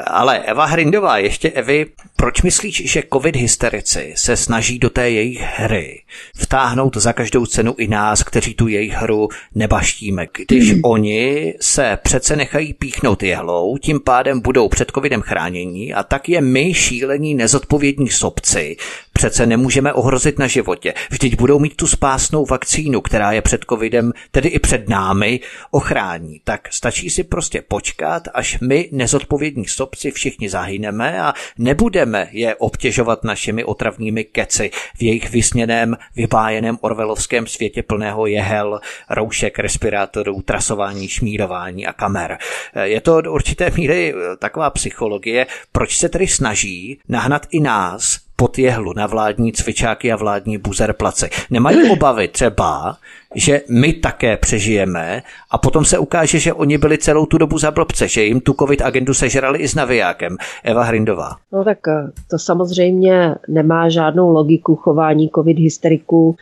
[0.07, 1.85] Ale Eva Hrindová, ještě Evi,
[2.15, 6.01] proč myslíš, že covid hysterici se snaží do té jejich hry
[6.35, 10.81] vtáhnout za každou cenu i nás, kteří tu jejich hru nebaštíme, když hmm.
[10.84, 16.41] oni se přece nechají píchnout jehlou, tím pádem budou před covidem chránění a tak je
[16.41, 18.78] my šílení nezodpovědní sobci
[19.18, 20.94] přece nemůžeme ohrozit na životě.
[21.10, 25.39] Vždyť budou mít tu spásnou vakcínu, která je před covidem, tedy i před námi,
[25.72, 26.41] ochrání.
[26.44, 33.23] Tak stačí si prostě počkat, až my nezodpovědní sobci všichni zahyneme a nebudeme je obtěžovat
[33.23, 38.80] našimi otravnými keci v jejich vysněném, vypájeném orvelovském světě plného jehel,
[39.10, 42.38] roušek, respirátorů, trasování, šmírování a kamer.
[42.84, 48.59] Je to do určité míry taková psychologie, proč se tedy snaží nahnat i nás pod
[48.59, 51.30] jehlu na vládní cvičáky a vládní buzerplace.
[51.49, 52.97] Nemají obavy třeba,
[53.35, 57.72] že my také přežijeme a potom se ukáže, že oni byli celou tu dobu za
[57.72, 60.38] blbce, že jim tu covid agendu sežrali i s navijákem.
[60.64, 61.31] Eva Hrindová.
[61.53, 66.35] No tak eh, to samozřejmě nemá žádnou logiku chování covid hysteriků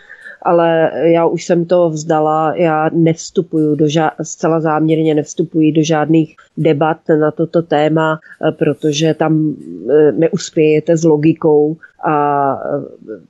[0.45, 6.35] ale já už jsem to vzdala, já nevstupuju do ža- zcela záměrně nevstupuji do žádných
[6.57, 9.55] debat na toto téma, eh, protože tam
[9.89, 11.77] eh, neuspějete s logikou
[12.07, 12.57] a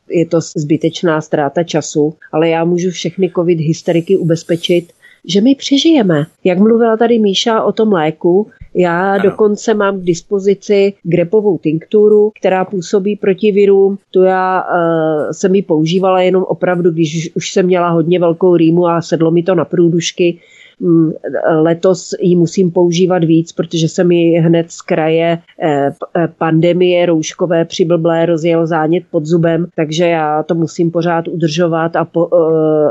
[0.10, 4.94] eh, je to zbytečná ztráta času, ale já můžu všechny covid hysteriky ubezpečit,
[5.28, 6.26] že my přežijeme.
[6.44, 9.24] Jak mluvila tady Míša o tom léku, já ano.
[9.24, 13.98] dokonce mám k dispozici grepovou tinkturu, která působí proti virům.
[14.12, 18.88] Tu já uh, jsem ji používala jenom opravdu, když už jsem měla hodně velkou rýmu
[18.88, 20.40] a sedlo mi to na průdušky.
[20.80, 21.12] Mm,
[21.62, 27.66] letos ji musím používat víc, protože se mi hned z kraje eh, eh, pandemie rouškové
[27.66, 32.30] přiblblé rozjel zánět pod zubem, takže já to musím pořád udržovat a po,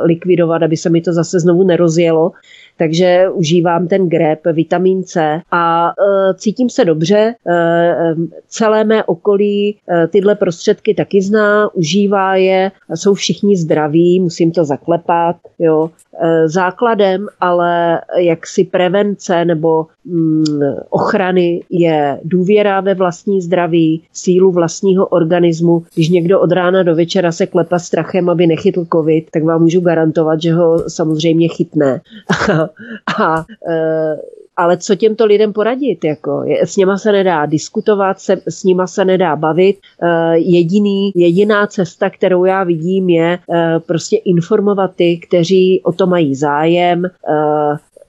[0.03, 2.33] likvidovat, aby se mi to zase znovu nerozjelo
[2.77, 7.35] takže užívám ten grep, vitamin C a e, cítím se dobře.
[7.49, 8.15] E,
[8.49, 14.65] celé mé okolí e, tyhle prostředky taky zná, užívá je, jsou všichni zdraví, musím to
[14.65, 15.91] zaklepat, jo.
[16.23, 17.74] E, základem ale
[18.19, 20.45] jaksi prevence nebo mm,
[20.91, 25.83] ochrany je důvěra ve vlastní zdraví, sílu vlastního organismu.
[25.95, 29.81] Když někdo od rána do večera se klepa strachem, aby nechytl covid, tak vám můžu
[29.81, 32.01] garantovat, že ho samozřejmě chytne.
[33.19, 34.17] a e,
[34.57, 36.05] ale co těmto lidem poradit?
[36.05, 36.43] Jako?
[36.63, 39.77] S nima se nedá diskutovat, se, s nima se nedá bavit.
[40.03, 43.39] E, jediný, jediná cesta, kterou já vidím, je e,
[43.81, 47.03] prostě informovat ty, kteří o to mají zájem,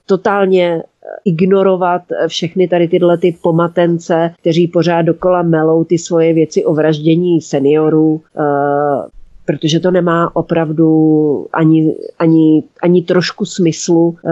[0.05, 0.84] totálně
[1.26, 7.41] ignorovat všechny tady tyhle ty pomatence, kteří pořád dokola melou ty svoje věci o vraždění
[7.41, 8.22] seniorů,
[9.45, 14.15] protože to nemá opravdu ani, ani, ani trošku smyslu.
[14.15, 14.31] Eh,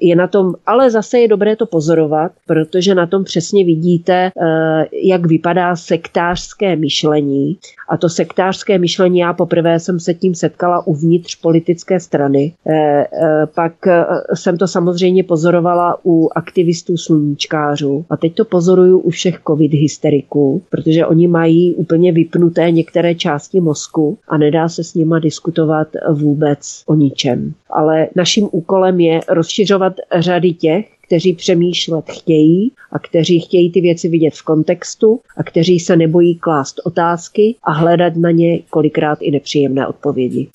[0.00, 4.84] je na tom, ale zase je dobré to pozorovat, protože na tom přesně vidíte, eh,
[4.92, 7.58] jak vypadá sektářské myšlení.
[7.88, 12.52] A to sektářské myšlení, já poprvé jsem se tím setkala uvnitř politické strany.
[12.66, 13.04] Eh,
[13.54, 13.72] pak
[14.34, 18.04] jsem to samozřejmě pozorovala u aktivistů sluníčkářů.
[18.10, 23.60] A teď to pozoruju u všech covid hysteriků, protože oni mají úplně vypnuté některé části
[23.60, 27.52] mozku a nedá se s nima diskutovat vůbec o ničem.
[27.72, 34.08] Ale naším úkolem je rozšiřovat řady těch, kteří přemýšlet chtějí a kteří chtějí ty věci
[34.08, 39.30] vidět v kontextu a kteří se nebojí klást otázky a hledat na ně kolikrát i
[39.30, 40.48] nepříjemné odpovědi.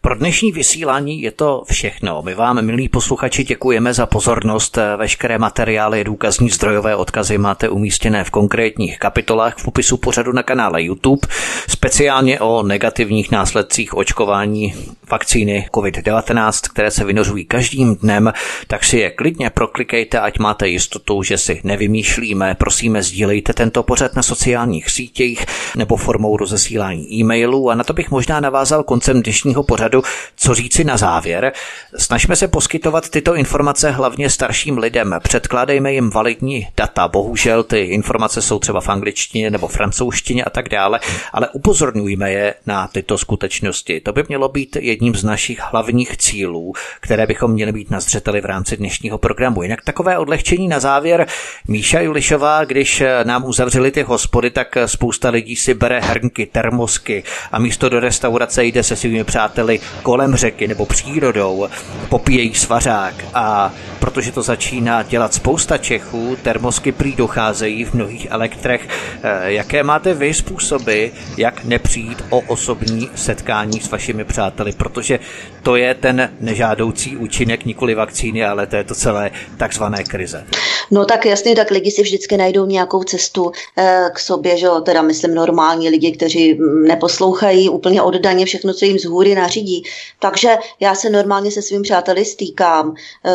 [0.00, 2.22] Pro dnešní vysílání je to všechno.
[2.22, 4.78] My vám, milí posluchači, děkujeme za pozornost.
[4.96, 10.82] Veškeré materiály, důkazní zdrojové odkazy máte umístěné v konkrétních kapitolách v popisu pořadu na kanále
[10.82, 11.20] YouTube.
[11.68, 14.74] Speciálně o negativních následcích očkování
[15.10, 18.32] vakcíny COVID-19, které se vynořují každým dnem,
[18.66, 22.54] tak si je klidně proklikejte, ať máte jistotu, že si nevymýšlíme.
[22.54, 25.46] Prosíme, sdílejte tento pořad na sociálních sítích
[25.76, 30.02] nebo formou rozesílání e-mailů a na to bych možná navázal koncem dnešního pořadu,
[30.36, 31.52] co říci na závěr.
[31.96, 35.14] Snažme se poskytovat tyto informace hlavně starším lidem.
[35.22, 37.08] Předkládejme jim validní data.
[37.08, 41.00] Bohužel ty informace jsou třeba v angličtině nebo francouzštině a tak dále,
[41.32, 44.00] ale upozorňujme je na tyto skutečnosti.
[44.00, 48.40] To by mělo být jedním z našich hlavních cílů, které bychom měli být na zřeteli
[48.40, 49.62] v rámci dnešního programu.
[49.62, 51.26] Jinak takové odlehčení na závěr.
[51.68, 57.58] Míša Julišová, když nám uzavřeli ty hospody, tak spousta lidí si bere hrnky, termosky a
[57.58, 61.68] místo do restaurace jde se svými přáteli kolem řeky nebo přírodou,
[62.08, 68.88] popíjejí svařák a protože to začíná dělat spousta Čechů, termosky prý docházejí v mnohých elektrech.
[69.22, 71.06] Eh, jaké máte vy způsoby,
[71.36, 75.18] jak nepřijít o osobní setkání s vašimi přáteli, protože
[75.62, 80.44] to je ten nežádoucí účinek nikoli vakcíny, ale to je to celé takzvané krize.
[80.90, 84.80] No tak jasně, tak lidi si vždycky najdou nějakou cestu eh, k sobě, že jo,
[84.80, 89.82] teda myslím normální lidi, kteří mm, neposlouchají úplně oddaně všechno, co jim z hůry nařídí.
[90.18, 92.94] Takže já se normálně se svým přáteli stýkám,
[93.24, 93.30] eh,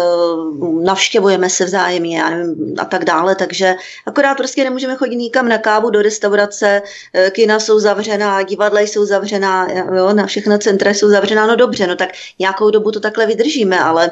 [0.83, 3.75] navštěvujeme se vzájemně já nevím, a tak dále, takže
[4.05, 6.81] akorát prostě nemůžeme chodit nikam na kávu do restaurace,
[7.13, 11.87] eh, kina jsou zavřená, divadla jsou zavřená, jo, na všechna centra jsou zavřená, no dobře,
[11.87, 12.09] no tak
[12.39, 14.11] nějakou dobu to takhle vydržíme, ale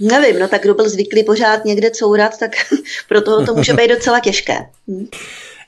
[0.00, 2.50] Nevím, no tak kdo byl zvyklý pořád někde courat, tak
[3.08, 4.66] pro toho to může být docela těžké.
[4.88, 5.06] Hm.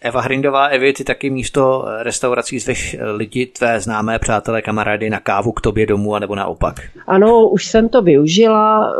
[0.06, 5.52] Eva Hrindová, Evi, ty taky místo restaurací zveš lidi, tvé známé přátelé, kamarády na kávu
[5.52, 6.80] k tobě domů, anebo naopak?
[7.06, 8.94] Ano, už jsem to využila.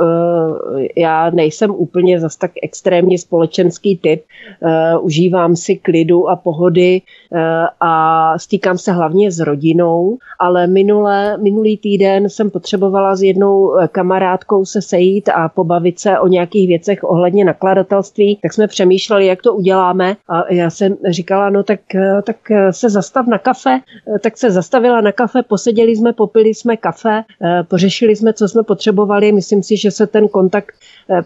[0.81, 4.23] Eh, já nejsem úplně zas tak extrémně společenský typ.
[4.63, 7.03] Eh, užívám si klidu a pohody
[7.33, 13.73] eh, a stýkám se hlavně s rodinou, ale minule, minulý týden jsem potřebovala s jednou
[13.93, 19.43] kamarádkou se sejít a pobavit se o nějakých věcech ohledně nakladatelství, tak jsme přemýšleli, jak
[19.43, 23.81] to uděláme a já jsem říkala, no tak, eh, tak eh, se zastav na kafe,
[24.15, 27.25] eh, tak se zastavila na kafe, poseděli jsme, popili jsme kafe,
[27.69, 29.33] pořešili jsme, co jsme potřebovali.
[29.33, 30.75] Myslím si, že se ten kontakt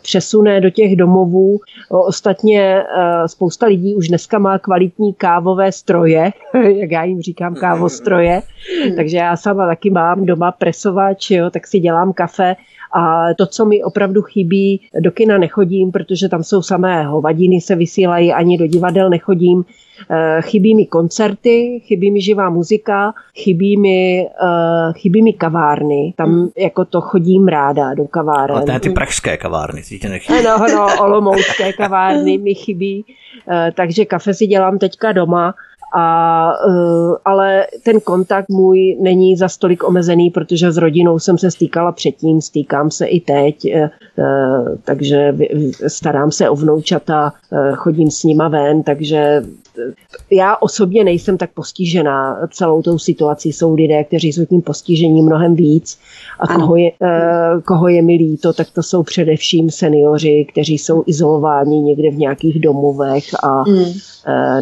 [0.03, 1.59] přesune do těch domovů.
[1.91, 2.85] Ostatně
[3.27, 6.33] spousta lidí už dneska má kvalitní kávové stroje,
[6.77, 8.43] jak já jim říkám, kávostroje,
[8.97, 12.57] takže já sama taky mám doma presovač, jo, tak si dělám kafe
[12.93, 17.77] A to, co mi opravdu chybí, do kina nechodím, protože tam jsou samé hovadiny, se
[17.77, 19.65] vysílají, ani do divadel nechodím.
[20.11, 26.15] Eh, chybí mi koncerty, chybí mi živá muzika, chybí mi, uh, chybí mi kavárny.
[26.17, 26.49] Tam hmm.
[26.59, 28.57] jako to chodím ráda do kaváren.
[28.57, 30.43] Ale ty pražské kavárny, si tě nechybí.
[30.45, 33.05] No, no, olomoucké kavárny mi chybí.
[33.47, 35.55] Uh, takže kafe si dělám teďka doma
[35.93, 41.51] a, uh, ale ten kontakt můj není za stolik omezený, protože s rodinou jsem se
[41.51, 43.89] stýkala předtím, stýkám se i teď, uh,
[44.85, 45.37] takže
[45.89, 47.33] starám se o vnoučata,
[47.75, 49.43] chodím s nima ven, takže
[50.31, 53.53] já osobně nejsem tak postižená celou tou situací.
[53.53, 55.99] Jsou lidé, kteří jsou tím postižení mnohem víc
[56.41, 61.05] a koho je, uh, koho je mi líto, tak to jsou především seniori, kteří jsou
[61.07, 63.85] izolováni někde v nějakých domovech a mm.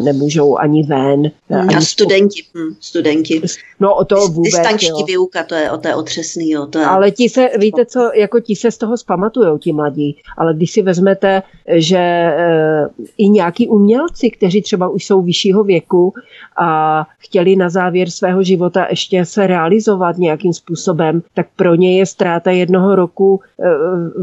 [0.03, 1.21] nemůžou ani ven.
[1.21, 1.59] Mm.
[1.59, 2.41] Ani a studenti.
[2.53, 3.41] Mm, studenti.
[3.79, 4.53] No o to vůbec.
[4.53, 6.49] Distanční výuka, to je, o to je otřesný.
[6.49, 6.85] Jo, to je...
[6.85, 10.71] Ale ti se, víte co, jako ti se z toho zpamatujou, ti mladí, ale když
[10.71, 12.33] si vezmete, že
[13.17, 16.13] i nějaký umělci, kteří třeba už jsou vyššího věku
[16.61, 22.05] a chtěli na závěr svého života ještě se realizovat nějakým způsobem, tak pro ně je
[22.05, 23.41] ztráta jednoho roku e,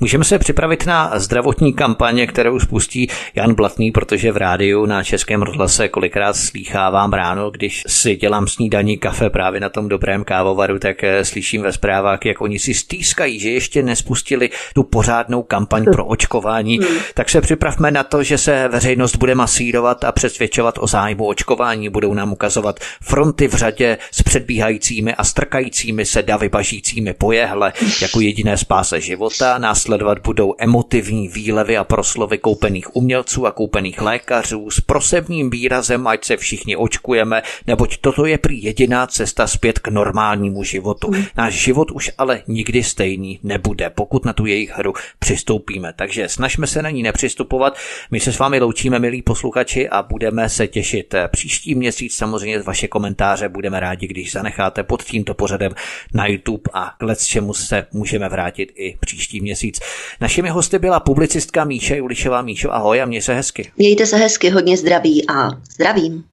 [0.01, 5.43] Můžeme se připravit na zdravotní kampaně, kterou spustí Jan Blatný, protože v rádiu na Českém
[5.43, 11.05] rozhlase kolikrát slýchávám ráno, když si dělám snídaní kafe právě na tom dobrém kávovaru, tak
[11.05, 16.07] eh, slyším ve zprávách, jak oni si stýskají, že ještě nespustili tu pořádnou kampaň pro
[16.07, 16.79] očkování.
[16.79, 16.99] Hmm.
[17.15, 21.89] Tak se připravme na to, že se veřejnost bude masírovat a přesvědčovat o zájmu očkování.
[21.89, 27.73] Budou nám ukazovat fronty v řadě s předbíhajícími a strkajícími se davy bažícími pojehle
[28.03, 29.59] jako jediné spáse života.
[29.89, 36.24] Následovat budou emotivní výlevy a proslovy koupených umělců a koupených lékařů s prosebním výrazem, ať
[36.24, 41.10] se všichni očkujeme, neboť toto je prý jediná cesta zpět k normálnímu životu.
[41.10, 41.24] Hmm.
[41.36, 45.93] Náš život už ale nikdy stejný nebude, pokud na tu jejich hru přistoupíme.
[45.97, 47.77] Takže snažme se na ní nepřistupovat.
[48.10, 52.16] My se s vámi loučíme, milí posluchači, a budeme se těšit příští měsíc.
[52.16, 55.73] Samozřejmě vaše komentáře budeme rádi, když zanecháte pod tímto pořadem
[56.15, 59.77] na YouTube a k čemu se můžeme vrátit i příští měsíc.
[60.20, 62.42] Našimi hosty byla publicistka Míše Julišová.
[62.42, 63.70] Míšo, ahoj a měj se hezky.
[63.76, 66.24] Mějte se hezky, hodně zdraví a zdravím.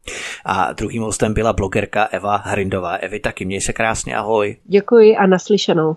[0.45, 2.95] A druhým hostem byla blogerka Eva Hrindová.
[2.95, 4.57] Evi, taky měj se krásně, ahoj.
[4.65, 5.95] Děkuji a naslyšenou.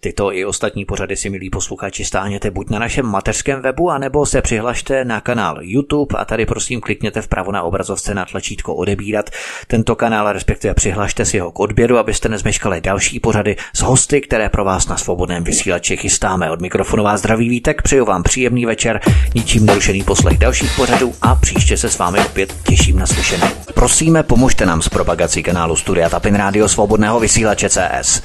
[0.00, 4.42] Tyto i ostatní pořady si, milí posluchači, stáhněte buď na našem mateřském webu, anebo se
[4.42, 9.30] přihlašte na kanál YouTube a tady prosím klikněte vpravo na obrazovce na tlačítko odebírat
[9.66, 14.48] tento kanál, respektive přihlašte si ho k odběru, abyste nezmeškali další pořady s hosty, které
[14.48, 16.50] pro vás na svobodném vysílači chystáme.
[16.50, 19.00] Od mikrofonu vás zdraví vítek, přeju vám příjemný večer,
[19.34, 23.46] ničím nerušený poslech dalších pořadů a příště se s vámi opět těším na slyšenou.
[23.74, 28.22] Prosíme, pomožte nám s propagací kanálu Studia Tapin Radio Svobodného vysílače CS.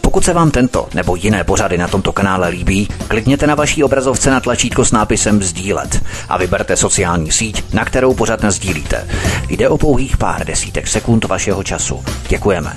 [0.00, 4.30] Pokud se vám tento nebo jiné pořady na tomto kanále líbí, klikněte na vaší obrazovce
[4.30, 9.08] na tlačítko s nápisem Sdílet a vyberte sociální síť, na kterou pořád sdílíte.
[9.48, 12.04] Jde o pouhých pár desítek sekund vašeho času.
[12.28, 12.72] Děkujeme.